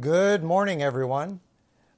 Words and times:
Good 0.00 0.42
morning, 0.42 0.82
everyone. 0.82 1.38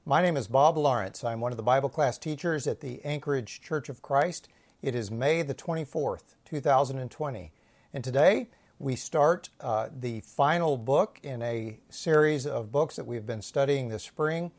My 0.05 0.21
name 0.21 0.37
is 0.37 0.47
Bob 0.47 0.77
Lawrence. 0.77 1.23
I'm 1.23 1.39
one 1.39 1.51
of 1.51 1.57
the 1.57 1.63
Bible 1.63 1.89
class 1.89 2.19
teachers 2.19 2.67
at 2.67 2.79
the 2.79 3.03
Anchorage 3.03 3.59
Church 3.59 3.89
of 3.89 4.03
Christ. 4.03 4.49
It 4.83 4.93
is 4.93 5.09
May 5.09 5.41
the 5.41 5.55
24th, 5.55 6.35
2020. 6.45 7.51
And 7.95 8.03
today 8.03 8.49
we 8.77 8.95
start 8.95 9.49
uh, 9.61 9.89
the 9.99 10.19
final 10.19 10.77
book 10.77 11.19
in 11.23 11.41
a 11.41 11.79
series 11.89 12.45
of 12.45 12.71
books 12.71 12.97
that 12.97 13.07
we've 13.07 13.25
been 13.25 13.41
studying 13.41 13.89
this 13.89 14.03
spring. 14.03 14.51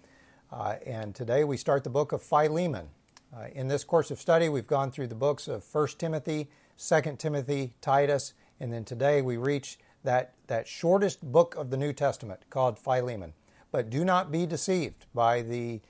Uh, 0.51 0.75
and 0.85 1.15
today 1.15 1.45
we 1.45 1.57
start 1.57 1.85
the 1.85 1.91
book 1.91 2.11
of 2.11 2.21
Philemon. 2.21 2.89
Uh, 3.33 3.47
in 3.53 3.69
this 3.69 3.85
course 3.85 4.11
of 4.11 4.21
study, 4.21 4.49
we've 4.49 4.67
gone 4.67 4.91
through 4.91 5.07
the 5.07 5.15
books 5.15 5.47
of 5.47 5.65
1 5.71 5.87
Timothy, 5.97 6.49
2 6.77 7.15
Timothy, 7.17 7.73
Titus, 7.81 8.35
and 8.59 8.73
then 8.73 8.85
today 8.85 9.23
we 9.23 9.37
reach 9.37 9.79
that, 10.03 10.35
that 10.49 10.67
shortest 10.67 11.23
book 11.23 11.55
of 11.57 11.71
the 11.71 11.77
New 11.77 11.93
Testament 11.93 12.41
called 12.51 12.79
Philemon. 12.79 13.33
But 13.71 13.91
do 13.91 14.05
not 14.05 14.33
be 14.33 14.47
deceived 14.47 15.07
by 15.15 15.43
the 15.43 15.81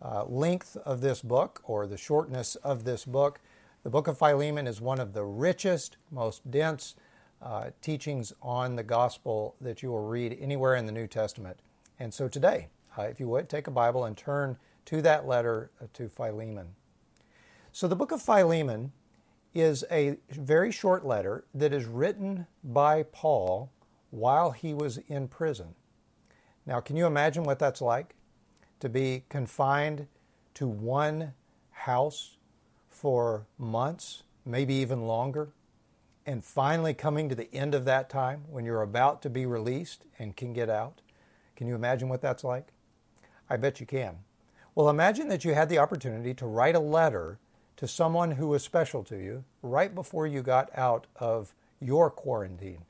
uh, 0.00 0.24
length 0.24 0.76
of 0.84 1.00
this 1.00 1.22
book 1.22 1.60
or 1.64 1.86
the 1.86 1.96
shortness 1.96 2.54
of 2.56 2.84
this 2.84 3.04
book. 3.04 3.40
The 3.82 3.90
book 3.90 4.06
of 4.06 4.18
Philemon 4.18 4.66
is 4.66 4.80
one 4.80 5.00
of 5.00 5.12
the 5.12 5.24
richest, 5.24 5.96
most 6.10 6.50
dense 6.50 6.94
uh, 7.40 7.70
teachings 7.80 8.32
on 8.40 8.76
the 8.76 8.82
gospel 8.82 9.56
that 9.60 9.82
you 9.82 9.90
will 9.90 10.06
read 10.06 10.36
anywhere 10.40 10.76
in 10.76 10.86
the 10.86 10.92
New 10.92 11.06
Testament. 11.06 11.58
And 11.98 12.12
so 12.12 12.28
today, 12.28 12.68
uh, 12.96 13.02
if 13.02 13.18
you 13.18 13.28
would, 13.28 13.48
take 13.48 13.66
a 13.66 13.70
Bible 13.70 14.04
and 14.04 14.16
turn 14.16 14.56
to 14.86 15.02
that 15.02 15.26
letter 15.26 15.70
uh, 15.80 15.86
to 15.94 16.08
Philemon. 16.08 16.68
So 17.72 17.88
the 17.88 17.96
book 17.96 18.12
of 18.12 18.20
Philemon 18.20 18.92
is 19.54 19.84
a 19.90 20.16
very 20.30 20.70
short 20.70 21.04
letter 21.04 21.44
that 21.54 21.72
is 21.72 21.86
written 21.86 22.46
by 22.62 23.02
Paul 23.04 23.70
while 24.12 24.50
he 24.52 24.72
was 24.74 24.98
in 25.08 25.26
prison. 25.26 25.74
Now, 26.66 26.78
can 26.80 26.96
you 26.96 27.06
imagine 27.06 27.42
what 27.42 27.58
that's 27.58 27.80
like? 27.80 28.14
To 28.80 28.88
be 28.88 29.24
confined 29.28 30.06
to 30.54 30.68
one 30.68 31.32
house 31.70 32.36
for 32.90 33.46
months, 33.58 34.22
maybe 34.44 34.74
even 34.74 35.06
longer, 35.06 35.48
and 36.26 36.44
finally 36.44 36.94
coming 36.94 37.28
to 37.28 37.34
the 37.34 37.52
end 37.54 37.74
of 37.74 37.84
that 37.86 38.10
time 38.10 38.44
when 38.48 38.64
you're 38.64 38.82
about 38.82 39.22
to 39.22 39.30
be 39.30 39.46
released 39.46 40.04
and 40.18 40.36
can 40.36 40.52
get 40.52 40.68
out. 40.68 41.00
Can 41.56 41.66
you 41.66 41.74
imagine 41.74 42.08
what 42.08 42.20
that's 42.20 42.44
like? 42.44 42.68
I 43.48 43.56
bet 43.56 43.80
you 43.80 43.86
can. 43.86 44.18
Well, 44.74 44.88
imagine 44.88 45.28
that 45.28 45.44
you 45.44 45.54
had 45.54 45.68
the 45.68 45.78
opportunity 45.78 46.34
to 46.34 46.46
write 46.46 46.76
a 46.76 46.80
letter 46.80 47.38
to 47.76 47.88
someone 47.88 48.32
who 48.32 48.48
was 48.48 48.62
special 48.62 49.02
to 49.04 49.16
you 49.16 49.44
right 49.62 49.94
before 49.94 50.26
you 50.26 50.42
got 50.42 50.70
out 50.76 51.06
of 51.16 51.54
your 51.80 52.10
quarantine. 52.10 52.84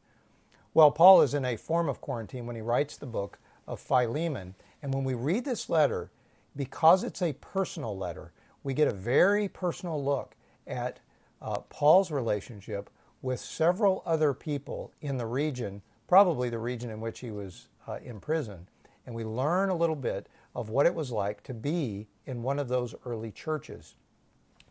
Well, 0.74 0.90
Paul 0.90 1.20
is 1.20 1.34
in 1.34 1.44
a 1.44 1.56
form 1.56 1.88
of 1.88 2.00
quarantine 2.00 2.46
when 2.46 2.56
he 2.56 2.62
writes 2.62 2.96
the 2.96 3.06
book 3.06 3.38
of 3.66 3.78
Philemon. 3.78 4.54
And 4.82 4.92
when 4.94 5.04
we 5.04 5.14
read 5.14 5.44
this 5.44 5.68
letter, 5.68 6.10
because 6.56 7.04
it's 7.04 7.20
a 7.20 7.34
personal 7.34 7.96
letter, 7.96 8.32
we 8.62 8.72
get 8.72 8.88
a 8.88 8.92
very 8.92 9.48
personal 9.48 10.02
look 10.02 10.34
at 10.66 11.00
uh, 11.42 11.58
Paul's 11.68 12.10
relationship 12.10 12.88
with 13.20 13.38
several 13.38 14.02
other 14.06 14.32
people 14.32 14.92
in 15.02 15.18
the 15.18 15.26
region, 15.26 15.82
probably 16.08 16.48
the 16.48 16.58
region 16.58 16.90
in 16.90 17.00
which 17.00 17.20
he 17.20 17.30
was 17.30 17.68
uh, 17.86 17.98
imprisoned. 18.02 18.66
And 19.06 19.14
we 19.14 19.24
learn 19.24 19.68
a 19.68 19.76
little 19.76 19.96
bit 19.96 20.28
of 20.54 20.70
what 20.70 20.86
it 20.86 20.94
was 20.94 21.10
like 21.10 21.42
to 21.44 21.54
be 21.54 22.08
in 22.26 22.42
one 22.42 22.58
of 22.58 22.68
those 22.68 22.94
early 23.04 23.30
churches. 23.30 23.94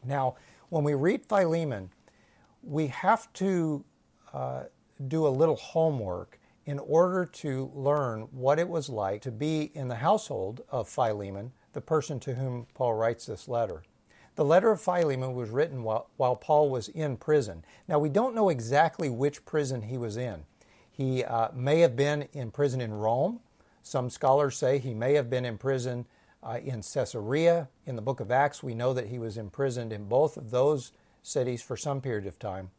Now, 0.04 0.36
when 0.70 0.84
we 0.84 0.94
read 0.96 1.26
Philemon, 1.26 1.92
we 2.64 2.88
have 2.88 3.32
to 3.34 3.84
uh, 4.34 4.64
do 5.08 5.28
a 5.28 5.30
little 5.30 5.56
homework 5.56 6.40
in 6.66 6.80
order 6.80 7.26
to 7.26 7.72
learn 7.74 8.22
what 8.32 8.60
it 8.60 8.70
was 8.70 8.90
like 8.90 9.22
to 9.22 9.32
be 9.32 9.72
in 9.74 9.88
the 9.88 9.96
household 9.96 10.62
of 10.70 10.88
Philemon, 10.88 11.52
the 11.74 11.82
person 11.82 12.20
to 12.20 12.36
whom 12.36 12.68
Paul 12.74 12.94
writes 12.94 13.26
this 13.26 13.48
letter. 13.48 13.84
The 14.36 14.46
letter 14.46 14.72
of 14.72 14.80
Philemon 14.80 15.34
was 15.34 15.50
written 15.50 15.84
while, 15.84 16.08
while 16.18 16.36
Paul 16.36 16.70
was 16.70 16.88
in 16.88 17.18
prison. 17.18 17.66
Now, 17.88 18.00
we 18.00 18.10
don't 18.10 18.36
know 18.36 18.50
exactly 18.50 19.10
which 19.10 19.46
prison 19.46 19.84
he 19.84 19.98
was 19.98 20.18
in. 20.18 20.46
He 20.90 21.24
uh, 21.24 21.50
may 21.54 21.80
have 21.80 21.96
been 21.96 22.28
in 22.34 22.52
prison 22.52 22.80
in 22.80 22.94
Rome. 22.94 23.40
Some 23.84 24.10
scholars 24.10 24.58
say 24.58 24.78
he 24.78 24.94
may 24.94 25.14
have 25.16 25.30
been 25.30 25.46
in 25.46 25.58
prison 25.58 26.06
uh, 26.44 26.60
in 26.64 26.82
Caesarea. 26.82 27.70
In 27.86 27.96
the 27.96 28.02
book 28.02 28.20
of 28.20 28.32
Acts, 28.32 28.64
we 28.64 28.76
know 28.76 28.94
that 28.94 29.08
he 29.08 29.20
was 29.20 29.38
imprisoned 29.38 29.92
in 29.92 30.06
both 30.06 30.38
of 30.38 30.52
those 30.52 30.92
cities 31.24 31.62
for 31.62 31.76
some 31.76 32.02
period 32.02 32.28
of 32.28 32.40
time. 32.40 32.72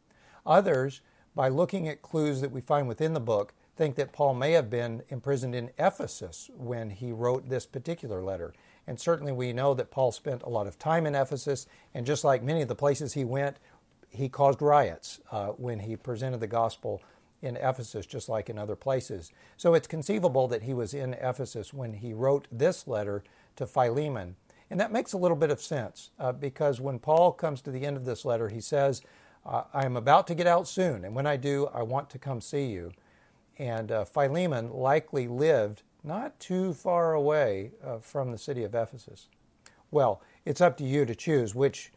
Others, 0.45 1.01
by 1.35 1.49
looking 1.49 1.87
at 1.87 2.01
clues 2.01 2.41
that 2.41 2.51
we 2.51 2.61
find 2.61 2.87
within 2.87 3.13
the 3.13 3.19
book, 3.19 3.53
think 3.75 3.95
that 3.95 4.13
Paul 4.13 4.35
may 4.35 4.51
have 4.51 4.69
been 4.69 5.01
imprisoned 5.09 5.55
in 5.55 5.71
Ephesus 5.79 6.49
when 6.55 6.89
he 6.89 7.11
wrote 7.11 7.49
this 7.49 7.65
particular 7.65 8.23
letter. 8.23 8.53
And 8.85 8.99
certainly 8.99 9.31
we 9.31 9.53
know 9.53 9.73
that 9.73 9.91
Paul 9.91 10.11
spent 10.11 10.43
a 10.43 10.49
lot 10.49 10.67
of 10.67 10.77
time 10.77 11.05
in 11.05 11.15
Ephesus, 11.15 11.67
and 11.93 12.05
just 12.05 12.23
like 12.23 12.43
many 12.43 12.61
of 12.61 12.67
the 12.67 12.75
places 12.75 13.13
he 13.13 13.23
went, 13.23 13.57
he 14.09 14.29
caused 14.29 14.61
riots 14.61 15.21
uh, 15.31 15.47
when 15.49 15.79
he 15.79 15.95
presented 15.95 16.39
the 16.39 16.47
gospel 16.47 17.01
in 17.41 17.57
Ephesus, 17.57 18.05
just 18.05 18.29
like 18.29 18.49
in 18.49 18.57
other 18.57 18.75
places. 18.75 19.31
So 19.57 19.73
it's 19.73 19.87
conceivable 19.87 20.47
that 20.49 20.63
he 20.63 20.73
was 20.73 20.93
in 20.93 21.13
Ephesus 21.15 21.73
when 21.73 21.93
he 21.93 22.13
wrote 22.13 22.47
this 22.51 22.87
letter 22.87 23.23
to 23.55 23.65
Philemon. 23.65 24.35
And 24.69 24.79
that 24.79 24.91
makes 24.91 25.13
a 25.13 25.17
little 25.17 25.37
bit 25.37 25.51
of 25.51 25.61
sense 25.61 26.11
uh, 26.19 26.31
because 26.31 26.79
when 26.79 26.99
Paul 26.99 27.31
comes 27.31 27.61
to 27.61 27.71
the 27.71 27.85
end 27.85 27.97
of 27.97 28.05
this 28.05 28.23
letter, 28.23 28.49
he 28.49 28.61
says, 28.61 29.01
uh, 29.45 29.63
I 29.73 29.85
am 29.85 29.97
about 29.97 30.27
to 30.27 30.35
get 30.35 30.47
out 30.47 30.67
soon, 30.67 31.03
and 31.03 31.15
when 31.15 31.27
I 31.27 31.37
do, 31.37 31.67
I 31.73 31.83
want 31.83 32.09
to 32.11 32.19
come 32.19 32.41
see 32.41 32.65
you. 32.67 32.91
And 33.57 33.91
uh, 33.91 34.05
Philemon 34.05 34.71
likely 34.71 35.27
lived 35.27 35.83
not 36.03 36.39
too 36.39 36.73
far 36.73 37.13
away 37.13 37.71
uh, 37.83 37.99
from 37.99 38.31
the 38.31 38.37
city 38.37 38.63
of 38.63 38.75
Ephesus. 38.75 39.27
Well, 39.91 40.21
it's 40.45 40.61
up 40.61 40.77
to 40.77 40.83
you 40.83 41.05
to 41.05 41.15
choose 41.15 41.53
which 41.53 41.91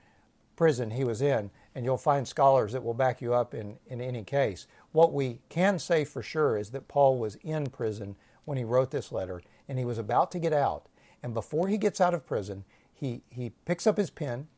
prison 0.57 0.91
he 0.91 1.05
was 1.05 1.23
in, 1.23 1.51
and 1.75 1.85
you'll 1.85 1.97
find 1.97 2.27
scholars 2.27 2.73
that 2.73 2.85
will 2.85 2.95
back 2.95 3.21
you 3.21 3.35
up 3.35 3.55
in, 3.55 3.79
in 3.87 4.01
any 4.01 4.23
case. 4.23 4.67
What 4.93 5.13
we 5.13 5.41
can 5.49 5.79
say 5.79 6.05
for 6.05 6.23
sure 6.23 6.57
is 6.57 6.71
that 6.71 6.89
Paul 6.89 7.19
was 7.19 7.37
in 7.37 7.67
prison 7.67 8.17
when 8.45 8.59
he 8.59 8.65
wrote 8.65 8.91
this 8.91 9.13
letter, 9.13 9.43
and 9.69 9.79
he 9.79 9.85
was 9.85 9.99
about 9.99 10.31
to 10.33 10.39
get 10.39 10.53
out. 10.53 10.87
And 11.23 11.35
before 11.35 11.69
he 11.69 11.79
gets 11.79 12.01
out 12.01 12.15
of 12.15 12.27
prison, 12.27 12.65
he, 12.95 13.23
he 13.31 13.51
picks 13.65 13.87
up 13.87 13.97
his 13.97 14.11
pen 14.11 14.49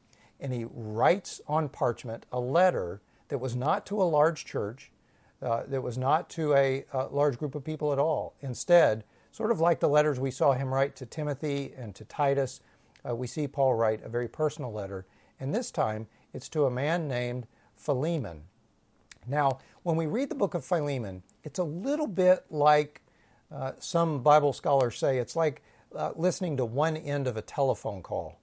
and 0.41 0.53
he 0.53 0.67
writes 0.71 1.41
on 1.47 1.69
parchment 1.69 2.27
a 2.33 2.41
letter 2.41 3.01
that 3.29 3.39
was 3.39 3.57
not 3.57 3.87
to 3.87 4.01
a 4.01 4.05
large 4.05 4.45
church, 4.45 4.91
uh, 5.43 5.63
that 5.69 5.83
was 5.83 5.99
not 5.99 6.29
to 6.31 6.55
a, 6.55 6.85
a, 6.93 7.07
large 7.07 7.39
group 7.39 7.55
of 7.55 7.65
people 7.65 7.93
at 7.93 7.99
all. 7.99 8.35
Instead, 8.41 9.05
sort 9.31 9.51
of 9.51 9.61
like 9.61 9.81
the 9.81 9.89
letters 9.89 10.19
we 10.19 10.31
saw 10.31 10.53
him 10.53 10.73
write 10.73 10.97
to 10.97 11.07
Timothy 11.07 11.73
and 11.77 11.95
to 11.95 12.05
Titus, 12.05 12.61
uh, 13.09 13.15
we 13.15 13.27
see 13.27 13.47
Paul 13.47 13.75
write 13.75 14.03
a 14.03 14.09
very 14.09 14.29
personal 14.29 14.73
letter. 14.73 15.07
And 15.39 15.55
this 15.55 15.71
time, 15.71 16.09
it's 16.33 16.49
to 16.51 16.65
a 16.65 16.71
man 16.71 17.07
named 17.07 17.47
Philemon. 17.77 18.43
Now, 19.27 19.59
when 19.83 19.97
we 19.97 20.07
read 20.07 20.31
the 20.31 20.35
book 20.35 20.55
of 20.55 20.65
Philemon, 20.65 21.23
it's 21.45 21.59
a 21.59 21.65
little 21.65 22.07
bit 22.07 22.45
like 22.51 23.03
uh, 23.53 23.73
some 23.79 24.23
Bible 24.23 24.53
scholars 24.53 24.99
say 24.99 25.19
it's 25.19 25.37
like 25.37 25.63
uh, 25.95 26.13
listening 26.17 26.57
to 26.57 26.65
one 26.65 26.97
end 26.97 27.27
of 27.27 27.37
a 27.37 27.43
telephone 27.43 28.03
call. 28.03 28.39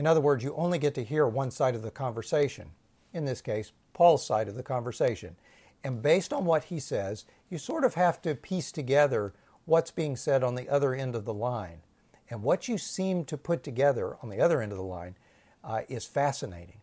In 0.00 0.06
other 0.06 0.22
words, 0.22 0.42
you 0.42 0.54
only 0.54 0.78
get 0.78 0.94
to 0.94 1.04
hear 1.04 1.26
one 1.26 1.50
side 1.50 1.74
of 1.74 1.82
the 1.82 1.90
conversation. 1.90 2.70
In 3.12 3.26
this 3.26 3.42
case, 3.42 3.72
Paul's 3.92 4.24
side 4.24 4.48
of 4.48 4.54
the 4.54 4.62
conversation. 4.62 5.36
And 5.84 6.00
based 6.00 6.32
on 6.32 6.46
what 6.46 6.64
he 6.64 6.80
says, 6.80 7.26
you 7.50 7.58
sort 7.58 7.84
of 7.84 7.92
have 7.96 8.22
to 8.22 8.34
piece 8.34 8.72
together 8.72 9.34
what's 9.66 9.90
being 9.90 10.16
said 10.16 10.42
on 10.42 10.54
the 10.54 10.70
other 10.70 10.94
end 10.94 11.14
of 11.14 11.26
the 11.26 11.34
line. 11.34 11.82
And 12.30 12.42
what 12.42 12.66
you 12.66 12.78
seem 12.78 13.26
to 13.26 13.36
put 13.36 13.62
together 13.62 14.16
on 14.22 14.30
the 14.30 14.40
other 14.40 14.62
end 14.62 14.72
of 14.72 14.78
the 14.78 14.84
line 14.84 15.16
uh, 15.62 15.82
is 15.86 16.06
fascinating. 16.06 16.80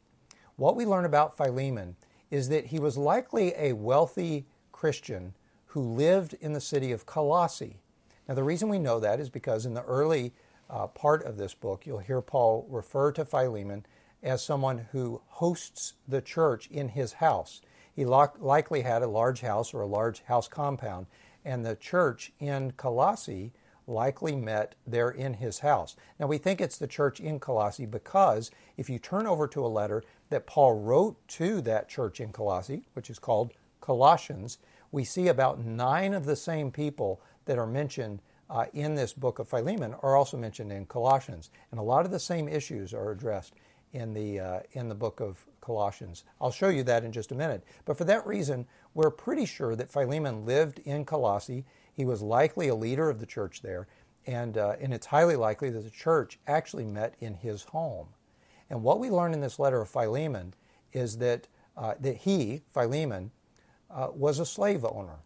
What 0.55 0.75
we 0.75 0.85
learn 0.85 1.05
about 1.05 1.35
Philemon 1.35 1.95
is 2.29 2.49
that 2.49 2.67
he 2.67 2.77
was 2.77 2.99
likely 2.99 3.51
a 3.57 3.73
wealthy 3.73 4.45
Christian 4.71 5.33
who 5.65 5.81
lived 5.81 6.35
in 6.39 6.53
the 6.53 6.61
city 6.61 6.91
of 6.91 7.07
Colossae. 7.07 7.79
Now, 8.27 8.35
the 8.35 8.43
reason 8.43 8.69
we 8.69 8.77
know 8.77 8.99
that 8.99 9.19
is 9.19 9.31
because 9.31 9.65
in 9.65 9.73
the 9.73 9.81
early 9.85 10.33
uh, 10.69 10.87
part 10.87 11.23
of 11.23 11.37
this 11.37 11.53
book, 11.53 11.85
you'll 11.85 11.99
hear 11.99 12.21
Paul 12.21 12.65
refer 12.69 13.11
to 13.13 13.25
Philemon 13.25 13.85
as 14.23 14.43
someone 14.43 14.87
who 14.91 15.21
hosts 15.27 15.93
the 16.07 16.21
church 16.21 16.67
in 16.67 16.89
his 16.89 17.13
house. 17.13 17.61
He 17.95 18.05
likely 18.05 18.81
had 18.81 19.01
a 19.01 19.07
large 19.07 19.41
house 19.41 19.73
or 19.73 19.81
a 19.81 19.87
large 19.87 20.21
house 20.23 20.47
compound, 20.47 21.07
and 21.45 21.65
the 21.65 21.75
church 21.75 22.31
in 22.39 22.71
Colossae 22.71 23.53
likely 23.87 24.35
met 24.35 24.75
there 24.85 25.09
in 25.09 25.35
his 25.35 25.59
house. 25.59 25.95
Now, 26.19 26.27
we 26.27 26.37
think 26.37 26.59
it's 26.59 26.77
the 26.77 26.87
church 26.87 27.19
in 27.19 27.39
Colossae 27.39 27.85
because 27.85 28.51
if 28.75 28.89
you 28.89 28.99
turn 28.99 29.25
over 29.25 29.47
to 29.47 29.65
a 29.65 29.67
letter 29.67 30.03
that 30.29 30.45
Paul 30.45 30.79
wrote 30.79 31.25
to 31.29 31.61
that 31.61 31.87
church 31.87 32.19
in 32.19 32.33
Colossae, 32.33 32.83
which 32.93 33.09
is 33.09 33.17
called 33.17 33.53
Colossians, 33.79 34.57
we 34.91 35.03
see 35.03 35.29
about 35.29 35.63
nine 35.63 36.13
of 36.13 36.25
the 36.25 36.35
same 36.35 36.69
people 36.69 37.21
that 37.45 37.57
are 37.57 37.67
mentioned 37.67 38.21
uh, 38.49 38.65
in 38.73 38.95
this 38.95 39.13
book 39.13 39.39
of 39.39 39.47
Philemon 39.49 39.93
are 40.01 40.15
also 40.15 40.37
mentioned 40.37 40.71
in 40.71 40.85
Colossians, 40.85 41.49
and 41.71 41.79
a 41.79 41.83
lot 41.83 42.05
of 42.05 42.11
the 42.11 42.19
same 42.19 42.47
issues 42.47 42.93
are 42.93 43.11
addressed 43.11 43.53
in 43.93 44.13
the 44.13 44.39
uh, 44.39 44.59
in 44.73 44.89
the 44.89 44.95
book 44.95 45.19
of 45.19 45.45
Colossians. 45.61 46.23
I'll 46.39 46.51
show 46.51 46.69
you 46.69 46.83
that 46.83 47.03
in 47.03 47.11
just 47.11 47.31
a 47.31 47.35
minute. 47.35 47.63
But 47.85 47.97
for 47.97 48.05
that 48.05 48.25
reason, 48.27 48.65
we're 48.93 49.11
pretty 49.11 49.45
sure 49.45 49.75
that 49.75 49.91
Philemon 49.91 50.45
lived 50.45 50.79
in 50.79 51.05
Colossae. 51.05 51.65
He 51.93 52.05
was 52.05 52.21
likely 52.21 52.69
a 52.69 52.75
leader 52.75 53.09
of 53.09 53.19
the 53.19 53.25
church 53.25 53.61
there, 53.61 53.87
And, 54.27 54.57
uh, 54.57 54.75
and 54.81 54.93
it's 54.93 55.05
highly 55.05 55.37
likely 55.37 55.69
that 55.69 55.83
the 55.83 55.89
church 55.89 56.37
actually 56.47 56.83
met 56.83 57.15
in 57.19 57.33
his 57.33 57.63
home. 57.63 58.07
And 58.69 58.83
what 58.83 58.99
we 58.99 59.09
learn 59.09 59.33
in 59.33 59.39
this 59.39 59.57
letter 59.57 59.81
of 59.81 59.89
Philemon 59.89 60.53
is 60.91 61.17
that, 61.19 61.47
uh, 61.77 61.95
that 62.01 62.17
he, 62.17 62.61
Philemon, 62.73 63.31
uh, 63.89 64.09
was 64.13 64.39
a 64.39 64.45
slave 64.45 64.83
owner. 64.83 65.19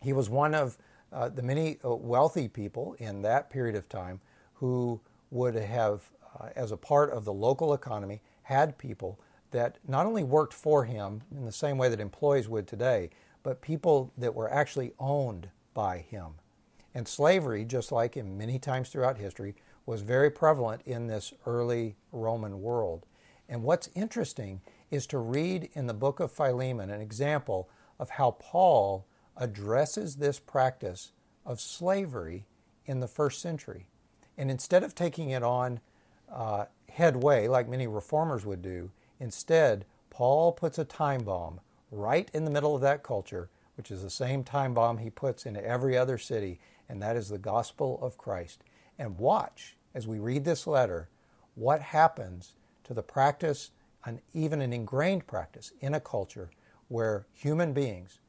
He 0.00 0.12
was 0.12 0.30
one 0.30 0.54
of 0.54 0.78
uh, 1.12 1.28
the 1.28 1.42
many 1.42 1.78
uh, 1.84 1.94
wealthy 1.94 2.48
people 2.48 2.94
in 2.98 3.22
that 3.22 3.50
period 3.50 3.76
of 3.76 3.88
time 3.88 4.20
who 4.54 5.00
would 5.30 5.54
have, 5.54 6.10
uh, 6.38 6.48
as 6.56 6.72
a 6.72 6.76
part 6.76 7.10
of 7.10 7.24
the 7.24 7.32
local 7.32 7.74
economy, 7.74 8.20
had 8.42 8.78
people 8.78 9.18
that 9.50 9.78
not 9.86 10.06
only 10.06 10.22
worked 10.22 10.54
for 10.54 10.84
him 10.84 11.22
in 11.30 11.44
the 11.44 11.52
same 11.52 11.78
way 11.78 11.88
that 11.88 12.00
employees 12.00 12.48
would 12.48 12.66
today, 12.66 13.10
but 13.42 13.60
people 13.60 14.12
that 14.18 14.34
were 14.34 14.52
actually 14.52 14.92
owned 14.98 15.48
by 15.74 15.98
him. 15.98 16.34
And 16.94 17.06
slavery, 17.06 17.64
just 17.64 17.92
like 17.92 18.16
in 18.16 18.36
many 18.36 18.58
times 18.58 18.88
throughout 18.88 19.18
history, 19.18 19.54
was 19.86 20.02
very 20.02 20.30
prevalent 20.30 20.82
in 20.84 21.06
this 21.06 21.32
early 21.46 21.96
Roman 22.12 22.60
world. 22.60 23.06
And 23.48 23.62
what's 23.62 23.88
interesting 23.94 24.60
is 24.90 25.06
to 25.08 25.18
read 25.18 25.68
in 25.72 25.86
the 25.86 25.94
book 25.94 26.20
of 26.20 26.32
Philemon 26.32 26.90
an 26.90 27.00
example 27.00 27.68
of 27.98 28.10
how 28.10 28.32
Paul 28.32 29.06
addresses 29.40 30.16
this 30.16 30.38
practice 30.38 31.12
of 31.46 31.60
slavery 31.60 32.44
in 32.84 33.00
the 33.00 33.08
first 33.08 33.40
century. 33.40 33.86
And 34.36 34.50
instead 34.50 34.84
of 34.84 34.94
taking 34.94 35.30
it 35.30 35.42
on 35.42 35.80
uh, 36.30 36.66
headway, 36.90 37.48
like 37.48 37.68
many 37.68 37.86
reformers 37.86 38.46
would 38.46 38.62
do, 38.62 38.90
instead, 39.18 39.86
Paul 40.10 40.52
puts 40.52 40.78
a 40.78 40.84
time 40.84 41.24
bomb 41.24 41.60
right 41.90 42.30
in 42.32 42.44
the 42.44 42.50
middle 42.50 42.74
of 42.74 42.82
that 42.82 43.02
culture, 43.02 43.48
which 43.76 43.90
is 43.90 44.02
the 44.02 44.10
same 44.10 44.44
time 44.44 44.74
bomb 44.74 44.98
he 44.98 45.10
puts 45.10 45.46
in 45.46 45.56
every 45.56 45.96
other 45.96 46.18
city, 46.18 46.60
and 46.88 47.02
that 47.02 47.16
is 47.16 47.28
the 47.28 47.38
gospel 47.38 47.98
of 48.02 48.18
Christ. 48.18 48.62
And 48.98 49.18
watch, 49.18 49.76
as 49.94 50.06
we 50.06 50.18
read 50.18 50.44
this 50.44 50.66
letter, 50.66 51.08
what 51.54 51.80
happens 51.80 52.52
to 52.84 52.94
the 52.94 53.02
practice, 53.02 53.70
and 54.04 54.20
even 54.34 54.60
an 54.60 54.72
ingrained 54.72 55.26
practice 55.26 55.72
in 55.80 55.94
a 55.94 56.00
culture 56.00 56.50
where 56.88 57.26
human 57.32 57.72
beings 57.72 58.19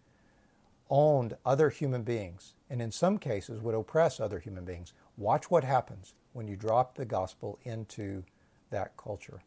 owned 0.92 1.36
other 1.46 1.72
human 1.72 2.04
beings 2.04 2.54
and 2.70 2.82
in 2.82 2.92
some 2.92 3.18
cases 3.18 3.62
would 3.62 3.74
oppress 3.74 4.20
other 4.20 4.40
human 4.40 4.66
beings. 4.66 4.94
Watch 5.18 5.50
what 5.50 5.64
happens 5.64 6.14
when 6.34 6.48
you 6.48 6.56
drop 6.56 6.96
the 6.96 7.06
gospel 7.06 7.58
into 7.64 8.24
that 8.70 8.96
culture. 8.98 9.42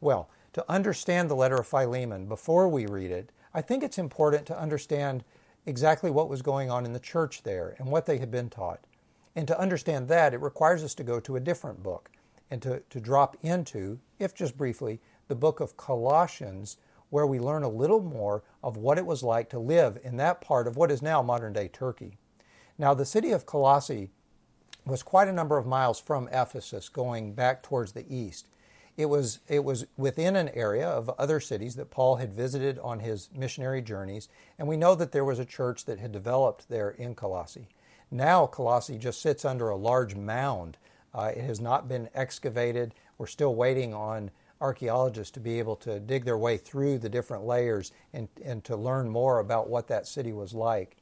Well, 0.00 0.28
to 0.52 0.64
understand 0.70 1.30
the 1.30 1.36
letter 1.36 1.56
of 1.56 1.66
Philemon 1.66 2.26
before 2.26 2.68
we 2.68 2.86
read 2.86 3.10
it, 3.10 3.30
I 3.54 3.62
think 3.62 3.82
it's 3.82 3.98
important 3.98 4.46
to 4.46 4.58
understand 4.58 5.24
exactly 5.66 6.10
what 6.10 6.28
was 6.28 6.42
going 6.42 6.70
on 6.70 6.84
in 6.84 6.92
the 6.92 7.00
church 7.00 7.42
there 7.42 7.74
and 7.78 7.88
what 7.88 8.06
they 8.06 8.18
had 8.18 8.30
been 8.30 8.50
taught. 8.50 8.80
And 9.36 9.46
to 9.48 9.58
understand 9.58 10.08
that, 10.08 10.34
it 10.34 10.40
requires 10.40 10.82
us 10.82 10.94
to 10.96 11.04
go 11.04 11.20
to 11.20 11.36
a 11.36 11.40
different 11.40 11.82
book 11.82 12.10
and 12.50 12.60
to, 12.62 12.82
to 12.90 13.00
drop 13.00 13.36
into, 13.42 13.98
if 14.18 14.34
just 14.34 14.56
briefly, 14.56 15.00
the 15.28 15.34
book 15.34 15.60
of 15.60 15.76
Colossians, 15.76 16.78
where 17.10 17.26
we 17.26 17.38
learn 17.38 17.62
a 17.62 17.68
little 17.68 18.00
more 18.00 18.42
of 18.62 18.76
what 18.76 18.98
it 18.98 19.06
was 19.06 19.22
like 19.22 19.50
to 19.50 19.58
live 19.58 19.98
in 20.02 20.16
that 20.16 20.40
part 20.40 20.66
of 20.66 20.76
what 20.76 20.90
is 20.90 21.02
now 21.02 21.20
modern 21.20 21.52
day 21.52 21.68
Turkey. 21.68 22.16
Now, 22.78 22.94
the 22.94 23.04
city 23.04 23.32
of 23.32 23.46
Colossae 23.46 24.10
was 24.86 25.02
quite 25.02 25.28
a 25.28 25.32
number 25.32 25.58
of 25.58 25.66
miles 25.66 26.00
from 26.00 26.28
Ephesus, 26.28 26.88
going 26.88 27.34
back 27.34 27.62
towards 27.62 27.92
the 27.92 28.06
east. 28.08 28.46
It 28.96 29.06
was, 29.06 29.40
it 29.48 29.64
was 29.64 29.86
within 29.96 30.36
an 30.36 30.50
area 30.50 30.88
of 30.88 31.10
other 31.10 31.40
cities 31.40 31.76
that 31.76 31.90
Paul 31.90 32.16
had 32.16 32.32
visited 32.32 32.78
on 32.80 33.00
his 33.00 33.28
missionary 33.34 33.82
journeys, 33.82 34.28
and 34.58 34.66
we 34.66 34.76
know 34.76 34.94
that 34.94 35.12
there 35.12 35.24
was 35.24 35.38
a 35.38 35.44
church 35.44 35.84
that 35.84 35.98
had 35.98 36.12
developed 36.12 36.68
there 36.68 36.90
in 36.90 37.14
Colossae. 37.14 37.68
Now, 38.10 38.46
Colossae 38.46 38.98
just 38.98 39.22
sits 39.22 39.44
under 39.44 39.68
a 39.68 39.76
large 39.76 40.16
mound. 40.16 40.76
Uh, 41.14 41.32
it 41.36 41.44
has 41.44 41.60
not 41.60 41.88
been 41.88 42.08
excavated. 42.14 42.94
We're 43.18 43.26
still 43.26 43.54
waiting 43.54 43.94
on 43.94 44.30
archaeologists 44.60 45.32
to 45.32 45.40
be 45.40 45.58
able 45.58 45.76
to 45.76 46.00
dig 46.00 46.24
their 46.24 46.38
way 46.38 46.56
through 46.56 46.98
the 46.98 47.08
different 47.08 47.44
layers 47.44 47.92
and, 48.12 48.28
and 48.44 48.62
to 48.64 48.76
learn 48.76 49.08
more 49.08 49.38
about 49.38 49.68
what 49.68 49.88
that 49.88 50.06
city 50.06 50.32
was 50.32 50.52
like. 50.52 50.96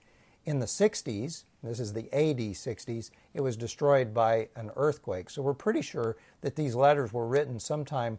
In 0.45 0.61
the 0.61 0.67
60s, 0.67 1.45
this 1.63 1.81
is 1.81 1.93
the 1.93 2.07
AD 2.13 2.39
60s, 2.39 3.11
it 3.35 3.41
was 3.41 3.57
destroyed 3.57 4.15
by 4.15 4.49
an 4.57 4.71
earthquake. 4.77 5.29
So 5.29 5.43
we're 5.43 5.55
pretty 5.55 5.83
sure 5.83 6.17
that 6.41 6.57
these 6.57 6.75
letters 6.75 7.13
were 7.13 7.27
written 7.27 7.59
sometime 7.59 8.19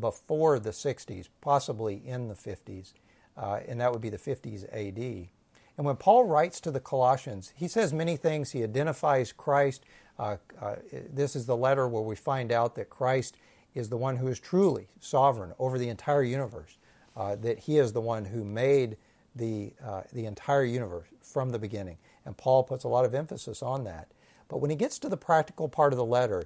before 0.00 0.58
the 0.58 0.70
60s, 0.70 1.28
possibly 1.40 2.02
in 2.04 2.28
the 2.28 2.34
50s, 2.34 2.94
uh, 3.36 3.60
and 3.68 3.80
that 3.80 3.92
would 3.92 4.00
be 4.00 4.08
the 4.08 4.18
50s 4.18 4.64
AD. 4.72 5.28
And 5.76 5.86
when 5.86 5.96
Paul 5.96 6.24
writes 6.24 6.60
to 6.60 6.72
the 6.72 6.80
Colossians, 6.80 7.52
he 7.54 7.68
says 7.68 7.92
many 7.92 8.16
things. 8.16 8.50
He 8.50 8.64
identifies 8.64 9.32
Christ. 9.32 9.84
Uh, 10.18 10.38
uh, 10.60 10.76
this 11.12 11.36
is 11.36 11.46
the 11.46 11.56
letter 11.56 11.86
where 11.86 12.02
we 12.02 12.16
find 12.16 12.50
out 12.50 12.74
that 12.74 12.90
Christ 12.90 13.36
is 13.78 13.88
the 13.88 13.96
one 13.96 14.16
who 14.16 14.28
is 14.28 14.40
truly 14.40 14.88
sovereign 15.00 15.52
over 15.58 15.78
the 15.78 15.88
entire 15.88 16.22
universe, 16.22 16.76
uh, 17.16 17.36
that 17.36 17.58
he 17.60 17.78
is 17.78 17.92
the 17.92 18.00
one 18.00 18.24
who 18.24 18.44
made 18.44 18.96
the, 19.34 19.72
uh, 19.84 20.02
the 20.12 20.26
entire 20.26 20.64
universe 20.64 21.06
from 21.22 21.50
the 21.50 21.58
beginning. 21.58 21.96
And 22.24 22.36
Paul 22.36 22.64
puts 22.64 22.84
a 22.84 22.88
lot 22.88 23.04
of 23.04 23.14
emphasis 23.14 23.62
on 23.62 23.84
that. 23.84 24.08
But 24.48 24.58
when 24.58 24.70
he 24.70 24.76
gets 24.76 24.98
to 25.00 25.08
the 25.08 25.16
practical 25.16 25.68
part 25.68 25.92
of 25.92 25.96
the 25.96 26.04
letter, 26.04 26.44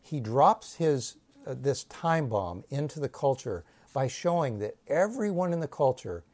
he 0.00 0.20
drops 0.20 0.74
his, 0.74 1.16
uh, 1.46 1.54
this 1.56 1.84
time 1.84 2.28
bomb 2.28 2.64
into 2.70 2.98
the 2.98 3.08
culture 3.08 3.64
by 3.92 4.08
showing 4.08 4.58
that 4.58 4.76
everyone 4.88 5.52
in 5.52 5.60
the 5.60 5.68
culture 5.68 6.24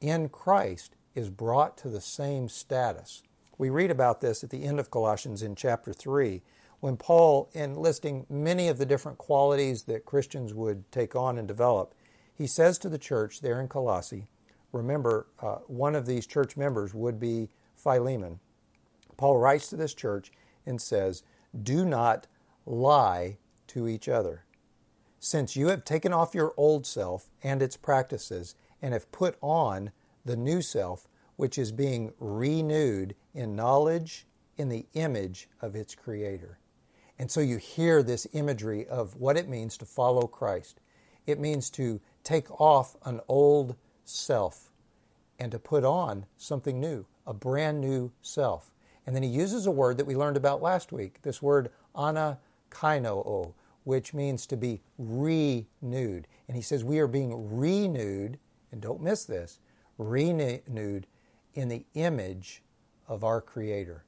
in 0.00 0.28
Christ 0.28 0.96
is 1.14 1.30
brought 1.30 1.76
to 1.78 1.88
the 1.88 2.00
same 2.00 2.48
status. 2.48 3.22
We 3.58 3.70
read 3.70 3.90
about 3.90 4.20
this 4.20 4.42
at 4.42 4.50
the 4.50 4.64
end 4.64 4.80
of 4.80 4.90
Colossians 4.90 5.42
in 5.42 5.54
chapter 5.54 5.92
3 5.92 6.42
when 6.82 6.96
Paul, 6.96 7.48
in 7.52 7.76
listing 7.76 8.26
many 8.28 8.66
of 8.66 8.76
the 8.76 8.84
different 8.84 9.16
qualities 9.16 9.84
that 9.84 10.04
Christians 10.04 10.52
would 10.52 10.90
take 10.90 11.14
on 11.14 11.38
and 11.38 11.46
develop, 11.46 11.94
he 12.34 12.48
says 12.48 12.76
to 12.78 12.88
the 12.88 12.98
church 12.98 13.40
there 13.40 13.60
in 13.60 13.68
Colossae, 13.68 14.26
remember, 14.72 15.28
uh, 15.40 15.58
one 15.68 15.94
of 15.94 16.06
these 16.06 16.26
church 16.26 16.56
members 16.56 16.92
would 16.92 17.20
be 17.20 17.50
Philemon. 17.76 18.40
Paul 19.16 19.38
writes 19.38 19.68
to 19.68 19.76
this 19.76 19.94
church 19.94 20.32
and 20.66 20.82
says, 20.82 21.22
Do 21.62 21.84
not 21.84 22.26
lie 22.66 23.38
to 23.68 23.86
each 23.86 24.08
other. 24.08 24.44
Since 25.20 25.54
you 25.54 25.68
have 25.68 25.84
taken 25.84 26.12
off 26.12 26.34
your 26.34 26.52
old 26.56 26.84
self 26.84 27.30
and 27.44 27.62
its 27.62 27.76
practices 27.76 28.56
and 28.82 28.92
have 28.92 29.12
put 29.12 29.36
on 29.40 29.92
the 30.24 30.36
new 30.36 30.60
self, 30.60 31.06
which 31.36 31.58
is 31.58 31.70
being 31.70 32.12
renewed 32.18 33.14
in 33.32 33.54
knowledge 33.54 34.26
in 34.56 34.68
the 34.68 34.86
image 34.94 35.48
of 35.60 35.76
its 35.76 35.94
creator. 35.94 36.58
And 37.22 37.30
so 37.30 37.40
you 37.40 37.56
hear 37.58 38.02
this 38.02 38.26
imagery 38.32 38.84
of 38.88 39.14
what 39.14 39.36
it 39.36 39.48
means 39.48 39.76
to 39.76 39.84
follow 39.84 40.26
Christ. 40.26 40.80
It 41.24 41.38
means 41.38 41.70
to 41.70 42.00
take 42.24 42.50
off 42.60 42.96
an 43.04 43.20
old 43.28 43.76
self 44.04 44.72
and 45.38 45.52
to 45.52 45.60
put 45.60 45.84
on 45.84 46.26
something 46.36 46.80
new, 46.80 47.06
a 47.24 47.32
brand 47.32 47.80
new 47.80 48.10
self. 48.22 48.72
And 49.06 49.14
then 49.14 49.22
he 49.22 49.28
uses 49.28 49.66
a 49.66 49.70
word 49.70 49.98
that 49.98 50.04
we 50.04 50.16
learned 50.16 50.36
about 50.36 50.62
last 50.62 50.90
week, 50.90 51.22
this 51.22 51.40
word 51.40 51.70
anakainoo, 51.94 53.54
which 53.84 54.12
means 54.12 54.44
to 54.46 54.56
be 54.56 54.80
renewed. 54.98 56.26
And 56.48 56.56
he 56.56 56.60
says 56.60 56.82
we 56.82 56.98
are 56.98 57.06
being 57.06 57.56
renewed, 57.56 58.36
and 58.72 58.80
don't 58.80 59.00
miss 59.00 59.26
this, 59.26 59.60
renewed 59.96 61.06
in 61.54 61.68
the 61.68 61.84
image 61.94 62.64
of 63.06 63.22
our 63.22 63.40
Creator. 63.40 64.02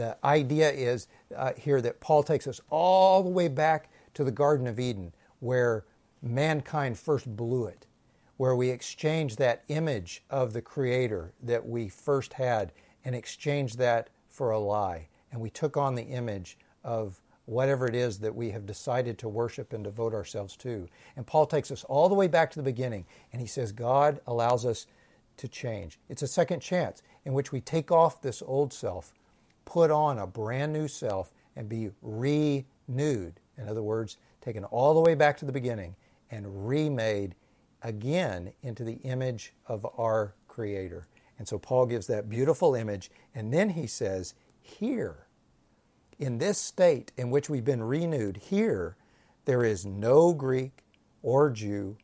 The 0.00 0.16
idea 0.24 0.70
is 0.70 1.08
uh, 1.36 1.52
here 1.58 1.82
that 1.82 2.00
Paul 2.00 2.22
takes 2.22 2.46
us 2.46 2.58
all 2.70 3.22
the 3.22 3.28
way 3.28 3.48
back 3.48 3.90
to 4.14 4.24
the 4.24 4.30
Garden 4.30 4.66
of 4.66 4.80
Eden, 4.80 5.12
where 5.40 5.84
mankind 6.22 6.98
first 6.98 7.36
blew 7.36 7.66
it, 7.66 7.86
where 8.38 8.56
we 8.56 8.70
exchanged 8.70 9.36
that 9.36 9.62
image 9.68 10.24
of 10.30 10.54
the 10.54 10.62
Creator 10.62 11.34
that 11.42 11.68
we 11.68 11.90
first 11.90 12.32
had 12.32 12.72
and 13.04 13.14
exchanged 13.14 13.76
that 13.76 14.08
for 14.30 14.52
a 14.52 14.58
lie. 14.58 15.06
And 15.32 15.38
we 15.38 15.50
took 15.50 15.76
on 15.76 15.94
the 15.94 16.04
image 16.04 16.56
of 16.82 17.20
whatever 17.44 17.86
it 17.86 17.94
is 17.94 18.20
that 18.20 18.34
we 18.34 18.52
have 18.52 18.64
decided 18.64 19.18
to 19.18 19.28
worship 19.28 19.74
and 19.74 19.84
devote 19.84 20.14
ourselves 20.14 20.56
to. 20.56 20.88
And 21.14 21.26
Paul 21.26 21.44
takes 21.44 21.70
us 21.70 21.84
all 21.84 22.08
the 22.08 22.14
way 22.14 22.26
back 22.26 22.50
to 22.52 22.58
the 22.58 22.62
beginning, 22.62 23.04
and 23.34 23.42
he 23.42 23.46
says 23.46 23.70
God 23.70 24.22
allows 24.26 24.64
us 24.64 24.86
to 25.36 25.46
change. 25.46 25.98
It's 26.08 26.22
a 26.22 26.26
second 26.26 26.60
chance 26.60 27.02
in 27.26 27.34
which 27.34 27.52
we 27.52 27.60
take 27.60 27.92
off 27.92 28.22
this 28.22 28.42
old 28.46 28.72
self 28.72 29.12
put 29.70 29.92
on 29.92 30.18
a 30.18 30.26
brand 30.26 30.72
new 30.72 30.88
self 30.88 31.32
and 31.54 31.68
be 31.68 31.90
renewed. 32.02 33.38
In 33.56 33.68
other 33.68 33.84
words, 33.84 34.16
taken 34.40 34.64
all 34.64 34.94
the 34.94 35.00
way 35.00 35.14
back 35.14 35.36
to 35.38 35.44
the 35.44 35.52
beginning 35.52 35.94
and 36.32 36.66
remade 36.66 37.36
again 37.82 38.52
into 38.64 38.82
the 38.82 38.96
image 39.04 39.52
of 39.66 39.86
our 39.96 40.34
Creator. 40.48 41.06
And 41.38 41.46
so 41.46 41.56
Paul 41.56 41.86
gives 41.86 42.08
that 42.08 42.28
beautiful 42.28 42.74
image, 42.74 43.12
and 43.36 43.54
then 43.54 43.70
he 43.70 43.86
says, 43.86 44.34
Here, 44.60 45.28
in 46.18 46.38
this 46.38 46.58
state 46.58 47.12
in 47.16 47.30
which 47.30 47.48
we've 47.48 47.64
been 47.64 47.82
renewed, 47.82 48.38
here, 48.38 48.96
there 49.44 49.64
is 49.64 49.86
no 49.86 50.34
Greek 50.34 50.82
or 51.22 51.48
Jew, 51.48 51.96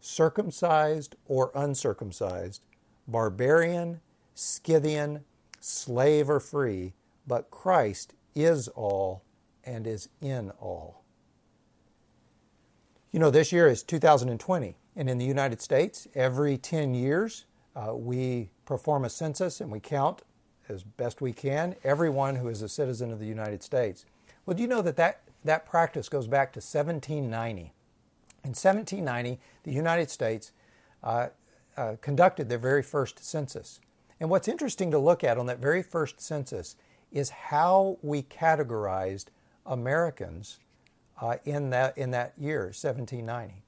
circumcised 0.00 1.16
or 1.26 1.52
uncircumcised, 1.54 2.62
barbarian, 3.06 4.00
Scythian, 4.34 5.24
slave 5.60 6.30
or 6.30 6.40
free, 6.40 6.94
but 7.26 7.50
Christ 7.50 8.14
is 8.34 8.68
all 8.68 9.22
and 9.64 9.86
is 9.86 10.08
in 10.20 10.50
all. 10.60 11.02
You 13.12 13.20
know, 13.20 13.30
this 13.30 13.52
year 13.52 13.68
is 13.68 13.82
2020, 13.82 14.76
and 14.96 15.10
in 15.10 15.18
the 15.18 15.24
United 15.24 15.60
States, 15.60 16.08
every 16.14 16.56
10 16.56 16.94
years, 16.94 17.44
uh, 17.76 17.94
we 17.94 18.50
perform 18.64 19.04
a 19.04 19.10
census 19.10 19.60
and 19.60 19.70
we 19.70 19.80
count 19.80 20.22
as 20.68 20.82
best 20.82 21.20
we 21.20 21.32
can 21.32 21.74
everyone 21.84 22.36
who 22.36 22.48
is 22.48 22.62
a 22.62 22.68
citizen 22.68 23.12
of 23.12 23.18
the 23.18 23.26
United 23.26 23.62
States. 23.62 24.04
Well, 24.46 24.56
do 24.56 24.62
you 24.62 24.68
know 24.68 24.82
that 24.82 24.96
that, 24.96 25.22
that 25.44 25.66
practice 25.66 26.08
goes 26.08 26.26
back 26.26 26.52
to 26.54 26.58
1790? 26.58 27.72
In 28.44 28.50
1790, 28.50 29.40
the 29.62 29.72
United 29.72 30.10
States 30.10 30.52
uh, 31.02 31.28
uh, 31.76 31.96
conducted 32.00 32.48
their 32.48 32.58
very 32.58 32.82
first 32.82 33.24
census. 33.24 33.80
And 34.20 34.30
what's 34.30 34.48
interesting 34.48 34.90
to 34.90 34.98
look 34.98 35.24
at 35.24 35.38
on 35.38 35.46
that 35.46 35.58
very 35.58 35.82
first 35.82 36.20
census 36.20 36.76
is 37.12 37.30
how 37.30 37.98
we 38.02 38.22
categorized 38.22 39.26
Americans 39.66 40.58
uh, 41.20 41.36
in, 41.44 41.70
that, 41.70 41.96
in 41.96 42.10
that 42.10 42.32
year, 42.38 42.64
1790. 42.64 43.62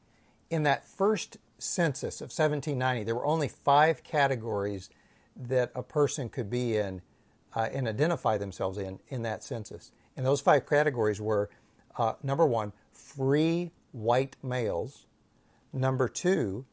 In 0.50 0.62
that 0.64 0.86
first 0.86 1.36
census 1.58 2.20
of 2.20 2.26
1790, 2.26 3.04
there 3.04 3.14
were 3.14 3.26
only 3.26 3.48
five 3.48 4.02
categories 4.02 4.90
that 5.36 5.70
a 5.74 5.82
person 5.82 6.28
could 6.28 6.50
be 6.50 6.76
in 6.76 7.02
uh, 7.54 7.68
and 7.72 7.86
identify 7.86 8.36
themselves 8.36 8.78
in 8.78 8.98
in 9.08 9.22
that 9.22 9.42
census. 9.42 9.92
And 10.16 10.24
those 10.24 10.40
five 10.40 10.66
categories 10.66 11.20
were 11.20 11.50
uh, 11.96 12.14
number 12.22 12.46
one, 12.46 12.72
free 12.92 13.70
white 13.92 14.36
males. 14.42 15.06
Number 15.72 16.08
two, 16.08 16.64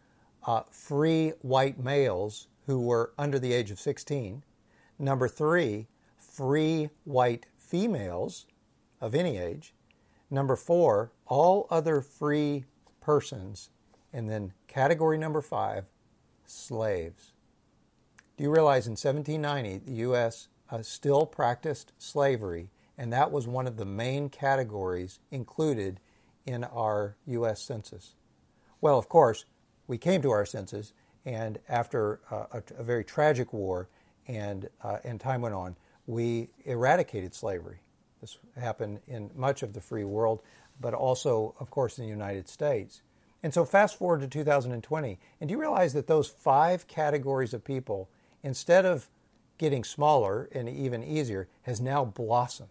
uh, 0.46 0.64
free 0.72 1.34
white 1.42 1.80
males 1.80 2.48
who 2.66 2.80
were 2.80 3.14
under 3.18 3.40
the 3.40 3.54
age 3.54 3.72
of 3.72 3.80
16. 3.80 4.44
Number 4.98 5.28
three, 5.28 5.88
free 6.42 6.90
white 7.04 7.46
females 7.56 8.48
of 9.00 9.14
any 9.14 9.38
age. 9.38 9.76
Number 10.32 10.56
four, 10.56 11.12
all 11.28 11.68
other 11.70 12.02
free 12.02 12.66
persons. 13.00 13.70
And 14.12 14.28
then 14.28 14.54
category 14.68 15.20
number 15.20 15.42
five, 15.42 15.86
slaves. 16.44 17.34
Do 18.38 18.44
you 18.44 18.50
realize 18.50 18.88
in 18.88 18.94
1790 18.94 19.86
the 19.86 20.00
U.S. 20.00 20.48
Uh, 20.68 20.82
still 20.82 21.28
practiced 21.28 21.94
slavery, 22.00 22.72
and 22.98 23.14
that 23.14 23.32
was 23.32 23.48
one 23.48 23.68
of 23.68 23.78
the 23.78 23.86
main 23.86 24.28
categories 24.28 25.20
included 25.30 26.00
in 26.48 26.64
our 26.64 27.18
U.S. 27.28 27.62
Census? 27.62 28.16
Well, 28.82 28.98
of 28.98 29.08
course, 29.08 29.46
we 29.86 30.00
came 30.00 30.24
to 30.24 30.32
our 30.32 30.48
census, 30.48 30.94
and 31.24 31.60
after 31.70 32.20
uh, 32.32 32.46
a, 32.54 32.64
a, 32.80 32.84
very 32.84 33.04
tragic 33.04 33.54
war 33.54 33.90
and, 34.28 34.68
uh, 34.84 34.98
and 35.04 35.20
time 35.20 35.42
went 35.42 35.54
on, 35.54 35.76
we 36.08 36.50
eradicated 36.66 37.34
slavery. 37.34 37.82
This 38.22 38.38
happened 38.58 39.00
in 39.08 39.32
much 39.36 39.64
of 39.64 39.74
the 39.74 39.82
free 39.82 40.04
world, 40.04 40.42
but 40.80 40.94
also, 40.94 41.56
of 41.60 41.70
course, 41.70 41.98
in 41.98 42.06
the 42.06 42.10
United 42.10 42.48
States. 42.48 43.02
And 43.44 43.54
so, 43.54 43.66
fast 43.66 43.98
forward 43.98 44.22
to 44.22 44.28
2020, 44.28 45.20
and 45.40 45.48
do 45.48 45.52
you 45.52 45.60
realize 45.60 45.94
that 45.94 46.08
those 46.08 46.28
five 46.28 46.88
categories 46.88 47.54
of 47.54 47.64
people, 47.64 48.10
instead 48.44 48.86
of 48.86 49.10
getting 49.58 49.84
smaller 49.84 50.48
and 50.52 50.70
even 50.70 51.04
easier, 51.04 51.48
has 51.64 51.82
now 51.82 52.06
blossomed 52.06 52.70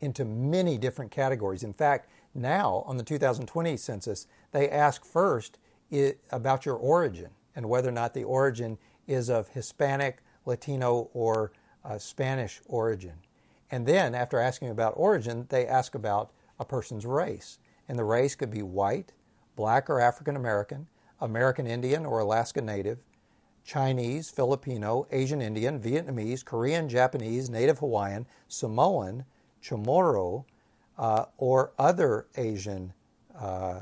into 0.00 0.24
many 0.24 0.76
different 0.76 1.12
categories? 1.12 1.62
In 1.62 1.72
fact, 1.72 2.08
now 2.34 2.82
on 2.86 2.96
the 2.96 3.04
2020 3.04 3.76
census, 3.76 4.26
they 4.50 4.68
ask 4.68 5.04
first 5.04 5.58
about 6.30 6.66
your 6.66 6.76
origin 6.76 7.30
and 7.54 7.68
whether 7.68 7.88
or 7.88 7.92
not 7.92 8.14
the 8.14 8.24
origin 8.24 8.78
is 9.06 9.28
of 9.28 9.48
Hispanic, 9.48 10.22
Latino, 10.46 11.10
or 11.12 11.52
uh, 11.84 11.98
Spanish 11.98 12.60
origin. 12.66 13.14
And 13.70 13.86
then, 13.86 14.14
after 14.14 14.38
asking 14.38 14.68
about 14.70 14.94
origin, 14.96 15.46
they 15.48 15.66
ask 15.66 15.94
about 15.94 16.30
a 16.58 16.64
person's 16.64 17.06
race. 17.06 17.58
And 17.88 17.98
the 17.98 18.04
race 18.04 18.34
could 18.34 18.50
be 18.50 18.62
white, 18.62 19.12
black 19.56 19.88
or 19.88 20.00
African 20.00 20.36
American, 20.36 20.86
American 21.20 21.66
Indian 21.66 22.04
or 22.04 22.20
Alaska 22.20 22.60
Native, 22.60 22.98
Chinese, 23.64 24.28
Filipino, 24.28 25.06
Asian 25.10 25.40
Indian, 25.40 25.80
Vietnamese, 25.80 26.44
Korean, 26.44 26.88
Japanese, 26.88 27.48
Native 27.48 27.78
Hawaiian, 27.78 28.26
Samoan, 28.48 29.24
Chamorro, 29.62 30.44
uh, 30.98 31.26
or 31.38 31.72
other 31.78 32.26
Asian 32.36 32.92
uh, 33.38 33.80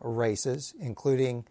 races, 0.00 0.74
including 0.80 1.44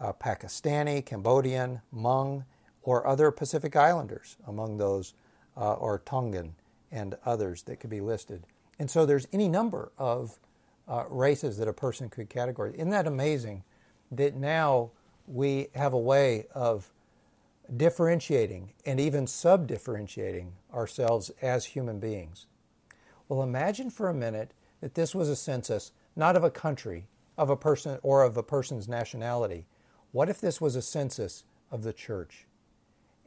uh, 0.00 0.12
Pakistani, 0.12 1.04
Cambodian, 1.04 1.80
Hmong, 1.94 2.44
or 2.82 3.06
other 3.06 3.30
Pacific 3.30 3.76
Islanders 3.76 4.36
among 4.46 4.76
those, 4.78 5.14
uh, 5.56 5.74
or 5.74 5.98
Tongan 5.98 6.54
and 6.90 7.16
others 7.24 7.62
that 7.64 7.80
could 7.80 7.90
be 7.90 8.00
listed. 8.00 8.44
And 8.78 8.90
so 8.90 9.04
there's 9.04 9.28
any 9.32 9.48
number 9.48 9.92
of 9.98 10.38
uh, 10.88 11.04
races 11.08 11.58
that 11.58 11.68
a 11.68 11.72
person 11.72 12.08
could 12.08 12.30
categorize. 12.30 12.74
Isn't 12.74 12.90
that 12.90 13.06
amazing 13.06 13.62
that 14.10 14.34
now 14.34 14.90
we 15.26 15.68
have 15.74 15.92
a 15.92 15.98
way 15.98 16.46
of 16.54 16.90
differentiating 17.76 18.72
and 18.84 18.98
even 18.98 19.26
sub 19.26 19.66
differentiating 19.66 20.52
ourselves 20.72 21.30
as 21.42 21.66
human 21.66 22.00
beings? 22.00 22.46
Well, 23.28 23.42
imagine 23.42 23.90
for 23.90 24.08
a 24.08 24.14
minute 24.14 24.52
that 24.80 24.94
this 24.94 25.14
was 25.14 25.28
a 25.28 25.36
census 25.36 25.92
not 26.16 26.36
of 26.36 26.44
a 26.44 26.50
country, 26.50 27.06
of 27.38 27.50
a 27.50 27.56
person, 27.56 27.98
or 28.02 28.24
of 28.24 28.36
a 28.36 28.42
person's 28.42 28.88
nationality. 28.88 29.64
What 30.12 30.28
if 30.28 30.40
this 30.40 30.60
was 30.60 30.76
a 30.76 30.82
census 30.82 31.44
of 31.70 31.82
the 31.82 31.92
church? 31.92 32.46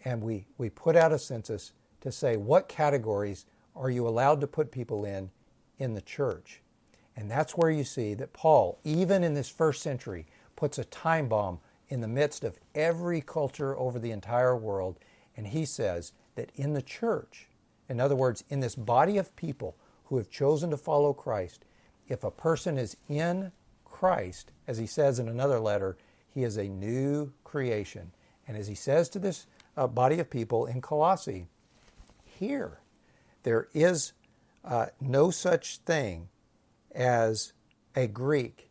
And 0.04 0.22
we, 0.22 0.46
we 0.58 0.70
put 0.70 0.96
out 0.96 1.12
a 1.14 1.20
census 1.20 1.74
to 2.02 2.12
say 2.12 2.38
what 2.38 2.68
categories 2.68 3.46
are 3.76 3.90
you 3.90 4.08
allowed 4.08 4.42
to 4.42 4.48
put 4.48 4.72
people 4.72 5.06
in 5.06 5.32
in 5.80 5.94
the 5.94 6.02
church? 6.02 6.62
And 7.16 7.30
that's 7.30 7.54
where 7.54 7.72
you 7.72 7.84
see 7.84 8.14
that 8.16 8.34
Paul, 8.34 8.80
even 8.84 9.24
in 9.24 9.34
this 9.34 9.50
first 9.50 9.82
century, 9.82 10.26
puts 10.56 10.78
a 10.78 10.86
time 10.86 11.28
bomb 11.28 11.60
in 11.90 12.02
the 12.02 12.08
midst 12.08 12.44
of 12.44 12.60
every 12.74 13.22
culture 13.22 13.78
over 13.78 14.00
the 14.00 14.12
entire 14.12 14.56
world. 14.56 14.98
And 15.38 15.48
he 15.48 15.66
says 15.66 16.14
that 16.36 16.52
in 16.56 16.74
the 16.74 16.82
church, 16.82 17.48
in 17.88 18.00
other 18.00 18.16
words, 18.16 18.44
in 18.50 18.60
this 18.60 18.76
body 18.76 19.18
of 19.18 19.36
people 19.36 19.76
who 20.06 20.18
have 20.18 20.30
chosen 20.30 20.72
to 20.72 20.78
follow 20.78 21.14
Christ, 21.14 21.66
if 22.08 22.24
a 22.24 22.32
person 22.32 22.78
is 22.78 22.98
in 23.08 23.52
Christ, 23.86 24.52
as 24.68 24.78
he 24.78 24.88
says 24.88 25.20
in 25.20 25.28
another 25.28 25.60
letter, 25.60 25.98
he 26.28 26.44
is 26.44 26.58
a 26.58 26.68
new 26.68 27.32
creation. 27.44 28.12
And 28.48 28.58
as 28.58 28.68
he 28.68 28.76
says 28.76 29.08
to 29.10 29.20
this 29.20 29.46
uh, 29.76 29.88
body 29.88 30.20
of 30.20 30.30
people 30.30 30.66
in 30.66 30.82
Colossae, 30.82 31.48
here, 32.26 32.80
there 33.44 33.68
is 33.74 34.14
uh, 34.64 34.88
no 35.02 35.32
such 35.32 35.78
thing 35.80 36.30
as 36.94 37.54
a 37.96 38.08
Greek 38.08 38.70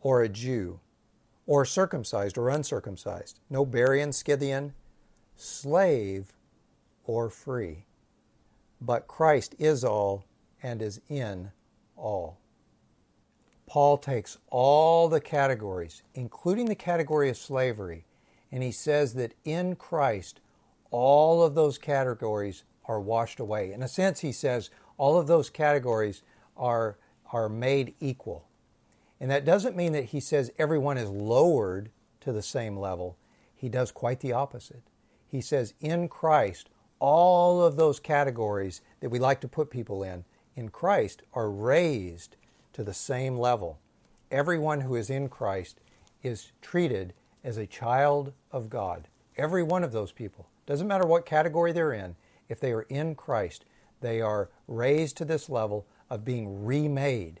or 0.00 0.22
a 0.22 0.28
Jew 0.28 0.80
or 1.46 1.64
circumcised 1.64 2.38
or 2.38 2.48
uncircumcised, 2.48 3.40
no 3.50 3.66
Barian, 3.66 4.12
Scythian, 4.12 4.72
slave 5.36 6.32
or 7.04 7.28
free. 7.28 7.84
But 8.80 9.06
Christ 9.06 9.54
is 9.58 9.84
all 9.84 10.24
and 10.62 10.80
is 10.80 11.00
in 11.08 11.50
all. 11.96 12.38
Paul 13.66 13.98
takes 13.98 14.38
all 14.50 15.08
the 15.08 15.20
categories, 15.20 16.02
including 16.14 16.66
the 16.66 16.74
category 16.74 17.28
of 17.28 17.36
slavery, 17.36 18.04
and 18.54 18.62
he 18.62 18.70
says 18.70 19.14
that 19.14 19.34
in 19.44 19.74
Christ, 19.74 20.40
all 20.92 21.42
of 21.42 21.56
those 21.56 21.76
categories 21.76 22.62
are 22.84 23.00
washed 23.00 23.40
away. 23.40 23.72
In 23.72 23.82
a 23.82 23.88
sense, 23.88 24.20
he 24.20 24.30
says 24.30 24.70
all 24.96 25.18
of 25.18 25.26
those 25.26 25.50
categories 25.50 26.22
are, 26.56 26.96
are 27.32 27.48
made 27.48 27.94
equal. 27.98 28.46
And 29.18 29.28
that 29.28 29.44
doesn't 29.44 29.74
mean 29.74 29.90
that 29.94 30.04
he 30.04 30.20
says 30.20 30.52
everyone 30.56 30.98
is 30.98 31.10
lowered 31.10 31.90
to 32.20 32.30
the 32.30 32.42
same 32.42 32.76
level. 32.76 33.16
He 33.56 33.68
does 33.68 33.90
quite 33.90 34.20
the 34.20 34.32
opposite. 34.32 34.84
He 35.26 35.40
says 35.40 35.74
in 35.80 36.06
Christ, 36.06 36.70
all 37.00 37.60
of 37.60 37.74
those 37.74 37.98
categories 37.98 38.82
that 39.00 39.10
we 39.10 39.18
like 39.18 39.40
to 39.40 39.48
put 39.48 39.68
people 39.68 40.04
in, 40.04 40.24
in 40.54 40.68
Christ, 40.68 41.22
are 41.32 41.50
raised 41.50 42.36
to 42.74 42.84
the 42.84 42.94
same 42.94 43.36
level. 43.36 43.80
Everyone 44.30 44.82
who 44.82 44.94
is 44.94 45.10
in 45.10 45.28
Christ 45.28 45.80
is 46.22 46.52
treated 46.62 47.14
as 47.44 47.58
a 47.58 47.66
child 47.66 48.32
of 48.50 48.70
God. 48.70 49.06
Every 49.36 49.62
one 49.62 49.84
of 49.84 49.92
those 49.92 50.10
people. 50.10 50.48
Doesn't 50.66 50.88
matter 50.88 51.06
what 51.06 51.26
category 51.26 51.72
they're 51.72 51.92
in, 51.92 52.16
if 52.48 52.58
they 52.58 52.72
are 52.72 52.82
in 52.82 53.14
Christ, 53.14 53.64
they 54.00 54.20
are 54.20 54.50
raised 54.66 55.16
to 55.18 55.24
this 55.24 55.48
level 55.48 55.86
of 56.10 56.24
being 56.24 56.64
remade 56.64 57.40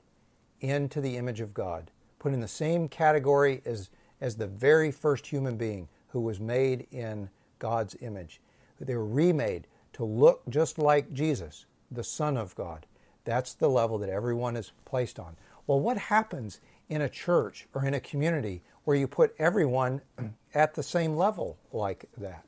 into 0.60 1.00
the 1.00 1.16
image 1.16 1.40
of 1.40 1.54
God, 1.54 1.90
put 2.18 2.32
in 2.32 2.40
the 2.40 2.48
same 2.48 2.88
category 2.88 3.62
as, 3.64 3.90
as 4.20 4.36
the 4.36 4.46
very 4.46 4.90
first 4.90 5.26
human 5.26 5.56
being 5.56 5.88
who 6.08 6.20
was 6.20 6.40
made 6.40 6.86
in 6.90 7.28
God's 7.58 7.96
image. 8.00 8.40
They 8.80 8.94
were 8.94 9.06
remade 9.06 9.66
to 9.94 10.04
look 10.04 10.42
just 10.48 10.78
like 10.78 11.12
Jesus, 11.12 11.66
the 11.90 12.04
Son 12.04 12.36
of 12.36 12.54
God. 12.54 12.86
That's 13.24 13.54
the 13.54 13.70
level 13.70 13.98
that 13.98 14.10
everyone 14.10 14.56
is 14.56 14.72
placed 14.84 15.18
on. 15.18 15.36
Well, 15.66 15.80
what 15.80 15.96
happens 15.96 16.60
in 16.88 17.02
a 17.02 17.08
church 17.08 17.66
or 17.74 17.84
in 17.84 17.94
a 17.94 18.00
community 18.00 18.62
where 18.84 18.96
you 18.96 19.06
put 19.06 19.34
everyone 19.38 20.00
at 20.54 20.74
the 20.74 20.82
same 20.82 21.16
level 21.16 21.58
like 21.72 22.06
that? 22.16 22.44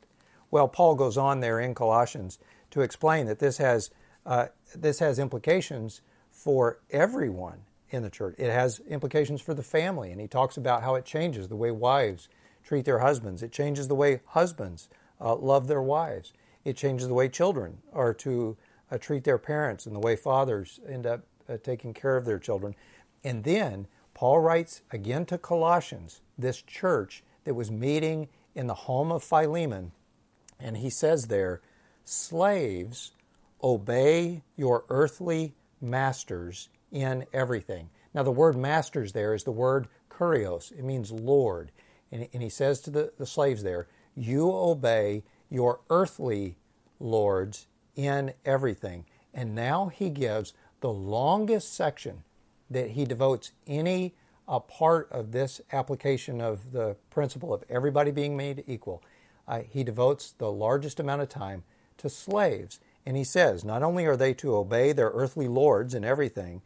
Well, 0.51 0.69
Paul 0.69 0.95
goes 0.95 1.17
on 1.17 1.41
there 1.41 1.61
in 1.61 1.75
Colossians 1.75 2.39
to 2.71 2.83
explain 2.83 3.27
that 3.27 3.39
this 3.39 3.59
has 3.59 3.91
uh, 4.25 4.49
this 4.75 4.99
has 4.99 5.19
implications 5.19 6.01
for 6.31 6.81
everyone 6.91 7.61
in 7.91 8.03
the 8.03 8.11
church. 8.11 8.35
It 8.39 8.51
has 8.51 8.81
implications 8.89 9.41
for 9.41 9.55
the 9.55 9.63
family, 9.63 10.11
and 10.11 10.21
he 10.21 10.27
talks 10.27 10.57
about 10.57 10.83
how 10.83 10.97
it 10.97 11.05
changes 11.05 11.49
the 11.49 11.57
way 11.57 11.71
wives 11.71 12.29
treat 12.65 12.85
their 12.85 12.99
husbands. 12.99 13.43
It 13.43 13.53
changes 13.53 13.87
the 13.87 13.95
way 13.95 14.21
husbands 14.27 14.89
uh, 15.21 15.37
love 15.37 15.69
their 15.69 15.83
wives. 15.83 16.33
It 16.65 16.77
changes 16.77 17.07
the 17.07 17.15
way 17.15 17.29
children 17.29 17.79
are 17.93 18.13
to 18.15 18.57
uh, 18.91 18.99
treat 18.99 19.25
their 19.25 19.39
parents 19.39 19.87
and 19.87 19.95
the 19.95 20.01
way 20.01 20.17
fathers 20.17 20.81
end 20.89 21.07
up 21.07 21.23
uh, 21.49 21.57
taking 21.63 21.95
care 21.95 22.17
of 22.17 22.25
their 22.25 22.39
children. 22.39 22.75
And 23.23 23.45
then 23.45 23.87
Paul 24.17 24.39
writes 24.39 24.81
again 24.91 25.27
to 25.27 25.37
Colossians, 25.37 26.23
this 26.39 26.63
church 26.63 27.23
that 27.45 27.53
was 27.53 27.71
meeting 27.71 28.29
in 28.55 28.67
the 28.67 28.73
home 28.73 29.13
of 29.13 29.23
Philemon, 29.23 29.93
and 30.59 30.79
he 30.79 30.89
says 30.89 31.27
there, 31.27 31.61
Slaves, 32.03 33.13
obey 33.63 34.43
your 34.57 34.87
earthly 34.89 35.55
masters 35.83 36.71
in 36.91 37.27
everything. 37.35 37.91
Now, 38.15 38.23
the 38.23 38.31
word 38.31 38.57
masters 38.57 39.13
there 39.13 39.35
is 39.35 39.45
the 39.45 39.53
word 39.53 39.87
kurios, 40.09 40.73
it 40.73 40.83
means 40.83 41.13
Lord. 41.13 41.71
And, 42.11 42.27
and 42.33 42.43
he 42.43 42.49
says 42.49 42.81
to 42.81 42.91
the, 42.91 43.13
the 43.19 43.27
slaves 43.27 43.63
there, 43.63 43.87
You 44.15 44.51
obey 44.51 45.25
your 45.51 45.81
earthly 45.91 46.57
lords 46.99 47.67
in 47.95 48.33
everything. 48.47 49.05
And 49.35 49.55
now 49.55 49.89
he 49.89 50.09
gives 50.09 50.55
the 50.81 50.91
longest 50.91 51.75
section 51.75 52.23
that 52.71 52.91
he 52.91 53.05
devotes 53.05 53.53
any 53.67 54.15
a 54.49 54.61
part 54.61 55.09
of 55.11 55.33
this 55.33 55.61
application 55.73 56.41
of 56.41 56.73
the 56.73 56.97
principle 57.11 57.53
of 57.53 57.65
everybody 57.69 58.11
being 58.11 58.37
made 58.37 58.65
equal. 58.67 59.03
Uh, 59.49 59.61
he 59.69 59.83
devotes 59.83 60.33
the 60.39 60.51
largest 60.51 61.01
amount 61.01 61.23
of 61.23 61.29
time 61.29 61.65
to 61.99 62.09
slaves. 62.09 62.81
And 63.05 63.17
he 63.17 63.25
says, 63.25 63.65
not 63.65 63.83
only 63.83 64.05
are 64.07 64.17
they 64.17 64.35
to 64.35 64.57
obey 64.57 64.93
their 64.93 65.11
earthly 65.11 65.49
lords 65.49 65.95
in 65.95 66.05
everything, 66.05 66.63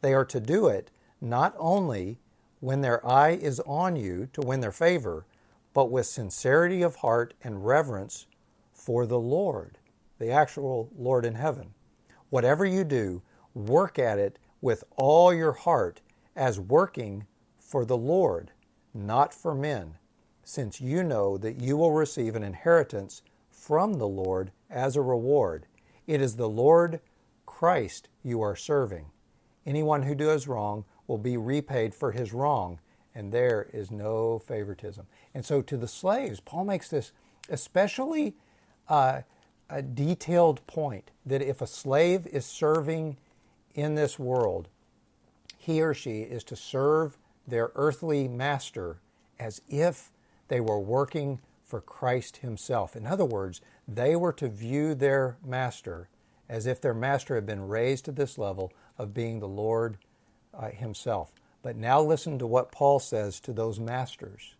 they 0.00 0.14
are 0.14 0.24
to 0.26 0.40
do 0.40 0.66
it 0.66 0.90
not 1.20 1.54
only 1.58 2.18
when 2.60 2.80
their 2.80 3.06
eye 3.06 3.30
is 3.30 3.60
on 3.60 3.96
you 3.96 4.28
to 4.32 4.40
win 4.40 4.60
their 4.60 4.72
favor, 4.72 5.24
but 5.74 5.90
with 5.90 6.06
sincerity 6.06 6.82
of 6.82 6.96
heart 6.96 7.34
and 7.42 7.64
reverence 7.64 8.26
for 8.72 9.06
the 9.06 9.18
Lord, 9.18 9.78
the 10.18 10.30
actual 10.30 10.90
Lord 10.96 11.24
in 11.24 11.34
heaven. 11.34 11.74
Whatever 12.30 12.64
you 12.64 12.84
do, 12.84 13.22
work 13.54 13.98
at 13.98 14.18
it 14.18 14.38
with 14.62 14.84
all 14.96 15.34
your 15.34 15.52
heart 15.52 16.00
as 16.34 16.58
working 16.58 17.26
for 17.58 17.84
the 17.84 17.96
Lord, 17.96 18.52
not 18.94 19.34
for 19.34 19.54
men, 19.54 19.96
since 20.44 20.80
you 20.80 21.02
know 21.02 21.36
that 21.36 21.60
you 21.60 21.76
will 21.76 21.92
receive 21.92 22.34
an 22.34 22.42
inheritance 22.42 23.22
from 23.50 23.94
the 23.94 24.08
Lord 24.08 24.52
as 24.70 24.96
a 24.96 25.02
reward. 25.02 25.66
It 26.06 26.22
is 26.22 26.36
the 26.36 26.48
Lord 26.48 27.00
Christ 27.44 28.08
you 28.22 28.40
are 28.40 28.56
serving. 28.56 29.06
Anyone 29.66 30.02
who 30.02 30.14
does 30.14 30.48
wrong 30.48 30.84
will 31.06 31.18
be 31.18 31.36
repaid 31.36 31.94
for 31.94 32.12
his 32.12 32.32
wrong, 32.32 32.80
and 33.14 33.30
there 33.30 33.68
is 33.72 33.90
no 33.90 34.38
favoritism. 34.38 35.06
And 35.34 35.44
so, 35.44 35.62
to 35.62 35.76
the 35.76 35.88
slaves, 35.88 36.40
Paul 36.40 36.64
makes 36.64 36.88
this 36.88 37.12
especially 37.48 38.34
uh, 38.88 39.22
a 39.68 39.82
detailed 39.82 40.66
point 40.66 41.10
that 41.24 41.42
if 41.42 41.60
a 41.60 41.66
slave 41.66 42.26
is 42.26 42.44
serving 42.44 43.16
in 43.74 43.94
this 43.94 44.18
world, 44.18 44.68
he 45.56 45.80
or 45.80 45.94
she 45.94 46.22
is 46.22 46.44
to 46.44 46.56
serve 46.56 47.18
their 47.46 47.70
earthly 47.74 48.28
master 48.28 48.98
as 49.38 49.60
if 49.68 50.10
they 50.48 50.60
were 50.60 50.80
working 50.80 51.40
for 51.64 51.80
Christ 51.80 52.38
Himself. 52.38 52.94
In 52.96 53.06
other 53.06 53.24
words, 53.24 53.60
they 53.88 54.14
were 54.14 54.32
to 54.34 54.48
view 54.48 54.94
their 54.94 55.36
master 55.44 56.08
as 56.48 56.66
if 56.66 56.80
their 56.80 56.94
master 56.94 57.34
had 57.34 57.46
been 57.46 57.66
raised 57.66 58.04
to 58.04 58.12
this 58.12 58.36
level 58.36 58.72
of 58.98 59.14
being 59.14 59.40
the 59.40 59.48
Lord 59.48 59.96
uh, 60.52 60.68
Himself. 60.68 61.32
But 61.62 61.76
now 61.76 62.00
listen 62.02 62.38
to 62.38 62.46
what 62.46 62.72
Paul 62.72 62.98
says 62.98 63.40
to 63.40 63.52
those 63.52 63.80
masters. 63.80 64.54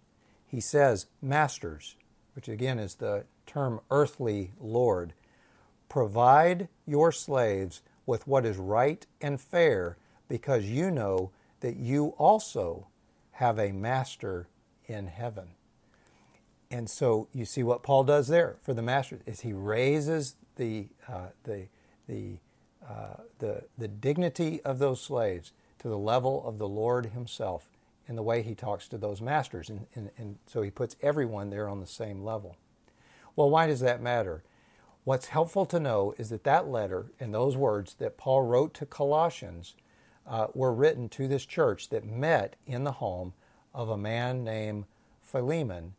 He 0.47 0.61
says, 0.61 1.07
Masters, 1.21 1.97
which 2.35 2.49
again 2.49 2.79
is 2.79 2.95
the 2.95 3.25
term 3.47 3.81
earthly 3.91 4.53
Lord, 4.61 5.13
provide 5.89 6.69
your 6.87 7.13
slaves 7.13 7.83
with 8.07 8.27
what 8.27 8.45
is 8.45 8.57
right 8.57 9.07
and 9.21 9.41
fair 9.41 9.97
because 10.29 10.65
you 10.65 10.91
know 10.91 11.31
that 11.61 11.77
you 11.77 12.09
also 12.19 12.87
have 13.33 13.59
a 13.59 13.73
master 13.73 14.49
in 14.87 15.07
heaven. 15.07 15.49
And 16.71 16.89
so 16.89 17.29
you 17.33 17.45
see 17.45 17.63
what 17.63 17.83
Paul 17.83 18.05
does 18.05 18.29
there 18.29 18.57
for 18.63 18.75
the 18.75 18.83
master 18.83 19.21
is 19.27 19.41
he 19.41 19.53
raises 19.53 20.37
the 20.57 20.89
uh, 21.09 21.29
the 21.45 21.67
the, 22.09 22.39
uh, 22.87 23.23
the 23.39 23.65
the 23.79 23.89
dignity 23.89 24.61
of 24.63 24.79
those 24.79 25.01
slaves 25.01 25.53
to 25.79 25.89
the 25.89 25.99
level 25.99 26.47
of 26.47 26.59
the 26.59 26.69
Lord 26.69 27.07
Himself 27.07 27.69
in 28.09 28.17
the 28.17 28.23
way 28.23 28.43
He 28.43 28.55
talks 28.55 28.89
to 28.89 28.99
those 28.99 29.21
masters, 29.21 29.69
and, 29.69 29.87
and, 29.95 30.11
and 30.17 30.39
so 30.47 30.63
He 30.63 30.71
puts 30.71 30.97
everyone 31.03 31.51
there 31.51 31.69
on 31.69 31.81
the 31.81 31.87
same 31.87 32.23
level. 32.23 32.57
Well, 33.37 33.51
why 33.51 33.67
does 33.67 33.81
that 33.81 34.03
matter? 34.03 34.43
What's 35.05 35.29
helpful 35.29 35.67
to 35.67 35.81
know 35.81 36.15
is 36.17 36.29
that 36.31 36.45
that 36.45 36.69
letter 36.69 37.07
and 37.19 37.35
those 37.35 37.57
words 37.57 37.95
that 37.95 38.17
Paul 38.17 38.43
wrote 38.43 38.73
to 38.75 38.87
Colossians 38.87 39.75
uh, 40.27 40.47
were 40.55 40.73
written 40.73 41.09
to 41.11 41.27
this 41.27 41.45
church 41.45 41.89
that 41.89 42.05
met 42.05 42.55
in 42.67 42.85
the 42.85 42.93
home 42.93 43.33
of 43.75 43.89
a 43.89 43.97
man 43.97 44.45
named 44.45 44.85
Philemon. 45.21 45.95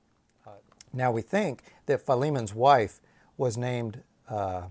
Uh, 0.47 0.51
now 0.93 1.11
we 1.11 1.21
think 1.21 1.63
that 1.85 2.05
Philemon's 2.05 2.53
wife 2.53 3.01
was 3.35 3.57
named 3.57 4.03
uh, 4.29 4.63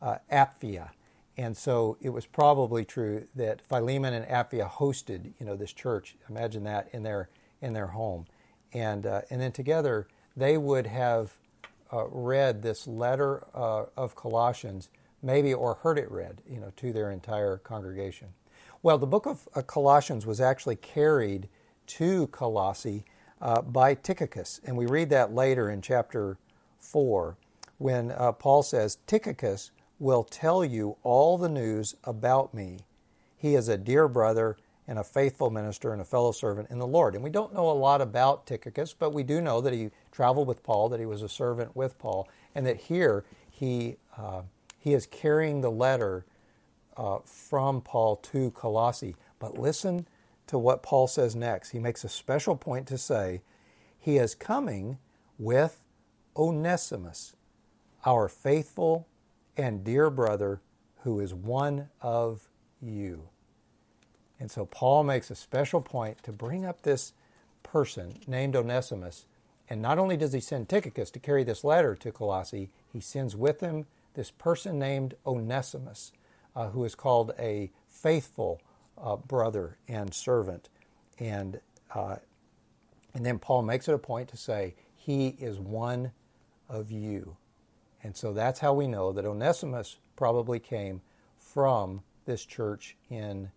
uh, 0.00 0.16
Apphia, 0.32 0.90
and 1.36 1.54
so 1.54 1.98
it 2.00 2.08
was 2.08 2.24
probably 2.24 2.86
true 2.86 3.26
that 3.34 3.60
Philemon 3.60 4.14
and 4.14 4.24
Apphia 4.26 4.70
hosted, 4.70 5.32
you 5.38 5.44
know, 5.44 5.56
this 5.56 5.74
church. 5.74 6.16
Imagine 6.30 6.64
that 6.64 6.88
in 6.92 7.02
their 7.02 7.28
in 7.60 7.74
their 7.74 7.88
home, 7.88 8.26
and 8.72 9.04
uh, 9.04 9.22
and 9.28 9.42
then 9.42 9.52
together 9.52 10.08
they 10.36 10.56
would 10.56 10.86
have 10.86 11.34
uh, 11.92 12.06
read 12.08 12.62
this 12.62 12.86
letter 12.86 13.44
of 13.54 14.14
Colossians, 14.14 14.88
maybe 15.22 15.54
or 15.54 15.74
heard 15.74 15.98
it 15.98 16.10
read, 16.10 16.42
you 16.48 16.60
know, 16.60 16.72
to 16.76 16.92
their 16.92 17.10
entire 17.10 17.58
congregation. 17.58 18.28
Well, 18.82 18.98
the 18.98 19.06
book 19.06 19.26
of 19.26 19.48
uh, 19.54 19.62
Colossians 19.62 20.24
was 20.24 20.40
actually 20.40 20.76
carried 20.76 21.48
to 21.86 22.28
Colossae 22.28 23.04
uh, 23.40 23.62
by 23.62 23.94
Tychicus, 23.94 24.60
and 24.64 24.76
we 24.76 24.86
read 24.86 25.10
that 25.10 25.32
later 25.34 25.70
in 25.70 25.82
chapter 25.82 26.38
4 26.78 27.36
when 27.78 28.10
uh, 28.12 28.32
Paul 28.32 28.62
says, 28.62 28.98
Tychicus 29.06 29.70
will 29.98 30.22
tell 30.22 30.64
you 30.64 30.96
all 31.02 31.38
the 31.38 31.48
news 31.48 31.96
about 32.04 32.54
me. 32.54 32.80
He 33.36 33.54
is 33.54 33.68
a 33.68 33.76
dear 33.76 34.08
brother 34.08 34.56
and 34.88 34.98
a 34.98 35.04
faithful 35.04 35.50
minister 35.50 35.92
and 35.92 36.00
a 36.00 36.04
fellow 36.04 36.32
servant 36.32 36.70
in 36.70 36.78
the 36.78 36.86
Lord. 36.86 37.14
And 37.14 37.22
we 37.22 37.30
don't 37.30 37.52
know 37.52 37.70
a 37.70 37.72
lot 37.72 38.00
about 38.00 38.46
Tychicus, 38.46 38.94
but 38.94 39.12
we 39.12 39.22
do 39.22 39.42
know 39.42 39.60
that 39.60 39.74
he 39.74 39.90
traveled 40.10 40.48
with 40.48 40.62
Paul, 40.62 40.88
that 40.88 40.98
he 40.98 41.06
was 41.06 41.22
a 41.22 41.28
servant 41.28 41.76
with 41.76 41.98
Paul, 41.98 42.26
and 42.54 42.66
that 42.66 42.78
here 42.78 43.24
he, 43.50 43.98
uh, 44.16 44.42
he 44.78 44.94
is 44.94 45.06
carrying 45.06 45.60
the 45.60 45.70
letter 45.70 46.24
uh, 46.96 47.18
from 47.24 47.82
Paul 47.82 48.16
to 48.16 48.50
Colossae. 48.52 49.14
But 49.38 49.58
listen 49.58 50.08
to 50.46 50.58
what 50.58 50.82
Paul 50.82 51.06
says 51.06 51.36
next. 51.36 51.70
He 51.70 51.78
makes 51.78 52.02
a 52.02 52.08
special 52.08 52.56
point 52.56 52.86
to 52.88 52.96
say, 52.98 53.42
He 53.98 54.16
is 54.16 54.34
coming 54.34 54.98
with 55.38 55.82
Onesimus, 56.34 57.36
our 58.06 58.26
faithful 58.26 59.06
and 59.56 59.84
dear 59.84 60.08
brother 60.08 60.62
who 61.02 61.20
is 61.20 61.34
one 61.34 61.88
of 62.00 62.48
you. 62.80 63.28
And 64.40 64.50
so 64.50 64.66
Paul 64.66 65.04
makes 65.04 65.30
a 65.30 65.34
special 65.34 65.80
point 65.80 66.22
to 66.22 66.32
bring 66.32 66.64
up 66.64 66.82
this 66.82 67.12
person 67.62 68.20
named 68.26 68.54
Onesimus. 68.54 69.26
And 69.68 69.82
not 69.82 69.98
only 69.98 70.16
does 70.16 70.32
he 70.32 70.40
send 70.40 70.68
Tychicus 70.68 71.10
to 71.10 71.18
carry 71.18 71.44
this 71.44 71.64
letter 71.64 71.94
to 71.96 72.12
Colossae, 72.12 72.70
he 72.92 73.00
sends 73.00 73.36
with 73.36 73.60
him 73.60 73.86
this 74.14 74.30
person 74.30 74.78
named 74.78 75.14
Onesimus 75.26 76.12
uh, 76.58 76.70
who 76.70 76.84
is 76.84 76.96
called 76.96 77.32
a 77.38 77.70
faithful 77.86 78.60
uh, 79.00 79.16
brother 79.16 79.78
and 79.86 80.12
servant. 80.12 80.68
And, 81.20 81.60
uh, 81.94 82.16
and 83.14 83.24
then 83.24 83.38
Paul 83.38 83.62
makes 83.62 83.88
it 83.88 83.94
a 83.94 83.98
point 83.98 84.28
to 84.30 84.36
say, 84.36 84.74
He 84.96 85.28
is 85.38 85.60
one 85.60 86.10
of 86.68 86.90
you. 86.90 87.36
And 88.02 88.16
so 88.16 88.32
that's 88.32 88.58
how 88.58 88.72
we 88.74 88.88
know 88.88 89.12
that 89.12 89.24
Onesimus 89.24 89.98
probably 90.16 90.58
came 90.58 91.00
from 91.38 92.02
this 92.24 92.44
church 92.44 92.96
in, 93.08 93.50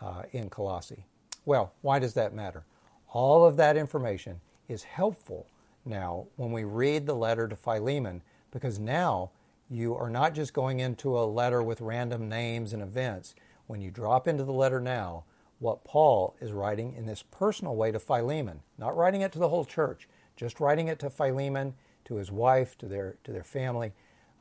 uh, 0.00 0.22
in 0.32 0.50
Colossae. 0.50 1.04
Well, 1.44 1.72
why 1.82 1.98
does 1.98 2.14
that 2.14 2.34
matter? 2.34 2.64
All 3.10 3.44
of 3.44 3.56
that 3.56 3.76
information 3.76 4.40
is 4.68 4.82
helpful 4.82 5.46
now 5.84 6.26
when 6.36 6.52
we 6.52 6.64
read 6.64 7.06
the 7.06 7.14
letter 7.14 7.48
to 7.48 7.56
Philemon 7.56 8.22
because 8.50 8.78
now 8.78 9.30
you 9.70 9.94
are 9.94 10.10
not 10.10 10.34
just 10.34 10.52
going 10.52 10.80
into 10.80 11.18
a 11.18 11.24
letter 11.24 11.62
with 11.62 11.80
random 11.80 12.28
names 12.28 12.72
and 12.72 12.82
events. 12.82 13.34
When 13.66 13.80
you 13.80 13.90
drop 13.90 14.26
into 14.28 14.44
the 14.44 14.52
letter 14.52 14.80
now, 14.80 15.24
what 15.58 15.84
Paul 15.84 16.36
is 16.40 16.52
writing 16.52 16.94
in 16.94 17.06
this 17.06 17.22
personal 17.22 17.74
way 17.74 17.90
to 17.90 17.98
Philemon, 17.98 18.60
not 18.78 18.96
writing 18.96 19.22
it 19.22 19.32
to 19.32 19.38
the 19.38 19.48
whole 19.48 19.64
church, 19.64 20.08
just 20.36 20.60
writing 20.60 20.88
it 20.88 20.98
to 21.00 21.10
Philemon, 21.10 21.74
to 22.04 22.14
his 22.14 22.30
wife, 22.30 22.78
to 22.78 22.86
their, 22.86 23.16
to 23.24 23.32
their 23.32 23.44
family, 23.44 23.92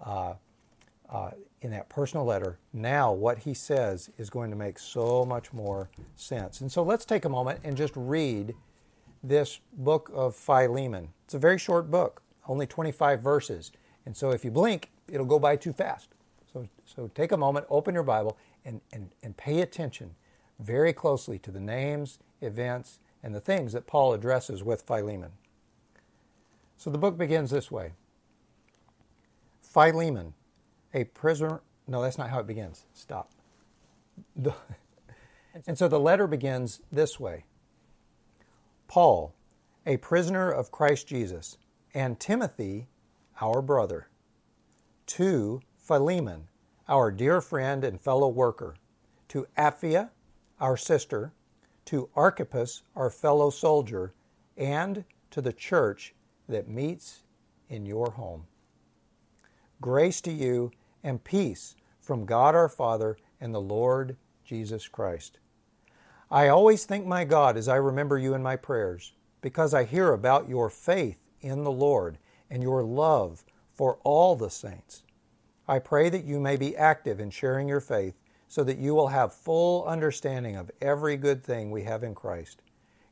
uh, 0.05 0.33
uh, 1.09 1.31
in 1.61 1.71
that 1.71 1.89
personal 1.89 2.25
letter, 2.25 2.59
now 2.71 3.11
what 3.11 3.39
he 3.39 3.53
says 3.53 4.09
is 4.17 4.29
going 4.29 4.49
to 4.51 4.55
make 4.55 4.77
so 4.77 5.25
much 5.25 5.51
more 5.53 5.89
sense. 6.15 6.61
And 6.61 6.71
so 6.71 6.83
let's 6.83 7.05
take 7.05 7.25
a 7.25 7.29
moment 7.29 7.61
and 7.63 7.75
just 7.75 7.93
read 7.95 8.55
this 9.23 9.59
book 9.73 10.11
of 10.13 10.35
Philemon. 10.35 11.09
It's 11.25 11.33
a 11.33 11.39
very 11.39 11.57
short 11.57 11.89
book, 11.89 12.21
only 12.47 12.67
25 12.67 13.21
verses. 13.21 13.71
And 14.05 14.15
so 14.15 14.31
if 14.31 14.45
you 14.45 14.51
blink, 14.51 14.91
it'll 15.07 15.25
go 15.25 15.39
by 15.39 15.55
too 15.55 15.73
fast. 15.73 16.09
So, 16.53 16.67
so 16.85 17.09
take 17.15 17.31
a 17.31 17.37
moment, 17.37 17.65
open 17.69 17.93
your 17.93 18.03
Bible, 18.03 18.37
and, 18.63 18.81
and, 18.93 19.09
and 19.23 19.35
pay 19.35 19.61
attention 19.61 20.15
very 20.59 20.93
closely 20.93 21.39
to 21.39 21.51
the 21.51 21.59
names, 21.59 22.19
events, 22.41 22.99
and 23.23 23.33
the 23.33 23.39
things 23.39 23.73
that 23.73 23.87
Paul 23.87 24.13
addresses 24.13 24.63
with 24.63 24.83
Philemon. 24.83 25.31
So 26.77 26.89
the 26.89 26.97
book 26.97 27.17
begins 27.17 27.49
this 27.49 27.71
way 27.71 27.93
Philemon, 29.61 30.33
a 30.93 31.03
prisoner. 31.05 31.61
No, 31.87 32.01
that's 32.01 32.17
not 32.17 32.29
how 32.29 32.39
it 32.39 32.47
begins. 32.47 32.85
Stop. 32.93 33.31
and 35.67 35.77
so 35.77 35.87
the 35.87 35.99
letter 35.99 36.27
begins 36.27 36.81
this 36.91 37.19
way 37.19 37.45
Paul, 38.87 39.33
a 39.85 39.97
prisoner 39.97 40.49
of 40.49 40.71
Christ 40.71 41.07
Jesus, 41.07 41.57
and 41.93 42.19
Timothy, 42.19 42.87
our 43.41 43.61
brother, 43.61 44.09
to 45.07 45.61
Philemon, 45.77 46.47
our 46.87 47.11
dear 47.11 47.41
friend 47.41 47.83
and 47.83 47.99
fellow 47.99 48.27
worker, 48.27 48.75
to 49.29 49.47
Apphia, 49.57 50.09
our 50.59 50.77
sister, 50.77 51.33
to 51.85 52.09
Archippus, 52.15 52.83
our 52.95 53.09
fellow 53.09 53.49
soldier, 53.49 54.13
and 54.57 55.05
to 55.31 55.41
the 55.41 55.53
church 55.53 56.13
that 56.49 56.67
meets 56.67 57.23
in 57.69 57.85
your 57.85 58.11
home. 58.11 58.45
Grace 59.79 60.21
to 60.21 60.31
you 60.31 60.71
and 61.03 61.23
peace 61.23 61.75
from 61.99 62.25
God 62.25 62.55
our 62.55 62.67
Father 62.67 63.15
and 63.39 63.53
the 63.53 63.61
Lord 63.61 64.17
Jesus 64.43 64.87
Christ. 64.87 65.37
I 66.31 66.47
always 66.47 66.85
thank 66.85 67.05
my 67.05 67.23
God 67.23 67.55
as 67.55 67.67
I 67.67 67.75
remember 67.75 68.17
you 68.17 68.33
in 68.33 68.41
my 68.41 68.55
prayers, 68.55 69.13
because 69.41 69.73
I 69.73 69.83
hear 69.83 70.13
about 70.13 70.49
your 70.49 70.69
faith 70.69 71.19
in 71.41 71.63
the 71.63 71.71
Lord 71.71 72.17
and 72.49 72.63
your 72.63 72.83
love 72.83 73.45
for 73.71 73.99
all 74.03 74.35
the 74.35 74.49
saints. 74.49 75.03
I 75.67 75.79
pray 75.79 76.09
that 76.09 76.25
you 76.25 76.39
may 76.39 76.57
be 76.57 76.75
active 76.75 77.19
in 77.19 77.29
sharing 77.29 77.67
your 77.67 77.81
faith 77.81 78.15
so 78.47 78.63
that 78.63 78.79
you 78.79 78.95
will 78.95 79.09
have 79.09 79.33
full 79.33 79.85
understanding 79.85 80.55
of 80.55 80.71
every 80.81 81.17
good 81.17 81.43
thing 81.43 81.69
we 81.69 81.83
have 81.83 82.03
in 82.03 82.15
Christ. 82.15 82.61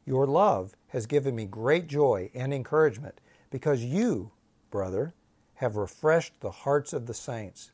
Your 0.06 0.25
love 0.25 0.75
has 0.88 1.06
given 1.06 1.36
me 1.36 1.45
great 1.45 1.88
joy 1.88 2.32
and 2.34 2.54
encouragement 2.54 3.19
because 3.51 3.84
you, 3.84 4.32
brother, 4.71 5.13
have 5.56 5.76
refreshed 5.76 6.39
the 6.39 6.52
hearts 6.52 6.94
of 6.94 7.06
the 7.06 7.13
saints. 7.13 7.72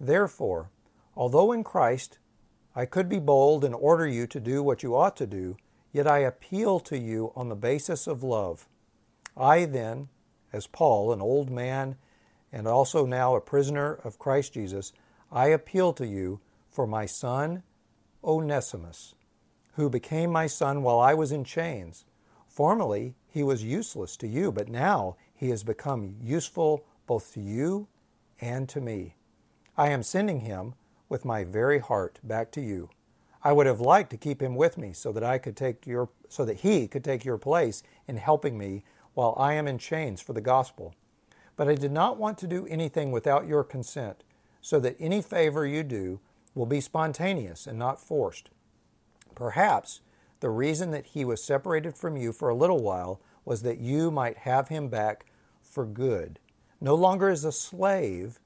Therefore, 0.00 0.70
although 1.16 1.52
in 1.52 1.64
Christ 1.64 2.18
I 2.74 2.86
could 2.86 3.08
be 3.08 3.20
bold 3.20 3.64
and 3.64 3.74
order 3.74 4.06
you 4.06 4.26
to 4.26 4.40
do 4.40 4.62
what 4.62 4.82
you 4.82 4.96
ought 4.96 5.16
to 5.18 5.26
do, 5.26 5.56
yet 5.92 6.06
I 6.06 6.18
appeal 6.18 6.80
to 6.80 6.98
you 6.98 7.32
on 7.36 7.48
the 7.48 7.54
basis 7.54 8.06
of 8.06 8.22
love. 8.22 8.68
I 9.36 9.64
then, 9.64 10.08
as 10.52 10.66
Paul, 10.66 11.12
an 11.12 11.20
old 11.20 11.50
man 11.50 11.96
and 12.52 12.66
also 12.66 13.06
now 13.06 13.34
a 13.34 13.40
prisoner 13.40 13.94
of 14.04 14.18
Christ 14.18 14.54
Jesus, 14.54 14.92
I 15.30 15.48
appeal 15.48 15.92
to 15.94 16.06
you 16.06 16.40
for 16.70 16.86
my 16.86 17.06
son 17.06 17.62
Onesimus, 18.22 19.14
who 19.74 19.90
became 19.90 20.30
my 20.30 20.46
son 20.46 20.82
while 20.82 20.98
I 20.98 21.14
was 21.14 21.32
in 21.32 21.44
chains. 21.44 22.04
Formerly 22.46 23.14
he 23.28 23.42
was 23.42 23.62
useless 23.64 24.16
to 24.18 24.28
you, 24.28 24.50
but 24.52 24.68
now 24.68 25.16
he 25.34 25.50
has 25.50 25.64
become 25.64 26.16
useful 26.22 26.84
both 27.06 27.32
to 27.34 27.40
you 27.40 27.88
and 28.40 28.68
to 28.68 28.80
me. 28.80 29.16
I 29.76 29.88
am 29.88 30.02
sending 30.02 30.40
him 30.40 30.74
with 31.08 31.24
my 31.24 31.44
very 31.44 31.78
heart 31.78 32.20
back 32.22 32.50
to 32.52 32.60
you. 32.60 32.90
I 33.42 33.52
would 33.52 33.66
have 33.66 33.80
liked 33.80 34.10
to 34.10 34.16
keep 34.16 34.40
him 34.40 34.54
with 34.54 34.78
me 34.78 34.92
so 34.92 35.12
that 35.12 35.22
I 35.22 35.38
could 35.38 35.56
take 35.56 35.86
your 35.86 36.08
so 36.28 36.44
that 36.44 36.60
he 36.60 36.88
could 36.88 37.04
take 37.04 37.24
your 37.24 37.38
place 37.38 37.82
in 38.08 38.16
helping 38.16 38.56
me 38.56 38.84
while 39.12 39.34
I 39.36 39.54
am 39.54 39.68
in 39.68 39.78
chains 39.78 40.20
for 40.20 40.32
the 40.32 40.40
gospel. 40.40 40.94
But 41.56 41.68
I 41.68 41.74
did 41.74 41.92
not 41.92 42.16
want 42.16 42.38
to 42.38 42.46
do 42.46 42.66
anything 42.66 43.12
without 43.12 43.46
your 43.46 43.62
consent, 43.62 44.24
so 44.60 44.80
that 44.80 44.96
any 44.98 45.22
favor 45.22 45.66
you 45.66 45.82
do 45.84 46.20
will 46.54 46.66
be 46.66 46.80
spontaneous 46.80 47.66
and 47.66 47.78
not 47.78 48.00
forced. 48.00 48.50
Perhaps 49.34 50.00
the 50.40 50.50
reason 50.50 50.90
that 50.90 51.06
he 51.06 51.24
was 51.24 51.42
separated 51.42 51.96
from 51.96 52.16
you 52.16 52.32
for 52.32 52.48
a 52.48 52.54
little 52.54 52.82
while 52.82 53.20
was 53.44 53.62
that 53.62 53.78
you 53.78 54.10
might 54.10 54.38
have 54.38 54.68
him 54.68 54.88
back 54.88 55.26
for 55.62 55.84
good, 55.84 56.38
no 56.84 56.94
longer 56.94 57.30
as 57.30 57.46
a 57.46 57.50
slave, 57.50 58.38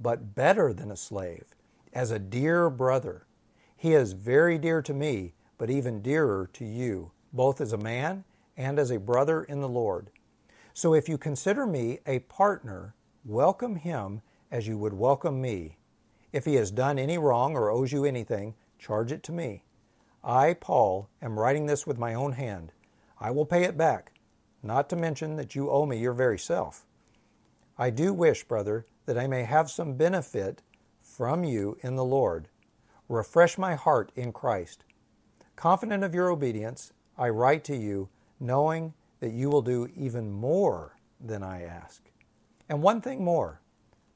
but 0.00 0.34
better 0.34 0.72
than 0.72 0.90
a 0.90 0.96
slave, 0.96 1.44
as 1.92 2.10
a 2.10 2.18
dear 2.18 2.68
brother. 2.68 3.24
He 3.76 3.92
is 3.94 4.14
very 4.14 4.58
dear 4.58 4.82
to 4.82 4.92
me, 4.92 5.34
but 5.58 5.70
even 5.70 6.02
dearer 6.02 6.50
to 6.54 6.64
you, 6.64 7.12
both 7.32 7.60
as 7.60 7.72
a 7.72 7.78
man 7.78 8.24
and 8.56 8.80
as 8.80 8.90
a 8.90 8.98
brother 8.98 9.44
in 9.44 9.60
the 9.60 9.68
Lord. 9.68 10.10
So 10.74 10.92
if 10.92 11.08
you 11.08 11.16
consider 11.18 11.66
me 11.66 12.00
a 12.04 12.18
partner, 12.18 12.96
welcome 13.24 13.76
him 13.76 14.22
as 14.50 14.66
you 14.66 14.76
would 14.76 14.94
welcome 14.94 15.40
me. 15.40 15.76
If 16.32 16.46
he 16.46 16.56
has 16.56 16.72
done 16.72 16.98
any 16.98 17.16
wrong 17.16 17.54
or 17.54 17.70
owes 17.70 17.92
you 17.92 18.04
anything, 18.04 18.56
charge 18.80 19.12
it 19.12 19.22
to 19.22 19.32
me. 19.32 19.62
I, 20.24 20.54
Paul, 20.54 21.10
am 21.22 21.38
writing 21.38 21.66
this 21.66 21.86
with 21.86 21.96
my 21.96 22.14
own 22.14 22.32
hand. 22.32 22.72
I 23.20 23.30
will 23.30 23.46
pay 23.46 23.62
it 23.62 23.78
back, 23.78 24.14
not 24.64 24.88
to 24.88 24.96
mention 24.96 25.36
that 25.36 25.54
you 25.54 25.70
owe 25.70 25.86
me 25.86 25.96
your 25.98 26.12
very 26.12 26.40
self. 26.40 26.84
I 27.80 27.90
do 27.90 28.12
wish, 28.12 28.42
brother, 28.42 28.86
that 29.06 29.16
I 29.16 29.28
may 29.28 29.44
have 29.44 29.70
some 29.70 29.94
benefit 29.94 30.62
from 31.00 31.44
you 31.44 31.78
in 31.80 31.94
the 31.94 32.04
Lord. 32.04 32.48
Refresh 33.08 33.56
my 33.56 33.76
heart 33.76 34.10
in 34.16 34.32
Christ. 34.32 34.84
Confident 35.54 36.02
of 36.02 36.14
your 36.14 36.28
obedience, 36.28 36.92
I 37.16 37.28
write 37.28 37.62
to 37.64 37.76
you, 37.76 38.08
knowing 38.40 38.94
that 39.20 39.32
you 39.32 39.48
will 39.48 39.62
do 39.62 39.88
even 39.96 40.30
more 40.30 40.96
than 41.20 41.42
I 41.42 41.62
ask. 41.62 42.02
And 42.68 42.82
one 42.82 43.00
thing 43.00 43.24
more 43.24 43.60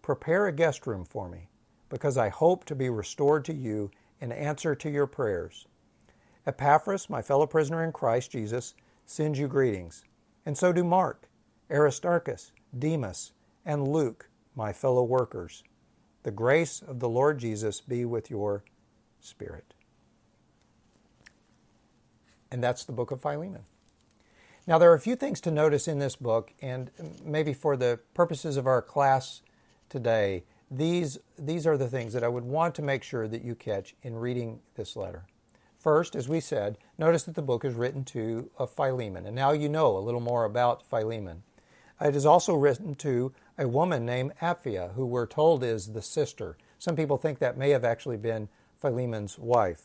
prepare 0.03 0.47
a 0.47 0.53
guest 0.53 0.87
room 0.87 1.05
for 1.05 1.29
me, 1.29 1.49
because 1.89 2.19
I 2.19 2.29
hope 2.29 2.65
to 2.65 2.75
be 2.75 2.91
restored 2.91 3.45
to 3.45 3.55
you 3.55 3.93
in 4.21 4.33
answer 4.33 4.75
to 4.75 4.91
your 4.91 5.07
prayers. 5.07 5.67
Epaphras, 6.47 7.09
my 7.09 7.23
fellow 7.23 7.47
prisoner 7.47 7.85
in 7.85 7.93
Christ 7.93 8.33
Jesus, 8.33 8.75
sends 9.07 9.39
you 9.39 9.47
greetings, 9.47 10.05
and 10.45 10.59
so 10.59 10.73
do 10.73 10.83
Mark, 10.83 11.29
Aristarchus, 11.71 12.51
Demas, 12.77 13.33
and 13.65 13.89
Luke, 13.89 14.29
my 14.55 14.73
fellow 14.73 15.03
workers. 15.03 15.63
The 16.23 16.31
grace 16.31 16.81
of 16.81 17.01
the 17.01 17.09
Lord 17.09 17.39
Jesus 17.39 17.81
be 17.81 18.05
with 18.05 18.31
your 18.31 18.65
spirit. 19.21 19.75
And 22.51 22.63
that's 22.63 22.85
the 22.85 22.93
book 22.93 23.11
of 23.11 23.21
Philemon. 23.21 23.65
Now, 24.67 24.79
there 24.79 24.91
are 24.93 24.95
a 24.95 25.01
few 25.01 25.17
things 25.17 25.41
to 25.41 25.51
notice 25.51 25.89
in 25.89 25.99
this 25.99 26.15
book, 26.15 26.53
and 26.63 26.91
maybe 27.25 27.53
for 27.53 27.77
the 27.77 27.99
purposes 28.15 28.57
of 28.57 28.67
our 28.67 28.81
class 28.81 29.43
today, 29.89 30.45
these, 30.71 31.19
these 31.37 31.67
are 31.67 31.77
the 31.77 31.89
things 31.89 32.13
that 32.13 32.23
I 32.23 32.29
would 32.29 32.45
want 32.45 32.75
to 32.77 32.83
make 32.83 33.03
sure 33.03 33.27
that 33.27 33.43
you 33.43 33.55
catch 33.55 33.95
in 34.03 34.15
reading 34.15 34.61
this 34.77 34.95
letter. 34.95 35.25
First, 35.79 36.15
as 36.15 36.29
we 36.29 36.39
said, 36.39 36.79
notice 36.97 37.25
that 37.25 37.35
the 37.35 37.43
book 37.43 37.65
is 37.65 37.75
written 37.75 38.05
to 38.05 38.51
a 38.57 38.69
Philemon, 38.69 39.27
and 39.27 39.35
now 39.35 39.51
you 39.51 39.69
know 39.69 39.97
a 39.97 39.99
little 39.99 40.21
more 40.21 40.45
about 40.45 40.87
Philemon. 40.87 41.43
It 42.01 42.15
is 42.15 42.25
also 42.25 42.55
written 42.55 42.95
to 42.97 43.33
a 43.59 43.69
woman 43.69 44.07
named 44.07 44.33
Apphia, 44.41 44.95
who 44.95 45.05
we're 45.07 45.27
told 45.27 45.63
is 45.63 45.93
the 45.93 46.03
sister. 46.03 46.57
Some 46.79 46.97
people 46.97 47.19
think 47.19 47.39
that 47.39 47.57
may 47.57 47.71
have 47.71 47.85
actually 47.85 48.17
been 48.17 48.49
Philemon's 48.81 49.39
wife. 49.39 49.85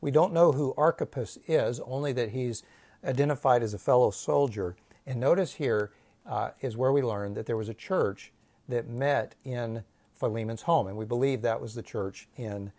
We 0.00 0.10
don't 0.10 0.32
know 0.32 0.52
who 0.52 0.74
Archippus 0.76 1.38
is, 1.46 1.80
only 1.80 2.12
that 2.12 2.30
he's 2.30 2.62
identified 3.04 3.62
as 3.62 3.74
a 3.74 3.78
fellow 3.78 4.10
soldier. 4.10 4.76
And 5.06 5.18
notice 5.20 5.54
here 5.54 5.90
uh, 6.26 6.50
is 6.60 6.76
where 6.76 6.92
we 6.92 7.02
learn 7.02 7.34
that 7.34 7.46
there 7.46 7.56
was 7.56 7.68
a 7.68 7.74
church 7.74 8.32
that 8.68 8.88
met 8.88 9.34
in 9.44 9.82
Philemon's 10.14 10.62
home, 10.62 10.86
and 10.86 10.96
we 10.96 11.04
believe 11.04 11.42
that 11.42 11.60
was 11.60 11.74
the 11.74 11.82
church 11.82 12.28
in 12.36 12.72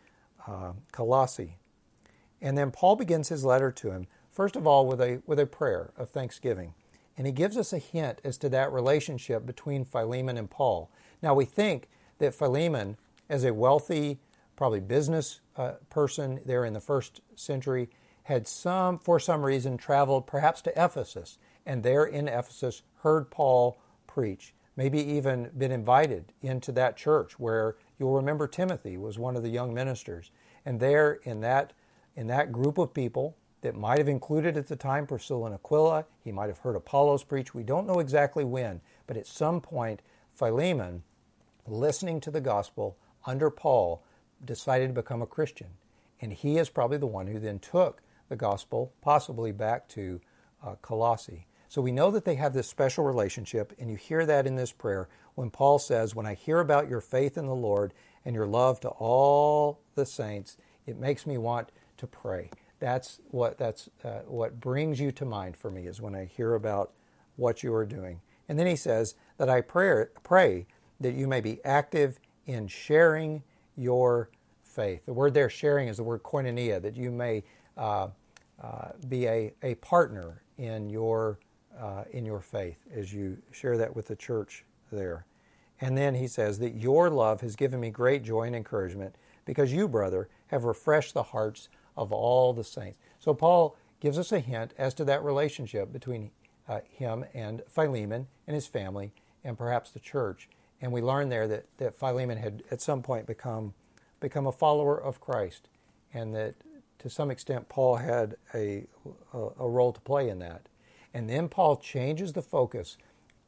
uh, 0.47 0.73
Colossae. 0.91 1.57
And 2.41 2.57
then 2.57 2.71
Paul 2.71 2.95
begins 2.95 3.29
his 3.29 3.43
letter 3.43 3.71
to 3.71 3.91
him, 3.91 4.07
first 4.31 4.55
of 4.55 4.65
all, 4.65 4.85
with 4.87 5.01
a, 5.01 5.21
with 5.25 5.39
a 5.39 5.45
prayer 5.45 5.91
of 5.97 6.09
thanksgiving. 6.09 6.73
And 7.19 7.27
he 7.27 7.33
gives 7.33 7.57
us 7.57 7.73
a 7.73 7.79
hint 7.79 8.21
as 8.23 8.37
to 8.37 8.47
that 8.47 8.71
relationship 8.71 9.45
between 9.45 9.83
Philemon 9.83 10.37
and 10.37 10.49
Paul. 10.49 10.89
Now, 11.21 11.33
we 11.33 11.43
think 11.43 11.89
that 12.19 12.33
Philemon, 12.33 12.95
as 13.27 13.43
a 13.43 13.53
wealthy, 13.53 14.21
probably 14.55 14.79
business 14.79 15.41
uh, 15.57 15.73
person 15.89 16.39
there 16.45 16.63
in 16.63 16.71
the 16.71 16.79
first 16.79 17.19
century, 17.35 17.89
had 18.23 18.47
some, 18.47 18.99
for 18.99 19.19
some 19.19 19.43
reason, 19.43 19.75
traveled 19.75 20.27
perhaps 20.27 20.61
to 20.61 20.71
Ephesus, 20.81 21.37
and 21.65 21.83
there 21.83 22.05
in 22.05 22.29
Ephesus 22.29 22.83
heard 23.01 23.29
Paul 23.29 23.81
preach, 24.07 24.53
maybe 24.77 24.99
even 24.99 25.51
been 25.57 25.73
invited 25.73 26.31
into 26.41 26.71
that 26.71 26.95
church 26.95 27.37
where 27.37 27.75
you'll 27.99 28.15
remember 28.15 28.47
Timothy 28.47 28.95
was 28.95 29.19
one 29.19 29.35
of 29.35 29.43
the 29.43 29.49
young 29.49 29.73
ministers. 29.73 30.31
And 30.65 30.79
there 30.79 31.19
in 31.23 31.41
that 31.41 31.73
in 32.15 32.27
that 32.27 32.53
group 32.53 32.77
of 32.77 32.93
people 32.93 33.35
that 33.61 33.75
might 33.75 33.97
have 33.97 34.07
included 34.07 34.57
at 34.57 34.67
the 34.67 34.75
time 34.75 35.05
Priscilla 35.05 35.47
and 35.47 35.55
Aquila. 35.55 36.05
He 36.23 36.31
might 36.31 36.47
have 36.47 36.59
heard 36.59 36.75
Apollos 36.75 37.23
preach. 37.23 37.53
We 37.53 37.63
don't 37.63 37.87
know 37.87 37.99
exactly 37.99 38.43
when, 38.43 38.81
but 39.07 39.17
at 39.17 39.27
some 39.27 39.59
point, 39.61 40.01
Philemon 40.33 41.03
listening 41.69 42.19
to 42.21 42.31
the 42.31 42.41
gospel 42.41 42.97
under 43.25 43.49
Paul, 43.49 44.03
decided 44.43 44.87
to 44.87 44.93
become 44.93 45.21
a 45.21 45.27
Christian. 45.27 45.67
And 46.21 46.33
he 46.33 46.57
is 46.57 46.69
probably 46.69 46.97
the 46.97 47.07
one 47.07 47.27
who 47.27 47.39
then 47.39 47.59
took 47.59 48.01
the 48.29 48.35
gospel, 48.35 48.93
possibly 49.01 49.51
back 49.51 49.87
to 49.89 50.19
uh, 50.65 50.75
Colossae. 50.81 51.45
So 51.67 51.81
we 51.81 51.91
know 51.91 52.09
that 52.11 52.25
they 52.25 52.35
have 52.35 52.53
this 52.53 52.67
special 52.67 53.03
relationship, 53.03 53.73
and 53.79 53.89
you 53.89 53.95
hear 53.95 54.25
that 54.25 54.47
in 54.47 54.55
this 54.55 54.71
prayer 54.71 55.07
when 55.35 55.49
Paul 55.49 55.79
says, 55.79 56.15
When 56.15 56.25
I 56.25 56.33
hear 56.33 56.59
about 56.59 56.89
your 56.89 57.01
faith 57.01 57.37
in 57.37 57.45
the 57.45 57.55
Lord 57.55 57.93
and 58.25 58.35
your 58.35 58.47
love 58.47 58.79
to 58.81 58.89
all 58.89 59.79
the 59.95 60.05
saints, 60.05 60.57
it 60.85 60.97
makes 60.97 61.27
me 61.27 61.37
want 61.37 61.71
to 61.97 62.07
pray. 62.07 62.49
That's 62.79 63.19
what 63.31 63.57
that's 63.57 63.89
uh, 64.03 64.21
what 64.25 64.59
brings 64.59 64.99
you 64.99 65.11
to 65.13 65.25
mind 65.25 65.57
for 65.57 65.69
me 65.69 65.87
is 65.87 66.01
when 66.01 66.15
I 66.15 66.25
hear 66.25 66.55
about 66.55 66.91
what 67.35 67.63
you 67.63 67.73
are 67.73 67.85
doing. 67.85 68.21
And 68.47 68.57
then 68.57 68.67
he 68.67 68.75
says 68.75 69.15
that 69.37 69.49
I 69.49 69.61
pray, 69.61 70.05
pray 70.23 70.65
that 70.99 71.13
you 71.13 71.27
may 71.27 71.39
be 71.39 71.63
active 71.63 72.19
in 72.45 72.67
sharing 72.67 73.43
your 73.77 74.29
faith. 74.63 75.05
The 75.05 75.13
word 75.13 75.33
there, 75.33 75.49
sharing, 75.49 75.87
is 75.87 75.97
the 75.97 76.03
word 76.03 76.23
koinonia, 76.23 76.81
that 76.81 76.95
you 76.95 77.11
may 77.11 77.43
uh, 77.77 78.07
uh, 78.61 78.89
be 79.07 79.27
a, 79.27 79.53
a 79.63 79.75
partner 79.75 80.41
in 80.57 80.89
your, 80.89 81.39
uh, 81.79 82.03
in 82.11 82.25
your 82.25 82.41
faith 82.41 82.79
as 82.93 83.13
you 83.13 83.37
share 83.51 83.77
that 83.77 83.95
with 83.95 84.07
the 84.07 84.15
church 84.15 84.65
there. 84.91 85.25
And 85.79 85.97
then 85.97 86.15
he 86.15 86.27
says 86.27 86.59
that 86.59 86.75
your 86.75 87.09
love 87.09 87.39
has 87.41 87.55
given 87.55 87.79
me 87.79 87.89
great 87.89 88.23
joy 88.23 88.43
and 88.43 88.55
encouragement 88.55 89.15
because 89.45 89.71
you, 89.71 89.87
brother, 89.87 90.27
have 90.47 90.65
refreshed 90.65 91.13
the 91.13 91.23
hearts 91.23 91.69
of 91.99 92.13
all 92.13 92.53
the 92.53 92.63
saints. 92.63 92.97
So 93.19 93.33
Paul 93.33 93.75
gives 93.99 94.17
us 94.17 94.31
a 94.31 94.39
hint 94.39 94.73
as 94.77 94.93
to 94.95 95.05
that 95.05 95.23
relationship 95.23 95.91
between 95.91 96.31
uh, 96.67 96.79
him 96.89 97.25
and 97.33 97.61
Philemon 97.67 98.27
and 98.47 98.55
his 98.55 98.65
family 98.65 99.11
and 99.43 99.57
perhaps 99.57 99.91
the 99.91 99.99
church. 99.99 100.47
And 100.81 100.93
we 100.93 101.01
learn 101.01 101.27
there 101.27 101.47
that, 101.49 101.65
that 101.77 101.99
Philemon 101.99 102.37
had 102.37 102.63
at 102.71 102.81
some 102.81 103.03
point 103.03 103.27
become, 103.27 103.73
become 104.21 104.47
a 104.47 104.51
follower 104.51 104.99
of 104.99 105.19
Christ 105.19 105.67
and 106.13 106.33
that 106.33 106.55
to 106.99 107.09
some 107.09 107.29
extent 107.29 107.67
Paul 107.67 107.97
had 107.97 108.35
a, 108.53 108.85
a, 109.33 109.37
a 109.59 109.69
role 109.69 109.91
to 109.91 110.01
play 110.01 110.29
in 110.29 110.39
that. 110.39 110.69
And 111.13 111.29
then 111.29 111.49
Paul 111.49 111.75
changes 111.75 112.33
the 112.33 112.41
focus 112.41 112.97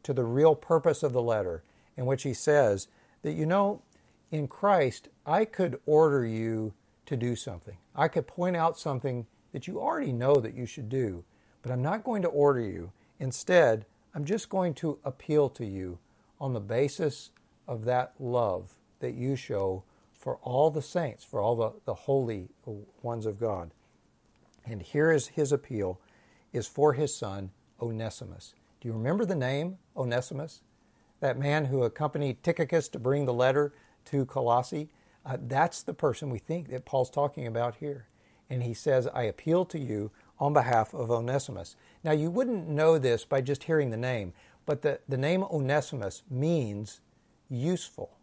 to 0.03 0.13
the 0.13 0.25
real 0.25 0.55
purpose 0.55 1.03
of 1.03 1.13
the 1.13 1.21
letter, 1.21 1.63
in 1.95 2.05
which 2.05 2.23
he 2.23 2.33
says 2.33 2.87
that, 3.21 3.33
you 3.33 3.45
know, 3.45 3.81
in 4.31 4.47
Christ, 4.47 5.09
I 5.25 5.45
could 5.45 5.79
order 5.85 6.25
you 6.25 6.73
to 7.11 7.17
do 7.17 7.35
something. 7.35 7.75
I 7.93 8.07
could 8.07 8.25
point 8.25 8.55
out 8.55 8.79
something 8.79 9.27
that 9.51 9.67
you 9.67 9.81
already 9.81 10.13
know 10.13 10.35
that 10.35 10.55
you 10.55 10.65
should 10.65 10.87
do, 10.87 11.25
but 11.61 11.69
I'm 11.69 11.81
not 11.81 12.05
going 12.05 12.21
to 12.21 12.29
order 12.29 12.61
you. 12.61 12.93
Instead, 13.19 13.85
I'm 14.15 14.23
just 14.23 14.47
going 14.47 14.73
to 14.75 14.97
appeal 15.03 15.49
to 15.49 15.65
you 15.65 15.99
on 16.39 16.53
the 16.53 16.61
basis 16.61 17.31
of 17.67 17.83
that 17.83 18.13
love 18.17 18.77
that 19.01 19.13
you 19.13 19.35
show 19.35 19.83
for 20.13 20.37
all 20.37 20.71
the 20.71 20.81
saints, 20.81 21.25
for 21.25 21.41
all 21.41 21.57
the, 21.57 21.73
the 21.83 21.93
holy 21.93 22.47
ones 23.01 23.25
of 23.25 23.37
God. 23.37 23.71
And 24.65 24.81
here 24.81 25.11
is 25.11 25.27
his 25.27 25.51
appeal 25.51 25.99
is 26.53 26.65
for 26.65 26.93
his 26.93 27.13
son 27.13 27.51
Onesimus. 27.81 28.53
Do 28.79 28.87
you 28.87 28.93
remember 28.93 29.25
the 29.25 29.35
name 29.35 29.79
Onesimus? 29.97 30.61
That 31.19 31.37
man 31.37 31.65
who 31.65 31.83
accompanied 31.83 32.41
Tychicus 32.41 32.87
to 32.89 32.99
bring 32.99 33.25
the 33.25 33.33
letter 33.33 33.73
to 34.05 34.25
Colossae? 34.25 34.89
Uh, 35.25 35.37
that's 35.47 35.83
the 35.83 35.93
person 35.93 36.29
we 36.29 36.39
think 36.39 36.69
that 36.69 36.85
Paul's 36.85 37.09
talking 37.09 37.47
about 37.47 37.75
here. 37.75 38.07
And 38.49 38.63
he 38.63 38.73
says, 38.73 39.07
I 39.07 39.23
appeal 39.23 39.65
to 39.65 39.79
you 39.79 40.11
on 40.39 40.53
behalf 40.53 40.93
of 40.93 41.11
Onesimus. 41.11 41.75
Now, 42.03 42.11
you 42.11 42.29
wouldn't 42.29 42.67
know 42.67 42.97
this 42.97 43.23
by 43.23 43.41
just 43.41 43.63
hearing 43.63 43.91
the 43.91 43.97
name, 43.97 44.33
but 44.65 44.81
the, 44.81 44.99
the 45.07 45.17
name 45.17 45.43
Onesimus 45.43 46.23
means 46.29 46.99
useful. 47.49 48.17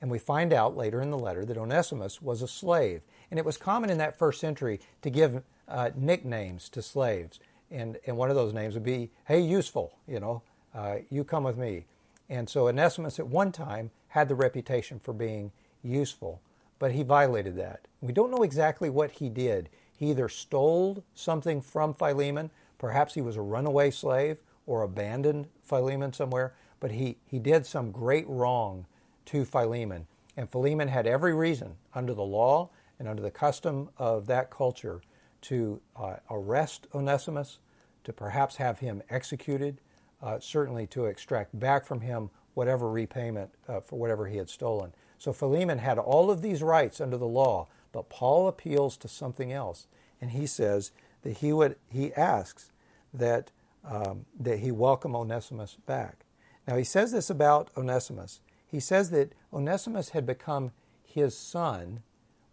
And 0.00 0.10
we 0.10 0.18
find 0.18 0.52
out 0.52 0.76
later 0.76 1.00
in 1.00 1.10
the 1.10 1.18
letter 1.18 1.44
that 1.44 1.56
Onesimus 1.56 2.20
was 2.20 2.42
a 2.42 2.48
slave. 2.48 3.02
And 3.30 3.38
it 3.38 3.46
was 3.46 3.56
common 3.56 3.88
in 3.88 3.98
that 3.98 4.18
first 4.18 4.40
century 4.40 4.80
to 5.02 5.10
give 5.10 5.42
uh, 5.68 5.90
nicknames 5.94 6.68
to 6.70 6.82
slaves. 6.82 7.38
And, 7.70 7.98
and 8.06 8.16
one 8.16 8.28
of 8.28 8.36
those 8.36 8.52
names 8.52 8.74
would 8.74 8.82
be, 8.82 9.10
hey, 9.26 9.40
useful, 9.40 9.96
you 10.08 10.18
know, 10.18 10.42
uh, 10.74 10.96
you 11.08 11.22
come 11.22 11.44
with 11.44 11.56
me. 11.56 11.86
And 12.28 12.48
so 12.48 12.66
Onesimus 12.66 13.18
at 13.18 13.28
one 13.28 13.52
time 13.52 13.90
had 14.08 14.28
the 14.28 14.34
reputation 14.34 14.98
for 14.98 15.12
being 15.12 15.52
useful, 15.82 16.40
but 16.78 16.92
he 16.92 17.02
violated 17.02 17.56
that. 17.56 17.86
We 18.00 18.12
don't 18.12 18.30
know 18.30 18.42
exactly 18.42 18.90
what 18.90 19.12
he 19.12 19.28
did. 19.28 19.68
He 19.96 20.10
either 20.10 20.28
stole 20.28 21.04
something 21.14 21.60
from 21.60 21.94
Philemon, 21.94 22.50
perhaps 22.78 23.14
he 23.14 23.22
was 23.22 23.36
a 23.36 23.42
runaway 23.42 23.90
slave 23.90 24.38
or 24.66 24.82
abandoned 24.82 25.48
Philemon 25.62 26.12
somewhere, 26.12 26.54
but 26.80 26.90
he, 26.90 27.18
he 27.24 27.38
did 27.38 27.66
some 27.66 27.92
great 27.92 28.26
wrong 28.28 28.86
to 29.26 29.44
Philemon. 29.44 30.06
And 30.36 30.50
Philemon 30.50 30.88
had 30.88 31.06
every 31.06 31.34
reason, 31.34 31.76
under 31.94 32.14
the 32.14 32.22
law 32.22 32.70
and 32.98 33.06
under 33.06 33.22
the 33.22 33.30
custom 33.30 33.90
of 33.98 34.26
that 34.26 34.50
culture, 34.50 35.00
to 35.42 35.80
uh, 35.96 36.16
arrest 36.30 36.86
Onesimus, 36.94 37.58
to 38.04 38.12
perhaps 38.12 38.56
have 38.56 38.78
him 38.78 39.02
executed, 39.10 39.80
uh, 40.22 40.38
certainly 40.38 40.86
to 40.88 41.06
extract 41.06 41.58
back 41.58 41.84
from 41.84 42.00
him 42.00 42.30
whatever 42.54 42.90
repayment 42.90 43.50
uh, 43.68 43.80
for 43.80 43.98
whatever 43.98 44.26
he 44.26 44.36
had 44.36 44.48
stolen. 44.48 44.92
So 45.22 45.32
Philemon 45.32 45.78
had 45.78 46.00
all 46.00 46.32
of 46.32 46.42
these 46.42 46.64
rights 46.64 47.00
under 47.00 47.16
the 47.16 47.28
law, 47.28 47.68
but 47.92 48.08
Paul 48.08 48.48
appeals 48.48 48.96
to 48.96 49.06
something 49.06 49.52
else, 49.52 49.86
and 50.20 50.32
he 50.32 50.48
says 50.48 50.90
that 51.22 51.36
he 51.36 51.52
would 51.52 51.76
he 51.88 52.12
asks 52.14 52.72
that 53.14 53.52
um, 53.84 54.26
that 54.40 54.58
he 54.58 54.72
welcome 54.72 55.14
Onesimus 55.14 55.76
back. 55.86 56.24
Now 56.66 56.74
he 56.74 56.82
says 56.82 57.12
this 57.12 57.30
about 57.30 57.70
Onesimus. 57.76 58.40
He 58.66 58.80
says 58.80 59.10
that 59.10 59.32
Onesimus 59.52 60.08
had 60.08 60.26
become 60.26 60.72
his 61.04 61.38
son 61.38 62.02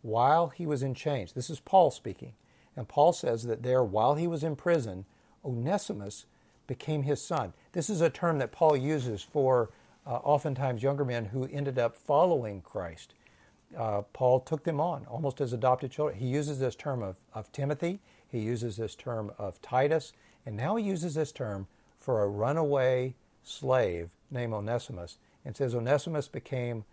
while 0.03 0.49
he 0.49 0.67
was 0.67 0.83
in 0.83 0.93
chains. 0.93 1.33
This 1.33 1.49
is 1.49 1.59
Paul 1.59 1.89
speaking. 1.89 2.33
And 2.75 2.87
Paul 2.87 3.13
says 3.13 3.45
that 3.45 3.63
there, 3.63 3.83
while 3.83 4.13
he 4.13 4.27
was 4.27 4.43
in 4.43 4.55
prison, 4.55 5.05
Onesimus 5.43 6.27
became 6.67 7.01
his 7.01 7.19
son. 7.19 7.53
This 7.71 7.89
is 7.89 8.01
a 8.01 8.11
term 8.11 8.37
that 8.37 8.51
Paul 8.51 8.77
uses 8.77 9.23
for 9.23 9.71
uh, 10.09 10.13
oftentimes 10.23 10.81
younger 10.81 11.05
men 11.05 11.25
who 11.25 11.47
ended 11.51 11.77
up 11.77 11.95
following 11.95 12.61
Christ. 12.61 13.13
Uh, 13.77 14.01
Paul 14.11 14.39
took 14.39 14.63
them 14.63 14.81
on 14.81 15.05
almost 15.05 15.39
as 15.39 15.53
adopted 15.53 15.91
children. 15.91 16.17
He 16.17 16.25
uses 16.25 16.57
this 16.57 16.75
term 16.75 17.03
of, 17.03 17.15
of 17.33 17.51
Timothy, 17.51 17.99
he 18.27 18.39
uses 18.39 18.75
this 18.77 18.95
term 18.95 19.31
of 19.37 19.61
Titus, 19.61 20.13
and 20.45 20.57
now 20.57 20.75
he 20.75 20.83
uses 20.83 21.13
this 21.13 21.31
term 21.31 21.67
for 21.99 22.23
a 22.23 22.27
runaway 22.27 23.13
slave 23.43 24.09
named 24.31 24.53
Onesimus 24.53 25.19
and 25.45 25.55
says, 25.55 25.75
Onesimus 25.75 26.27
became 26.27 26.85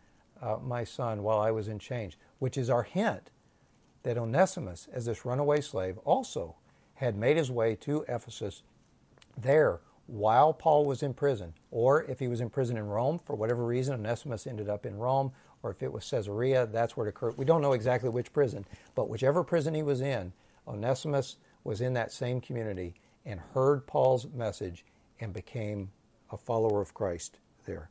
uh, 0.42 0.56
my 0.62 0.84
son 0.84 1.22
while 1.22 1.38
I 1.38 1.50
was 1.50 1.68
in 1.68 1.78
chains, 1.78 2.16
which 2.38 2.58
is 2.58 2.68
our 2.68 2.82
hint 2.82 3.30
that 4.02 4.18
Onesimus, 4.18 4.88
as 4.92 5.06
this 5.06 5.24
runaway 5.24 5.62
slave, 5.62 5.98
also 6.04 6.56
had 6.96 7.16
made 7.16 7.38
his 7.38 7.50
way 7.50 7.74
to 7.76 8.04
Ephesus 8.08 8.62
there 9.36 9.80
while 10.06 10.52
Paul 10.52 10.84
was 10.84 11.02
in 11.02 11.14
prison, 11.14 11.54
or 11.70 12.04
if 12.04 12.18
he 12.18 12.28
was 12.28 12.40
in 12.40 12.50
prison 12.50 12.76
in 12.76 12.86
Rome, 12.86 13.18
for 13.24 13.34
whatever 13.34 13.64
reason, 13.64 13.94
Onesimus 13.94 14.46
ended 14.46 14.68
up 14.68 14.86
in 14.86 14.96
Rome, 14.96 15.32
or 15.62 15.70
if 15.70 15.82
it 15.82 15.92
was 15.92 16.08
Caesarea, 16.08 16.66
that's 16.66 16.96
where 16.96 17.06
it 17.06 17.10
occurred. 17.10 17.36
We 17.36 17.44
don't 17.44 17.62
know 17.62 17.72
exactly 17.72 18.08
which 18.08 18.32
prison, 18.32 18.64
but 18.94 19.08
whichever 19.08 19.42
prison 19.42 19.74
he 19.74 19.82
was 19.82 20.00
in, 20.00 20.32
Onesimus 20.68 21.36
was 21.64 21.80
in 21.80 21.94
that 21.94 22.12
same 22.12 22.40
community 22.40 22.94
and 23.24 23.40
heard 23.54 23.86
Paul's 23.86 24.28
message 24.32 24.84
and 25.20 25.32
became 25.32 25.90
a 26.30 26.36
follower 26.36 26.80
of 26.80 26.94
Christ 26.94 27.38
there. 27.64 27.90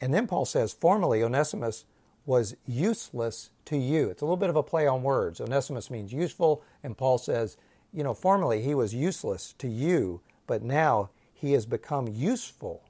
And 0.00 0.12
then 0.12 0.26
Paul 0.26 0.44
says, 0.44 0.72
formerly 0.72 1.22
Onesimus 1.22 1.84
was 2.26 2.56
useless 2.66 3.50
to 3.66 3.76
you. 3.76 4.10
It's 4.10 4.22
a 4.22 4.24
little 4.24 4.36
bit 4.36 4.50
of 4.50 4.56
a 4.56 4.62
play 4.62 4.86
on 4.86 5.02
words. 5.02 5.40
Onesimus 5.40 5.90
means 5.90 6.12
useful, 6.12 6.62
and 6.82 6.96
Paul 6.96 7.18
says, 7.18 7.56
you 7.92 8.02
know, 8.02 8.14
formerly 8.14 8.62
he 8.62 8.74
was 8.74 8.94
useless 8.94 9.54
to 9.58 9.68
you, 9.68 10.20
but 10.50 10.64
now 10.64 11.10
he 11.32 11.52
has 11.52 11.64
become 11.64 12.08
useful 12.08 12.82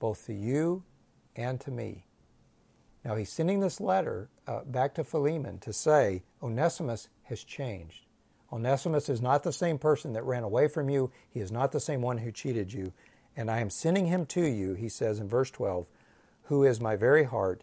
both 0.00 0.26
to 0.26 0.34
you 0.34 0.82
and 1.36 1.60
to 1.60 1.70
me. 1.70 2.04
Now 3.04 3.14
he's 3.14 3.30
sending 3.30 3.60
this 3.60 3.80
letter 3.80 4.28
uh, 4.48 4.64
back 4.64 4.92
to 4.94 5.04
Philemon 5.04 5.60
to 5.60 5.72
say 5.72 6.24
Onesimus 6.42 7.10
has 7.22 7.44
changed. 7.44 8.06
Onesimus 8.52 9.08
is 9.08 9.22
not 9.22 9.44
the 9.44 9.52
same 9.52 9.78
person 9.78 10.14
that 10.14 10.24
ran 10.24 10.42
away 10.42 10.66
from 10.66 10.90
you. 10.90 11.12
He 11.30 11.38
is 11.38 11.52
not 11.52 11.70
the 11.70 11.78
same 11.78 12.02
one 12.02 12.18
who 12.18 12.32
cheated 12.32 12.72
you. 12.72 12.92
And 13.36 13.52
I 13.52 13.60
am 13.60 13.70
sending 13.70 14.06
him 14.06 14.26
to 14.26 14.44
you, 14.44 14.74
he 14.74 14.88
says 14.88 15.20
in 15.20 15.28
verse 15.28 15.52
12, 15.52 15.86
who 16.46 16.64
is 16.64 16.80
my 16.80 16.96
very 16.96 17.22
heart. 17.22 17.62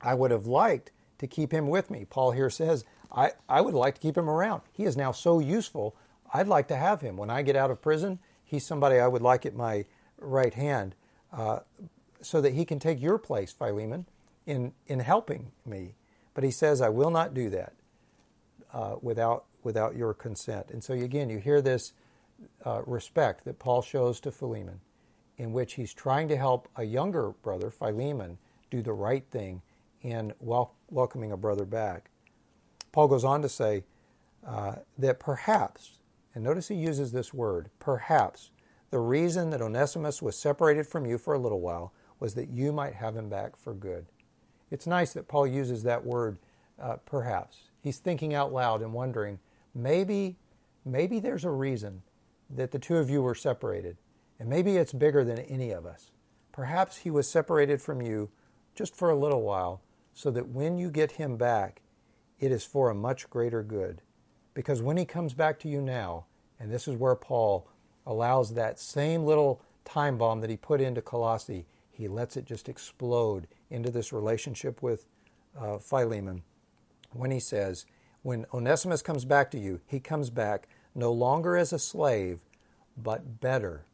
I 0.00 0.14
would 0.14 0.32
have 0.32 0.48
liked 0.48 0.90
to 1.18 1.28
keep 1.28 1.52
him 1.52 1.68
with 1.68 1.92
me. 1.92 2.06
Paul 2.10 2.32
here 2.32 2.50
says, 2.50 2.84
I, 3.12 3.34
I 3.48 3.60
would 3.60 3.74
like 3.74 3.94
to 3.94 4.00
keep 4.00 4.18
him 4.18 4.28
around. 4.28 4.62
He 4.72 4.82
is 4.82 4.96
now 4.96 5.12
so 5.12 5.38
useful. 5.38 5.94
I'd 6.32 6.48
like 6.48 6.68
to 6.68 6.76
have 6.76 7.00
him. 7.00 7.16
When 7.16 7.30
I 7.30 7.42
get 7.42 7.56
out 7.56 7.70
of 7.70 7.80
prison, 7.82 8.18
he's 8.44 8.66
somebody 8.66 8.98
I 8.98 9.08
would 9.08 9.22
like 9.22 9.46
at 9.46 9.54
my 9.54 9.84
right 10.18 10.54
hand 10.54 10.94
uh, 11.32 11.60
so 12.22 12.40
that 12.40 12.54
he 12.54 12.64
can 12.64 12.78
take 12.78 13.00
your 13.00 13.18
place, 13.18 13.52
Philemon, 13.52 14.06
in, 14.46 14.72
in 14.86 15.00
helping 15.00 15.52
me. 15.64 15.94
But 16.34 16.44
he 16.44 16.50
says, 16.50 16.80
I 16.80 16.88
will 16.88 17.10
not 17.10 17.34
do 17.34 17.50
that 17.50 17.72
uh, 18.72 18.96
without, 19.02 19.44
without 19.62 19.96
your 19.96 20.14
consent. 20.14 20.70
And 20.70 20.82
so, 20.82 20.94
again, 20.94 21.30
you 21.30 21.38
hear 21.38 21.62
this 21.62 21.92
uh, 22.64 22.82
respect 22.86 23.44
that 23.44 23.58
Paul 23.58 23.82
shows 23.82 24.20
to 24.20 24.30
Philemon. 24.30 24.80
in 25.38 25.52
which 25.52 25.74
he's 25.74 25.94
trying 25.94 26.28
to 26.28 26.36
help 26.36 26.68
a 26.76 26.84
younger 26.84 27.30
brother, 27.42 27.70
Philemon, 27.70 28.38
do 28.70 28.82
the 28.82 28.92
right 28.92 29.24
thing 29.30 29.62
in 30.02 30.32
wel- 30.40 30.74
welcoming 30.90 31.32
a 31.32 31.36
brother 31.36 31.64
back. 31.64 32.10
Paul 32.92 33.08
goes 33.08 33.24
on 33.24 33.42
to 33.42 33.48
say 33.48 33.84
uh, 34.46 34.76
that 34.98 35.20
perhaps, 35.20 35.97
and 36.38 36.44
notice 36.44 36.68
he 36.68 36.76
uses 36.76 37.10
this 37.10 37.34
word, 37.34 37.68
perhaps, 37.80 38.52
the 38.90 39.00
reason 39.00 39.50
that 39.50 39.60
Onesimus 39.60 40.22
was 40.22 40.38
separated 40.38 40.86
from 40.86 41.04
you 41.04 41.18
for 41.18 41.34
a 41.34 41.38
little 41.38 41.60
while 41.60 41.92
was 42.20 42.34
that 42.34 42.48
you 42.48 42.70
might 42.70 42.94
have 42.94 43.16
him 43.16 43.28
back 43.28 43.56
for 43.56 43.74
good. 43.74 44.06
It's 44.70 44.86
nice 44.86 45.12
that 45.14 45.26
Paul 45.26 45.48
uses 45.48 45.82
that 45.82 46.06
word, 46.06 46.38
uh, 46.80 46.98
perhaps. 47.04 47.70
He's 47.82 47.98
thinking 47.98 48.34
out 48.34 48.52
loud 48.52 48.82
and 48.82 48.92
wondering, 48.92 49.40
maybe, 49.74 50.36
maybe 50.84 51.18
there's 51.18 51.44
a 51.44 51.50
reason 51.50 52.02
that 52.48 52.70
the 52.70 52.78
two 52.78 52.98
of 52.98 53.10
you 53.10 53.20
were 53.20 53.34
separated, 53.34 53.96
and 54.38 54.48
maybe 54.48 54.76
it's 54.76 54.92
bigger 54.92 55.24
than 55.24 55.40
any 55.40 55.72
of 55.72 55.86
us. 55.86 56.12
Perhaps 56.52 56.98
he 56.98 57.10
was 57.10 57.28
separated 57.28 57.82
from 57.82 58.00
you 58.00 58.30
just 58.76 58.94
for 58.94 59.10
a 59.10 59.18
little 59.18 59.42
while, 59.42 59.82
so 60.14 60.30
that 60.30 60.50
when 60.50 60.78
you 60.78 60.88
get 60.92 61.10
him 61.10 61.36
back, 61.36 61.82
it 62.38 62.52
is 62.52 62.64
for 62.64 62.90
a 62.90 62.94
much 62.94 63.28
greater 63.28 63.64
good. 63.64 64.02
Because 64.58 64.82
when 64.82 64.96
he 64.96 65.04
comes 65.04 65.34
back 65.34 65.60
to 65.60 65.68
you 65.68 65.80
now, 65.80 66.24
and 66.58 66.68
this 66.68 66.88
is 66.88 66.96
where 66.96 67.14
Paul 67.14 67.68
allows 68.04 68.54
that 68.54 68.80
same 68.80 69.22
little 69.22 69.60
time 69.84 70.18
bomb 70.18 70.40
that 70.40 70.50
he 70.50 70.56
put 70.56 70.80
into 70.80 71.00
Colossae, 71.00 71.64
he 71.92 72.08
lets 72.08 72.36
it 72.36 72.44
just 72.44 72.68
explode 72.68 73.46
into 73.70 73.88
this 73.88 74.12
relationship 74.12 74.82
with 74.82 75.06
uh, 75.56 75.78
Philemon 75.78 76.42
when 77.12 77.30
he 77.30 77.38
says, 77.38 77.86
When 78.22 78.46
Onesimus 78.52 79.00
comes 79.00 79.24
back 79.24 79.52
to 79.52 79.60
you, 79.60 79.80
he 79.86 80.00
comes 80.00 80.28
back 80.28 80.66
no 80.92 81.12
longer 81.12 81.56
as 81.56 81.72
a 81.72 81.78
slave, 81.78 82.40
but 82.96 83.40
better 83.40 83.84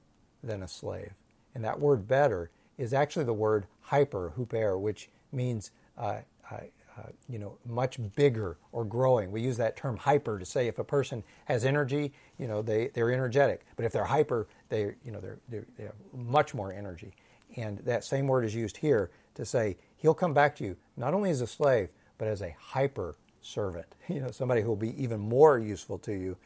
than 0.43 0.63
a 0.63 0.69
slave. 0.69 1.13
And 1.55 1.63
that 1.63 1.79
word 1.79 2.09
better 2.09 2.49
is 2.79 2.95
actually 2.95 3.27
the 3.27 3.35
word 3.35 3.67
hyper, 3.83 4.31
which 4.31 5.11
means 5.31 5.73
uh, 5.99 6.21
uh, 6.51 6.61
uh, 6.97 7.09
you 7.29 7.39
know, 7.39 7.59
much 7.67 7.99
bigger 8.15 8.57
or 8.73 8.85
growing. 8.85 9.33
We 9.33 9.41
use 9.41 9.57
that 9.57 9.77
term 9.77 9.97
hyper 9.97 10.39
to 10.39 10.45
say 10.45 10.69
if 10.69 10.79
a 10.79 10.85
person 10.85 11.25
has 11.47 11.65
energy, 11.65 12.13
you 12.39 12.47
know, 12.47 12.63
they, 12.63 12.89
they're 12.95 13.11
energetic. 13.11 13.67
But 13.77 13.85
if 13.85 13.93
they're 13.93 14.05
hyper, 14.05 14.47
they, 14.69 14.95
you 15.05 15.11
know, 15.11 15.21
they're, 15.21 15.39
they're, 15.49 15.67
they 15.77 15.85
have 15.85 15.95
much 16.13 16.55
more 16.55 16.73
energy. 16.73 17.13
And 17.57 17.79
that 17.81 18.05
same 18.05 18.27
word 18.27 18.45
is 18.45 18.55
used 18.55 18.77
here 18.77 19.11
to 19.35 19.45
say 19.45 19.77
he'll 19.97 20.15
come 20.15 20.35
back 20.35 20.55
to 20.57 20.65
you 20.65 20.77
not 20.97 21.15
only 21.15 21.31
as 21.31 21.41
a 21.41 21.47
slave, 21.47 21.89
but 22.19 22.29
as 22.29 22.43
a 22.43 22.55
hyper 22.59 23.17
servant. 23.41 23.87
You 24.09 24.21
know, 24.21 24.31
somebody 24.31 24.61
who 24.61 24.69
will 24.69 24.77
be 24.77 25.03
even 25.03 25.19
more 25.19 25.59
useful 25.59 25.99
to 26.01 26.13
you. 26.13 26.37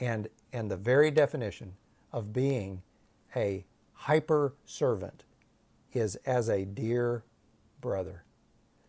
And, 0.00 0.28
and 0.52 0.70
the 0.70 0.76
very 0.76 1.10
definition 1.10 1.74
of 2.12 2.32
being 2.32 2.82
a 3.36 3.64
hyper 3.92 4.54
servant 4.64 5.24
is 5.92 6.16
as 6.26 6.48
a 6.48 6.64
dear 6.64 7.22
brother. 7.80 8.24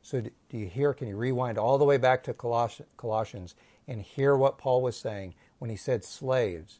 So, 0.10 0.22
do 0.22 0.58
you 0.58 0.66
hear? 0.66 0.92
Can 0.96 1.08
you 1.08 1.16
rewind 1.16 1.60
all 1.60 1.78
the 1.78 1.86
way 1.86 1.98
back 1.98 2.24
to 2.24 2.34
Colossians 2.34 3.54
and 3.88 4.02
hear 4.02 4.36
what 4.36 4.58
Paul 4.58 4.82
was 4.82 4.98
saying 4.98 5.36
when 5.60 5.70
he 5.70 5.76
said, 5.76 6.04
Slaves, 6.04 6.80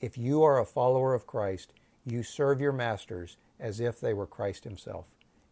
if 0.00 0.16
you 0.16 0.42
are 0.42 0.58
a 0.58 0.64
follower 0.64 1.12
of 1.12 1.26
Christ, 1.26 1.74
you 2.06 2.22
serve 2.22 2.62
your 2.62 2.72
masters 2.72 3.36
as 3.60 3.78
if 3.78 4.00
they 4.00 4.14
were 4.14 4.26
Christ 4.26 4.64
himself. 4.64 5.04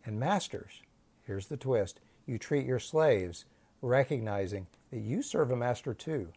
And 0.07 0.19
masters, 0.19 0.81
here's 1.27 1.49
the 1.49 1.59
twist 1.59 2.01
you 2.25 2.39
treat 2.39 2.65
your 2.65 2.79
slaves 2.79 3.45
recognizing 3.83 4.67
that 4.91 5.01
you 5.01 5.21
serve 5.21 5.51
a 5.51 5.57
master 5.57 5.93
too. 5.93 6.29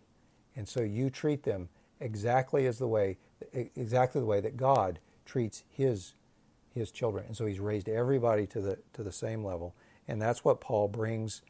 And 0.53 0.67
so 0.67 0.81
you 0.81 1.09
treat 1.09 1.43
them 1.43 1.69
exactly 2.01 2.67
as 2.67 2.77
the 2.77 2.89
way 2.89 3.17
exactly 3.53 4.19
the 4.19 4.27
way 4.27 4.41
that 4.41 4.57
God 4.57 4.99
treats 5.25 5.63
his 5.71 6.13
his 6.73 6.91
children. 6.91 7.23
And 7.27 7.37
so 7.37 7.45
he's 7.45 7.61
raised 7.61 7.87
everybody 7.87 8.45
to 8.47 8.59
the 8.59 8.79
to 8.91 9.01
the 9.01 9.13
same 9.13 9.45
level. 9.45 9.73
And 10.07 10.21
that's 10.21 10.43
what 10.43 10.61
Paul 10.61 10.87
brings 10.87 11.41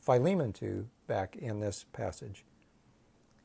Philemon 0.00 0.52
to 0.54 0.88
back 1.06 1.36
in 1.36 1.60
this 1.60 1.84
passage. 1.92 2.44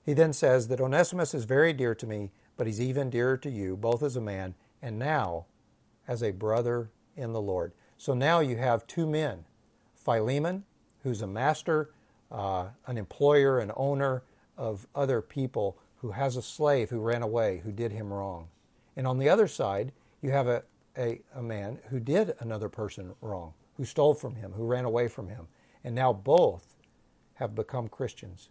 He 0.05 0.13
then 0.13 0.33
says 0.33 0.67
that 0.69 0.81
Onesimus 0.81 1.33
is 1.33 1.45
very 1.45 1.73
dear 1.73 1.93
to 1.95 2.07
me, 2.07 2.31
but 2.55 2.67
he's 2.67 2.81
even 2.81 3.09
dearer 3.09 3.37
to 3.37 3.49
you, 3.49 3.75
both 3.75 4.01
as 4.01 4.15
a 4.15 4.21
man 4.21 4.55
and 4.81 4.97
now 4.97 5.45
as 6.07 6.23
a 6.23 6.31
brother 6.31 6.89
in 7.15 7.33
the 7.33 7.41
Lord. 7.41 7.73
So 7.97 8.13
now 8.13 8.39
you 8.39 8.57
have 8.57 8.87
two 8.87 9.05
men 9.05 9.45
Philemon, 9.95 10.63
who's 11.03 11.21
a 11.21 11.27
master, 11.27 11.89
uh, 12.31 12.67
an 12.85 12.97
employer, 12.97 13.59
an 13.59 13.71
owner 13.75 14.23
of 14.57 14.87
other 14.95 15.21
people, 15.21 15.77
who 15.97 16.11
has 16.11 16.37
a 16.37 16.41
slave 16.41 16.89
who 16.89 16.99
ran 16.99 17.21
away, 17.21 17.61
who 17.63 17.71
did 17.71 17.91
him 17.91 18.13
wrong. 18.13 18.47
And 18.95 19.05
on 19.05 19.17
the 19.17 19.29
other 19.29 19.47
side, 19.47 19.91
you 20.21 20.31
have 20.31 20.47
a, 20.47 20.63
a, 20.97 21.21
a 21.35 21.41
man 21.41 21.79
who 21.89 21.99
did 21.99 22.35
another 22.39 22.69
person 22.69 23.13
wrong, 23.21 23.53
who 23.77 23.85
stole 23.85 24.13
from 24.13 24.35
him, 24.35 24.53
who 24.53 24.65
ran 24.65 24.85
away 24.85 25.07
from 25.07 25.29
him. 25.29 25.47
And 25.83 25.95
now 25.95 26.11
both 26.11 26.75
have 27.35 27.55
become 27.55 27.87
Christians. 27.87 28.49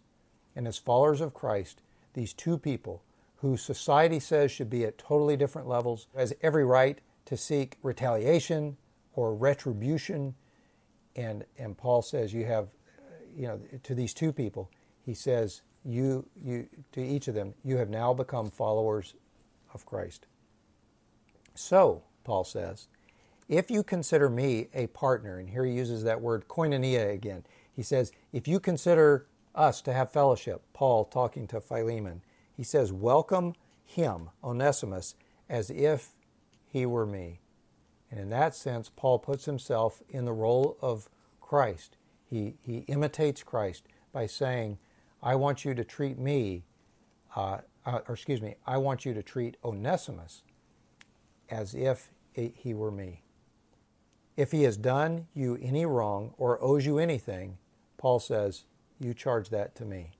And 0.55 0.67
as 0.67 0.77
followers 0.77 1.21
of 1.21 1.33
Christ, 1.33 1.81
these 2.13 2.33
two 2.33 2.57
people 2.57 3.03
who 3.37 3.57
society 3.57 4.19
says 4.19 4.51
should 4.51 4.69
be 4.69 4.85
at 4.85 4.97
totally 4.97 5.37
different 5.37 5.67
levels, 5.67 6.07
has 6.15 6.33
every 6.41 6.65
right 6.65 6.99
to 7.25 7.37
seek 7.37 7.77
retaliation 7.83 8.77
or 9.13 9.35
retribution. 9.35 10.33
And, 11.15 11.45
and 11.57 11.77
Paul 11.77 12.01
says 12.01 12.33
you 12.33 12.45
have, 12.45 12.69
you 13.35 13.47
know, 13.47 13.59
to 13.83 13.93
these 13.93 14.13
two 14.13 14.31
people, 14.31 14.71
he 15.05 15.13
says, 15.13 15.61
you, 15.83 16.27
you, 16.43 16.67
to 16.93 17.01
each 17.01 17.27
of 17.27 17.35
them, 17.35 17.53
you 17.63 17.77
have 17.77 17.89
now 17.89 18.13
become 18.13 18.49
followers 18.49 19.13
of 19.73 19.85
Christ. 19.85 20.25
So, 21.53 22.03
Paul 22.23 22.43
says, 22.43 22.87
if 23.49 23.71
you 23.71 23.83
consider 23.83 24.29
me 24.29 24.67
a 24.73 24.87
partner, 24.87 25.39
and 25.39 25.49
here 25.49 25.65
he 25.65 25.73
uses 25.73 26.03
that 26.03 26.21
word 26.21 26.47
koinonia 26.47 27.13
again, 27.13 27.45
he 27.73 27.83
says, 27.83 28.11
if 28.33 28.47
you 28.47 28.59
consider 28.59 29.27
us 29.55 29.81
to 29.81 29.93
have 29.93 30.11
fellowship, 30.11 30.61
Paul 30.73 31.05
talking 31.05 31.47
to 31.47 31.61
Philemon, 31.61 32.21
he 32.55 32.63
says, 32.63 32.91
welcome 32.91 33.53
him, 33.85 34.29
Onesimus, 34.43 35.15
as 35.47 35.69
if 35.69 36.15
he 36.65 36.85
were 36.85 37.05
me. 37.05 37.39
And 38.11 38.19
in 38.19 38.29
that 38.29 38.55
sense, 38.55 38.91
Paul 38.95 39.19
puts 39.19 39.45
himself 39.45 40.01
in 40.09 40.25
the 40.25 40.33
role 40.33 40.77
of 40.81 41.09
Christ. 41.39 41.97
He, 42.29 42.55
he 42.61 42.79
imitates 42.87 43.43
Christ 43.43 43.83
by 44.11 44.27
saying, 44.27 44.77
I 45.21 45.35
want 45.35 45.63
you 45.63 45.73
to 45.73 45.83
treat 45.83 46.17
me, 46.17 46.63
uh, 47.35 47.59
uh, 47.85 47.99
or 48.07 48.15
excuse 48.15 48.41
me, 48.41 48.55
I 48.65 48.77
want 48.77 49.05
you 49.05 49.13
to 49.13 49.23
treat 49.23 49.57
Onesimus 49.63 50.43
as 51.49 51.73
if 51.73 52.11
he 52.33 52.73
were 52.73 52.91
me. 52.91 53.23
If 54.37 54.51
he 54.51 54.63
has 54.63 54.77
done 54.77 55.27
you 55.33 55.57
any 55.61 55.85
wrong 55.85 56.33
or 56.37 56.63
owes 56.63 56.85
you 56.85 56.99
anything, 56.99 57.57
Paul 57.97 58.19
says, 58.19 58.65
you 58.99 59.13
charge 59.13 59.49
that 59.49 59.75
to 59.75 59.85
me. 59.85 60.11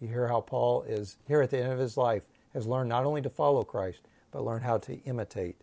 You 0.00 0.08
hear 0.08 0.28
how 0.28 0.40
Paul 0.40 0.82
is 0.82 1.16
here 1.26 1.42
at 1.42 1.50
the 1.50 1.58
end 1.58 1.72
of 1.72 1.78
his 1.78 1.96
life, 1.96 2.26
has 2.52 2.66
learned 2.66 2.88
not 2.88 3.04
only 3.04 3.22
to 3.22 3.30
follow 3.30 3.64
Christ, 3.64 4.02
but 4.30 4.44
learn 4.44 4.62
how 4.62 4.78
to 4.78 5.02
imitate 5.02 5.56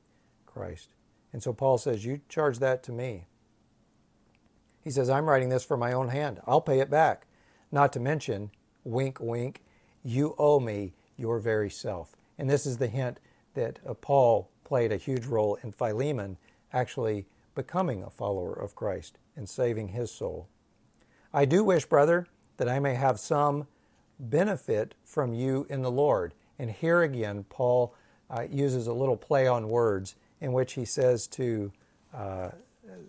Christ. 0.46 0.94
And 1.32 1.42
so 1.42 1.54
Paul 1.54 1.78
says, 1.78 2.06
You 2.06 2.22
charge 2.30 2.60
that 2.60 2.84
to 2.84 2.92
me. 2.92 3.26
He 4.84 4.92
says, 4.92 5.10
I'm 5.10 5.30
writing 5.30 5.50
this 5.50 5.63
for 5.63 5.78
my 5.78 5.94
own 5.94 6.10
hand. 6.10 6.42
I'll 6.46 6.62
pay 6.62 6.80
it 6.80 6.89
back. 6.89 7.26
Not 7.72 7.94
to 7.94 8.00
mention, 8.00 8.52
wink, 8.84 9.20
wink, 9.20 9.63
you 10.04 10.36
owe 10.38 10.60
me 10.60 10.94
your 11.18 11.39
very 11.39 11.70
self. 11.70 12.16
And 12.38 12.50
this 12.50 12.66
is 12.66 12.78
the 12.78 12.88
hint 12.88 13.20
that 13.54 13.80
uh, 13.88 13.94
Paul 13.94 14.50
played 14.63 14.92
a 14.92 14.98
huge 14.98 15.26
role 15.26 15.58
in 15.63 15.72
Philemon 15.72 16.38
actually 16.74 17.26
becoming 17.56 18.04
a 18.04 18.10
follower 18.10 18.54
of 18.54 18.76
Christ 18.76 19.18
and 19.36 19.48
saving 19.48 19.89
his 19.89 20.12
soul. 20.12 20.48
I 21.34 21.46
do 21.46 21.63
wish, 21.63 21.86
brother, 21.86 22.28
that 22.58 22.70
I 22.70 22.80
may 22.80 22.94
have 22.96 23.20
some 23.20 23.68
benefit 24.20 24.96
from 25.04 25.34
you 25.34 25.66
in 25.70 25.82
the 25.82 25.92
Lord. 25.92 26.34
And 26.60 26.70
here 26.70 27.02
again, 27.02 27.45
Paul 27.49 27.95
uh, 28.30 28.45
uses 28.49 28.88
a 28.88 28.93
little 28.93 29.18
play 29.18 29.47
on 29.47 29.70
words 29.70 30.16
in 30.41 30.54
which 30.54 30.74
he 30.74 30.86
says 30.86 31.28
to 31.28 31.72
uh, 32.14 32.49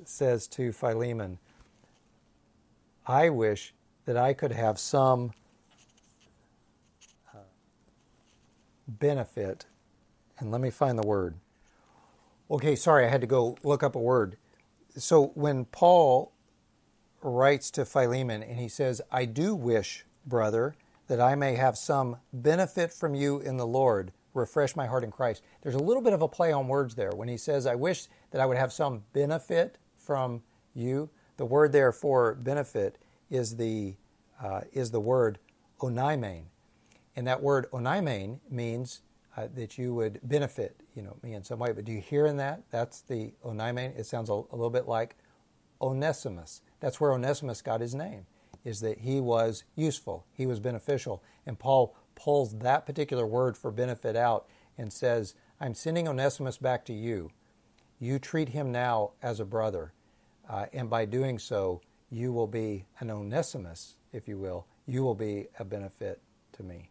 says 0.04 0.46
to 0.46 0.72
Philemon, 0.72 1.38
"I 3.06 3.28
wish 3.28 3.74
that 4.06 4.16
I 4.16 4.32
could 4.32 4.52
have 4.52 4.78
some 4.78 5.32
uh, 7.34 7.38
benefit." 8.88 9.66
And 10.38 10.50
let 10.50 10.60
me 10.60 10.70
find 10.70 10.98
the 10.98 11.06
word. 11.06 11.34
Okay, 12.50 12.76
sorry, 12.76 13.06
I 13.06 13.08
had 13.08 13.22
to 13.22 13.26
go 13.26 13.56
look 13.62 13.82
up 13.82 13.94
a 13.94 14.00
word. 14.00 14.36
So 14.96 15.28
when 15.34 15.64
Paul 15.64 16.32
writes 17.22 17.70
to 17.72 17.84
Philemon 17.84 18.42
and 18.42 18.58
he 18.58 18.68
says, 18.68 19.00
I 19.10 19.24
do 19.24 19.54
wish, 19.54 20.04
brother, 20.26 20.76
that 21.08 21.20
I 21.20 21.34
may 21.34 21.54
have 21.54 21.76
some 21.78 22.18
benefit 22.32 22.92
from 22.92 23.14
you 23.14 23.40
in 23.40 23.56
the 23.56 23.66
Lord, 23.66 24.12
refresh 24.34 24.76
my 24.76 24.86
heart 24.86 25.04
in 25.04 25.10
Christ. 25.10 25.42
There's 25.62 25.74
a 25.74 25.82
little 25.82 26.02
bit 26.02 26.12
of 26.12 26.22
a 26.22 26.28
play 26.28 26.52
on 26.52 26.68
words 26.68 26.94
there. 26.94 27.12
When 27.12 27.28
he 27.28 27.36
says, 27.36 27.66
I 27.66 27.74
wish 27.76 28.08
that 28.30 28.40
I 28.40 28.46
would 28.46 28.58
have 28.58 28.72
some 28.72 29.04
benefit 29.12 29.78
from 29.96 30.42
you, 30.74 31.08
the 31.36 31.46
word 31.46 31.72
there 31.72 31.92
for 31.92 32.34
benefit 32.34 32.98
is 33.30 33.56
the, 33.56 33.96
uh, 34.42 34.62
is 34.72 34.90
the 34.90 35.00
word 35.00 35.38
oneimen. 35.80 36.44
And 37.16 37.26
that 37.26 37.42
word 37.42 37.66
oneimen 37.72 38.40
means 38.50 39.00
uh, 39.36 39.48
that 39.54 39.78
you 39.78 39.94
would 39.94 40.20
benefit, 40.22 40.80
you 40.94 41.02
know, 41.02 41.16
me 41.22 41.34
in 41.34 41.42
some 41.42 41.58
way. 41.58 41.72
But 41.72 41.84
do 41.84 41.92
you 41.92 42.00
hear 42.00 42.26
in 42.26 42.36
that? 42.38 42.62
That's 42.70 43.00
the 43.02 43.32
onaime. 43.44 43.98
It 43.98 44.06
sounds 44.06 44.30
a, 44.30 44.32
a 44.32 44.56
little 44.56 44.70
bit 44.70 44.86
like 44.86 45.16
Onesimus. 45.80 46.62
That's 46.80 47.00
where 47.00 47.12
Onesimus 47.12 47.62
got 47.62 47.80
his 47.80 47.94
name, 47.94 48.26
is 48.64 48.80
that 48.80 48.98
he 48.98 49.20
was 49.20 49.64
useful, 49.74 50.26
he 50.32 50.46
was 50.46 50.60
beneficial. 50.60 51.22
And 51.46 51.58
Paul 51.58 51.96
pulls 52.14 52.58
that 52.58 52.86
particular 52.86 53.26
word 53.26 53.56
for 53.56 53.70
benefit 53.70 54.16
out 54.16 54.46
and 54.78 54.92
says, 54.92 55.34
I'm 55.60 55.74
sending 55.74 56.08
Onesimus 56.08 56.58
back 56.58 56.84
to 56.86 56.92
you. 56.92 57.30
You 57.98 58.18
treat 58.18 58.50
him 58.50 58.70
now 58.72 59.12
as 59.22 59.40
a 59.40 59.44
brother. 59.44 59.92
Uh, 60.48 60.66
and 60.72 60.90
by 60.90 61.06
doing 61.06 61.38
so, 61.38 61.80
you 62.10 62.32
will 62.32 62.46
be 62.46 62.86
an 63.00 63.10
Onesimus, 63.10 63.94
if 64.12 64.28
you 64.28 64.38
will. 64.38 64.66
You 64.86 65.02
will 65.02 65.14
be 65.14 65.46
a 65.58 65.64
benefit 65.64 66.20
to 66.52 66.62
me. 66.62 66.90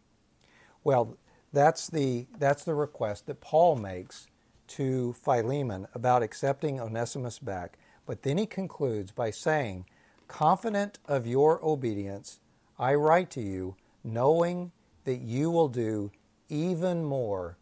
Well, 0.82 1.16
that's 1.54 1.88
the, 1.88 2.26
that's 2.38 2.64
the 2.64 2.74
request 2.74 3.26
that 3.26 3.40
Paul 3.40 3.76
makes 3.76 4.26
to 4.68 5.14
Philemon 5.14 5.86
about 5.94 6.22
accepting 6.22 6.80
Onesimus 6.80 7.38
back. 7.38 7.78
But 8.06 8.22
then 8.22 8.38
he 8.38 8.46
concludes 8.46 9.12
by 9.12 9.30
saying, 9.30 9.86
Confident 10.26 10.98
of 11.06 11.26
your 11.26 11.64
obedience, 11.64 12.40
I 12.78 12.94
write 12.94 13.30
to 13.30 13.40
you, 13.40 13.76
knowing 14.02 14.72
that 15.04 15.20
you 15.20 15.50
will 15.50 15.68
do 15.68 16.10
even 16.48 17.04
more 17.04 17.56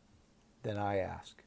than 0.63 0.77
I 0.77 0.99
ask. 0.99 1.43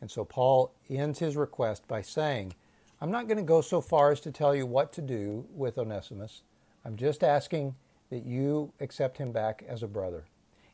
And 0.00 0.10
so 0.10 0.24
Paul 0.24 0.72
ends 0.90 1.18
his 1.18 1.36
request 1.36 1.88
by 1.88 2.02
saying, 2.02 2.54
I'm 3.00 3.10
not 3.10 3.28
going 3.28 3.38
to 3.38 3.44
go 3.44 3.60
so 3.60 3.80
far 3.80 4.12
as 4.12 4.20
to 4.20 4.32
tell 4.32 4.54
you 4.54 4.66
what 4.66 4.92
to 4.94 5.02
do 5.02 5.46
with 5.54 5.78
Onesimus. 5.78 6.42
I'm 6.84 6.96
just 6.96 7.22
asking 7.22 7.76
that 8.10 8.24
you 8.24 8.72
accept 8.80 9.18
him 9.18 9.32
back 9.32 9.64
as 9.68 9.82
a 9.82 9.88
brother. 9.88 10.24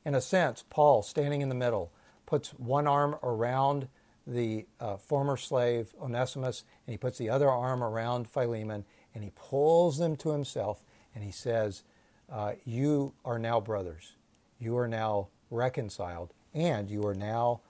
In 0.05 0.15
a 0.15 0.21
sense, 0.21 0.65
Paul, 0.69 1.03
standing 1.03 1.41
in 1.41 1.49
the 1.49 1.55
middle, 1.55 1.91
puts 2.27 2.51
one 2.51 2.87
arm 2.87 3.17
around 3.23 3.89
the 4.27 4.67
uh, 4.81 4.97
former 4.97 5.37
slave 5.37 5.95
Onesimus 6.01 6.65
and 6.87 6.93
he 6.93 6.99
puts 6.99 7.19
the 7.19 7.31
other 7.31 7.51
arm 7.51 7.83
around 7.83 8.29
Philemon 8.29 8.85
and 9.15 9.25
he 9.25 9.31
pulls 9.35 9.99
them 9.99 10.17
to 10.17 10.31
himself 10.31 10.83
and 11.15 11.25
he 11.25 11.31
says, 11.31 11.85
uh, 12.31 12.53
You 12.65 13.15
are 13.25 13.39
now 13.39 13.61
brothers. 13.61 14.15
You 14.59 14.77
are 14.79 14.89
now 14.89 15.29
reconciled 15.51 16.33
and 16.53 16.91
you 16.91 17.07
are 17.07 17.15
now 17.15 17.61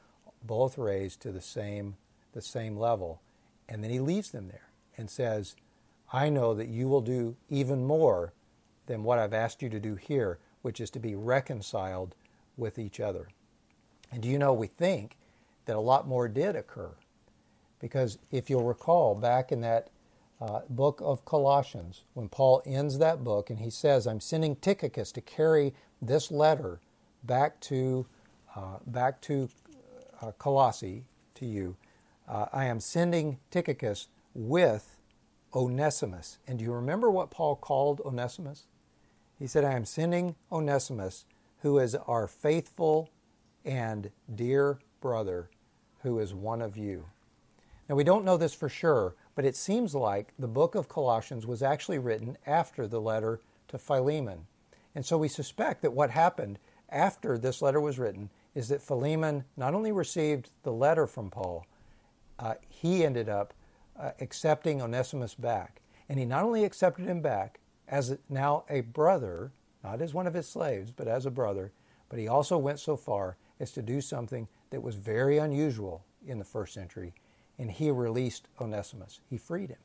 both 0.42 0.78
raised 0.78 1.20
to 1.22 1.32
the 1.32 1.40
same, 1.40 1.96
the 2.32 2.42
same 2.42 2.76
level. 2.76 3.20
And 3.68 3.82
then 3.82 3.90
he 3.90 4.00
leaves 4.00 4.30
them 4.30 4.48
there 4.48 4.68
and 4.96 5.08
says, 5.08 5.56
I 6.12 6.28
know 6.28 6.54
that 6.54 6.68
you 6.68 6.88
will 6.88 7.00
do 7.00 7.36
even 7.48 7.84
more 7.84 8.32
than 8.86 9.02
what 9.02 9.18
I've 9.18 9.34
asked 9.34 9.62
you 9.62 9.70
to 9.70 9.80
do 9.80 9.94
here, 9.94 10.38
which 10.62 10.80
is 10.80 10.90
to 10.90 11.00
be 11.00 11.14
reconciled 11.14 12.14
with 12.56 12.78
each 12.78 13.00
other. 13.00 13.28
And 14.12 14.22
do 14.22 14.28
you 14.28 14.38
know, 14.38 14.52
we 14.52 14.66
think 14.66 15.16
that 15.66 15.76
a 15.76 15.80
lot 15.80 16.06
more 16.06 16.28
did 16.28 16.56
occur. 16.56 16.90
Because 17.80 18.18
if 18.30 18.48
you'll 18.48 18.64
recall, 18.64 19.14
back 19.14 19.52
in 19.52 19.60
that 19.62 19.90
uh, 20.40 20.60
book 20.68 21.00
of 21.02 21.24
Colossians, 21.24 22.04
when 22.14 22.28
Paul 22.28 22.62
ends 22.64 22.98
that 22.98 23.24
book 23.24 23.50
and 23.50 23.58
he 23.58 23.70
says, 23.70 24.06
I'm 24.06 24.20
sending 24.20 24.56
Tychicus 24.56 25.12
to 25.12 25.20
carry 25.20 25.74
this 26.00 26.30
letter 26.30 26.80
back 27.22 27.60
to, 27.60 28.06
uh, 28.54 28.78
back 28.86 29.20
to 29.22 29.48
uh, 30.20 30.32
Colossae 30.38 31.04
to 31.34 31.46
you, 31.46 31.76
uh, 32.28 32.46
I 32.52 32.66
am 32.66 32.80
sending 32.80 33.38
Tychicus 33.50 34.08
with 34.34 34.98
Onesimus. 35.54 36.38
And 36.46 36.58
do 36.58 36.64
you 36.64 36.72
remember 36.72 37.10
what 37.10 37.30
Paul 37.30 37.56
called 37.56 38.00
Onesimus? 38.04 38.64
He 39.38 39.46
said, 39.46 39.64
I 39.64 39.72
am 39.72 39.84
sending 39.84 40.36
Onesimus, 40.50 41.24
who 41.64 41.78
is 41.78 41.94
our 42.06 42.26
faithful 42.26 43.08
and 43.64 44.10
dear 44.34 44.78
brother, 45.00 45.48
who 46.02 46.18
is 46.18 46.34
one 46.34 46.60
of 46.60 46.76
you. 46.76 47.06
Now, 47.88 47.94
we 47.94 48.04
don't 48.04 48.26
know 48.26 48.36
this 48.36 48.52
for 48.52 48.68
sure, 48.68 49.14
but 49.34 49.46
it 49.46 49.56
seems 49.56 49.94
like 49.94 50.34
the 50.38 50.46
book 50.46 50.74
of 50.74 50.90
Colossians 50.90 51.46
was 51.46 51.62
actually 51.62 51.98
written 51.98 52.36
after 52.46 52.86
the 52.86 53.00
letter 53.00 53.40
to 53.68 53.78
Philemon. 53.78 54.46
And 54.94 55.06
so 55.06 55.16
we 55.16 55.26
suspect 55.26 55.80
that 55.80 55.94
what 55.94 56.10
happened 56.10 56.58
after 56.90 57.38
this 57.38 57.62
letter 57.62 57.80
was 57.80 57.98
written 57.98 58.28
is 58.54 58.68
that 58.68 58.82
Philemon 58.82 59.44
not 59.56 59.72
only 59.72 59.90
received 59.90 60.50
the 60.64 60.72
letter 60.72 61.06
from 61.06 61.30
Paul, 61.30 61.66
uh, 62.38 62.56
he 62.68 63.06
ended 63.06 63.30
up 63.30 63.54
uh, 63.98 64.10
accepting 64.20 64.82
Onesimus 64.82 65.34
back. 65.34 65.80
And 66.10 66.18
he 66.18 66.26
not 66.26 66.44
only 66.44 66.62
accepted 66.62 67.06
him 67.06 67.22
back 67.22 67.58
as 67.88 68.18
now 68.28 68.64
a 68.68 68.82
brother, 68.82 69.52
not 69.84 70.00
as 70.00 70.14
one 70.14 70.26
of 70.26 70.34
his 70.34 70.48
slaves, 70.48 70.90
but 70.90 71.06
as 71.06 71.26
a 71.26 71.30
brother, 71.30 71.70
but 72.08 72.18
he 72.18 72.26
also 72.26 72.56
went 72.58 72.80
so 72.80 72.96
far 72.96 73.36
as 73.60 73.70
to 73.72 73.82
do 73.82 74.00
something 74.00 74.48
that 74.70 74.82
was 74.82 74.96
very 74.96 75.38
unusual 75.38 76.04
in 76.26 76.38
the 76.38 76.44
first 76.44 76.72
century, 76.72 77.12
and 77.58 77.70
he 77.70 77.90
released 77.90 78.48
Onesimus. 78.60 79.20
He 79.28 79.36
freed 79.36 79.70
him. 79.70 79.78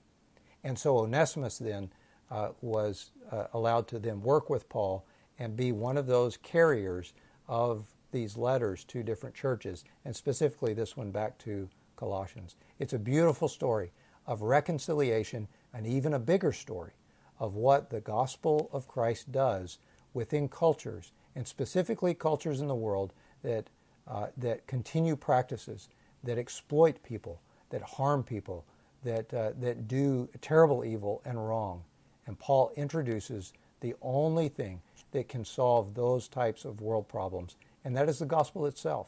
And 0.64 0.80
so 0.80 0.98
Onesimus 0.98 1.58
then 1.58 1.92
uh, 2.32 2.50
was 2.62 3.12
uh, 3.32 3.46
allowed 3.54 3.88
to 3.90 4.00
then 4.00 4.22
work 4.22 4.50
with 4.50 4.70
Paul 4.70 5.06
and 5.38 5.56
be 5.56 5.72
one 5.72 5.98
of 5.98 6.08
those 6.08 6.38
carriers 6.38 7.14
of 7.48 7.86
these 8.12 8.38
letters 8.38 8.84
to 8.86 9.04
different 9.04 9.36
churches, 9.36 9.84
and 10.06 10.16
specifically 10.16 10.74
this 10.74 10.98
one 10.98 11.12
back 11.12 11.38
to 11.40 11.70
Colossians. 11.96 12.56
It's 12.80 12.94
a 12.94 13.00
beautiful 13.00 13.48
story 13.48 13.92
of 14.26 14.42
reconciliation 14.42 15.48
and 15.74 15.86
even 15.86 16.14
a 16.14 16.20
bigger 16.20 16.52
story 16.52 16.94
of 17.40 17.56
what 17.56 17.90
the 17.90 18.02
gospel 18.02 18.70
of 18.74 18.88
Christ 18.88 19.32
does 19.32 19.78
within 20.14 20.48
cultures, 20.48 21.12
and 21.36 21.48
specifically 21.48 22.14
cultures 22.14 22.62
in 22.62 22.68
the 22.68 22.76
world 22.76 23.14
that, 23.44 23.68
uh, 24.08 24.28
that 24.38 24.66
continue 24.68 25.16
practices 25.16 25.90
that 26.24 26.38
exploit 26.38 27.02
people, 27.04 27.42
that 27.70 27.82
harm 27.82 28.24
people, 28.24 28.66
that, 29.04 29.34
uh, 29.34 29.52
that 29.60 29.88
do 29.88 30.28
terrible 30.42 30.84
evil 30.84 31.22
and 31.26 31.48
wrong. 31.48 31.84
And 32.28 32.38
Paul 32.38 32.72
introduces 32.76 33.54
the 33.80 33.96
only 34.02 34.50
thing 34.50 34.82
that 35.12 35.30
can 35.30 35.46
solve 35.46 35.96
those 35.96 36.28
types 36.28 36.66
of 36.66 36.82
world 36.82 37.08
problems, 37.08 37.56
and 37.84 37.96
that 37.96 38.10
is 38.10 38.20
the 38.20 38.26
gospel 38.26 38.66
itself, 38.66 39.08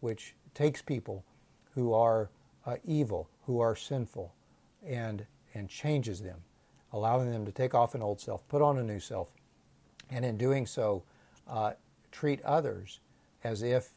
which 0.00 0.34
takes 0.54 0.82
people 0.82 1.24
who 1.74 1.92
are 1.92 2.30
uh, 2.64 2.76
evil, 2.84 3.28
who 3.46 3.60
are 3.60 3.76
sinful, 3.76 4.32
and, 4.84 5.26
and 5.54 5.68
changes 5.68 6.20
them, 6.20 6.38
allowing 6.92 7.30
them 7.30 7.44
to 7.44 7.52
take 7.52 7.74
off 7.74 7.94
an 7.94 8.02
old 8.02 8.20
self, 8.20 8.46
put 8.48 8.62
on 8.62 8.78
a 8.78 8.82
new 8.82 8.98
self, 8.98 9.32
and 10.10 10.24
in 10.24 10.36
doing 10.36 10.66
so, 10.66 11.02
uh, 11.48 11.72
treat 12.12 12.42
others 12.42 13.00
as 13.44 13.62
if 13.62 13.90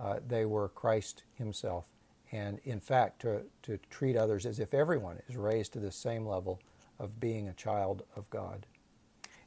uh, 0.00 0.18
they 0.26 0.44
were 0.44 0.68
Christ 0.68 1.24
Himself. 1.34 1.88
And 2.32 2.58
in 2.64 2.80
fact, 2.80 3.20
to, 3.22 3.42
to 3.62 3.78
treat 3.90 4.16
others 4.16 4.46
as 4.46 4.58
if 4.58 4.74
everyone 4.74 5.20
is 5.28 5.36
raised 5.36 5.72
to 5.74 5.78
the 5.78 5.92
same 5.92 6.26
level 6.26 6.60
of 6.98 7.20
being 7.20 7.48
a 7.48 7.54
child 7.54 8.02
of 8.16 8.28
God. 8.30 8.66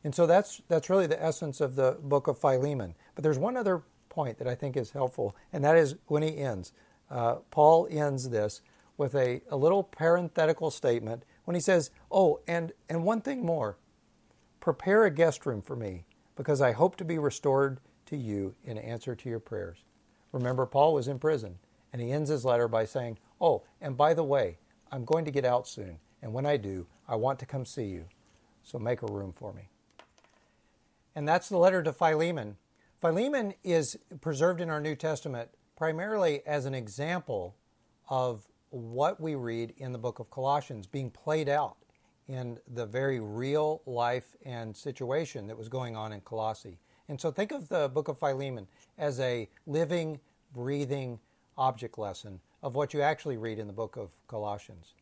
And 0.03 0.15
so 0.15 0.26
that's, 0.26 0.61
that's 0.67 0.89
really 0.89 1.07
the 1.07 1.22
essence 1.22 1.59
of 1.59 1.76
the 1.76 1.97
book 2.01 2.28
of 2.28 2.38
Philemon. 2.38 2.95
But 3.15 3.24
there's 3.24 3.38
one 3.38 3.57
other 3.57 3.84
point 4.07 4.38
that 4.38 4.47
I 4.47 4.55
think 4.55 4.78
is 4.78 4.91
helpful, 4.91 5.36
and 5.51 5.63
that 5.63 5.76
is 5.76 5.95
when 6.07 6.24
he 6.24 6.38
ends. 6.38 6.72
Uh, 7.11 7.36
Paul 7.51 7.88
ends 7.91 8.30
this 8.30 8.61
with 8.97 9.15
a, 9.15 9.41
a 9.49 9.57
little 9.57 9.84
parenthetical 9.84 10.72
statement 10.72 11.24
when 11.45 11.55
he 11.55 11.61
says, 11.61 11.91
Oh, 12.11 12.39
and, 12.47 12.72
and 12.88 13.03
one 13.03 13.22
thing 13.22 13.45
more 13.45 13.78
prepare 14.59 15.05
a 15.05 15.11
guest 15.11 15.45
room 15.45 15.61
for 15.61 15.76
me, 15.76 16.05
because 16.40 16.62
I 16.62 16.72
hope 16.72 16.96
to 16.96 17.04
be 17.04 17.20
restored 17.20 17.82
to 18.06 18.16
you 18.16 18.56
in 18.64 18.78
answer 18.78 19.14
to 19.14 19.30
your 19.30 19.42
prayers. 19.42 19.80
Remember, 20.32 20.66
Paul 20.66 20.94
was 20.94 21.10
in 21.10 21.20
prison, 21.20 21.60
and 21.92 22.02
he 22.02 22.14
ends 22.14 22.30
his 22.30 22.46
letter 22.46 22.70
by 22.70 22.86
saying, 22.86 23.20
Oh, 23.42 23.64
and 23.82 23.98
by 23.98 24.14
the 24.14 24.24
way, 24.24 24.58
I'm 24.90 25.04
going 25.04 25.26
to 25.26 25.32
get 25.32 25.44
out 25.44 25.68
soon, 25.68 26.00
and 26.22 26.32
when 26.32 26.46
I 26.46 26.56
do, 26.56 26.88
I 27.10 27.18
want 27.18 27.40
to 27.40 27.46
come 27.46 27.66
see 27.66 27.88
you. 27.88 28.06
So 28.64 28.80
make 28.80 29.02
a 29.02 29.12
room 29.12 29.34
for 29.34 29.52
me. 29.52 29.68
And 31.14 31.28
that's 31.28 31.50
the 31.50 31.58
letter 31.58 31.84
to 31.84 31.92
Philemon. 31.92 32.56
Philemon 33.02 33.54
is 33.62 33.98
preserved 34.22 34.62
in 34.62 34.70
our 34.70 34.80
New 34.80 34.96
Testament 34.96 35.50
primarily 35.76 36.42
as 36.48 36.64
an 36.64 36.74
example 36.74 37.58
of 38.08 38.48
what 38.70 39.20
we 39.20 39.36
read 39.36 39.74
in 39.76 39.92
the 39.92 39.98
book 39.98 40.20
of 40.20 40.32
Colossians 40.32 40.88
being 40.88 41.12
played 41.12 41.50
out 41.50 41.76
in 42.30 42.59
the 42.75 42.86
very 42.86 43.19
real 43.19 43.82
life 43.88 44.36
and 44.45 44.77
situation 44.77 45.47
that 45.47 45.57
was 45.57 45.67
going 45.67 45.95
on 45.95 46.13
in 46.13 46.21
Colossae. 46.21 46.77
And 47.09 47.19
so 47.19 47.32
think 47.32 47.51
of 47.51 47.67
the 47.69 47.89
book 47.89 48.07
of 48.07 48.19
Philemon 48.19 48.67
as 48.99 49.19
a 49.19 49.49
living, 49.65 50.19
breathing 50.53 51.19
object 51.57 51.97
lesson 51.97 52.39
of 52.61 52.75
what 52.75 52.93
you 52.93 53.01
actually 53.01 53.38
read 53.38 53.57
in 53.57 53.65
the 53.65 53.73
book 53.73 53.97
of 53.97 54.11
Colossians. 54.27 54.93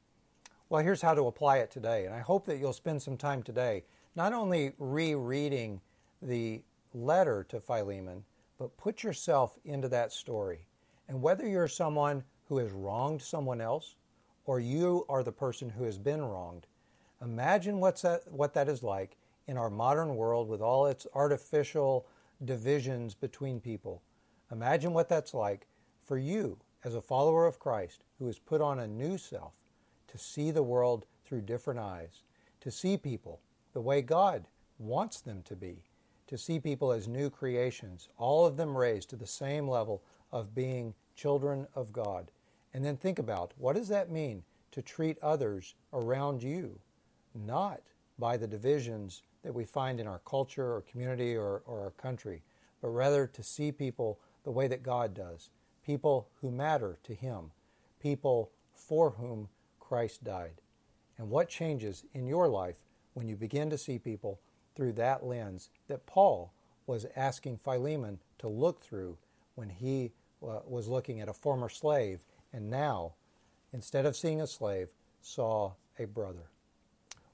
Well, 0.69 0.81
here's 0.81 1.01
how 1.01 1.13
to 1.13 1.27
apply 1.27 1.57
it 1.57 1.69
today. 1.69 2.05
And 2.05 2.15
I 2.15 2.19
hope 2.19 2.45
that 2.45 2.59
you'll 2.59 2.71
spend 2.71 3.01
some 3.01 3.17
time 3.17 3.43
today 3.43 3.83
not 4.15 4.31
only 4.31 4.71
rereading 4.79 5.81
the 6.21 6.61
letter 6.93 7.45
to 7.49 7.59
Philemon, 7.59 8.23
but 8.57 8.75
put 8.77 9.03
yourself 9.03 9.59
into 9.65 9.89
that 9.89 10.13
story. 10.13 10.65
And 11.09 11.21
whether 11.21 11.45
you're 11.45 11.67
someone 11.67 12.23
who 12.47 12.57
has 12.57 12.71
wronged 12.71 13.21
someone 13.21 13.59
else 13.59 13.95
or 14.45 14.61
you 14.61 15.05
are 15.09 15.23
the 15.23 15.31
person 15.31 15.69
who 15.69 15.83
has 15.83 15.97
been 15.97 16.21
wronged, 16.21 16.67
imagine 17.21 17.79
what's 17.79 18.01
that, 18.01 18.31
what 18.31 18.53
that 18.53 18.69
is 18.69 18.83
like 18.83 19.17
in 19.47 19.57
our 19.57 19.69
modern 19.69 20.15
world 20.15 20.47
with 20.47 20.61
all 20.61 20.87
its 20.87 21.07
artificial 21.13 22.05
divisions 22.43 23.15
between 23.15 23.59
people. 23.59 24.01
Imagine 24.51 24.93
what 24.93 25.09
that's 25.09 25.33
like 25.33 25.67
for 26.05 26.17
you 26.17 26.57
as 26.83 26.95
a 26.95 27.01
follower 27.01 27.45
of 27.45 27.59
Christ 27.59 28.03
who 28.19 28.27
has 28.27 28.39
put 28.39 28.61
on 28.61 28.79
a 28.79 28.87
new 28.87 29.17
self 29.17 29.53
to 30.07 30.17
see 30.17 30.51
the 30.51 30.63
world 30.63 31.05
through 31.25 31.41
different 31.41 31.79
eyes, 31.79 32.23
to 32.61 32.71
see 32.71 32.97
people 32.97 33.39
the 33.73 33.81
way 33.81 34.01
God 34.01 34.45
wants 34.79 35.19
them 35.19 35.41
to 35.43 35.55
be, 35.55 35.83
to 36.27 36.37
see 36.37 36.59
people 36.59 36.91
as 36.91 37.07
new 37.07 37.29
creations, 37.29 38.09
all 38.17 38.45
of 38.45 38.57
them 38.57 38.77
raised 38.77 39.09
to 39.09 39.15
the 39.15 39.27
same 39.27 39.67
level 39.67 40.01
of 40.31 40.55
being 40.55 40.93
children 41.15 41.67
of 41.75 41.91
God. 41.93 42.31
And 42.73 42.85
then 42.85 42.97
think 42.97 43.19
about 43.19 43.53
what 43.57 43.75
does 43.75 43.87
that 43.89 44.11
mean 44.11 44.43
to 44.71 44.81
treat 44.81 45.17
others 45.21 45.75
around 45.93 46.43
you, 46.43 46.79
not 47.45 47.81
by 48.19 48.37
the 48.37 48.47
divisions 48.47 49.21
that 49.43 49.53
we 49.53 49.63
find 49.63 49.99
in 49.99 50.07
our 50.07 50.21
culture 50.25 50.73
or 50.73 50.81
community 50.81 51.35
or, 51.35 51.61
or 51.65 51.81
our 51.81 51.91
country, 51.91 52.41
but 52.81 52.89
rather 52.89 53.27
to 53.27 53.43
see 53.43 53.71
people 53.71 54.19
the 54.43 54.51
way 54.51 54.67
that 54.67 54.83
God 54.83 55.13
does, 55.13 55.49
people 55.85 56.27
who 56.41 56.51
matter 56.51 56.97
to 57.03 57.13
Him, 57.13 57.51
people 58.01 58.51
for 58.73 59.11
whom 59.11 59.49
Christ 59.79 60.23
died. 60.23 60.61
And 61.17 61.29
what 61.29 61.49
changes 61.49 62.03
in 62.13 62.27
your 62.27 62.47
life 62.47 62.77
when 63.13 63.27
you 63.27 63.35
begin 63.35 63.69
to 63.69 63.77
see 63.77 63.97
people 63.97 64.39
through 64.75 64.93
that 64.93 65.25
lens 65.25 65.69
that 65.87 66.05
Paul 66.05 66.53
was 66.85 67.05
asking 67.15 67.57
Philemon 67.57 68.19
to 68.39 68.47
look 68.47 68.81
through 68.81 69.17
when 69.55 69.69
he 69.69 70.11
uh, 70.43 70.59
was 70.67 70.87
looking 70.87 71.19
at 71.19 71.27
a 71.27 71.33
former 71.33 71.69
slave 71.69 72.23
and 72.53 72.69
now, 72.69 73.13
instead 73.73 74.05
of 74.05 74.15
seeing 74.15 74.39
a 74.39 74.47
slave, 74.47 74.89
saw 75.21 75.73
a 75.99 76.05
brother. 76.05 76.49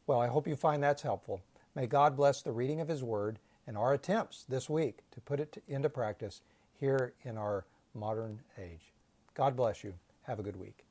Well, 0.05 0.19
I 0.19 0.27
hope 0.27 0.47
you 0.47 0.55
find 0.55 0.83
that's 0.83 1.01
helpful. 1.01 1.41
May 1.75 1.87
God 1.87 2.17
bless 2.17 2.41
the 2.41 2.51
reading 2.51 2.81
of 2.81 2.89
His 2.89 3.03
Word 3.03 3.39
and 3.65 3.77
our 3.77 3.93
attempts 3.93 4.43
this 4.49 4.69
week 4.69 4.99
to 5.11 5.21
put 5.21 5.39
it 5.39 5.63
into 5.67 5.89
practice 5.89 6.41
here 6.79 7.13
in 7.23 7.37
our 7.37 7.65
modern 7.93 8.41
age. 8.57 8.91
God 9.33 9.55
bless 9.55 9.83
you. 9.83 9.93
Have 10.23 10.39
a 10.39 10.43
good 10.43 10.57
week. 10.57 10.82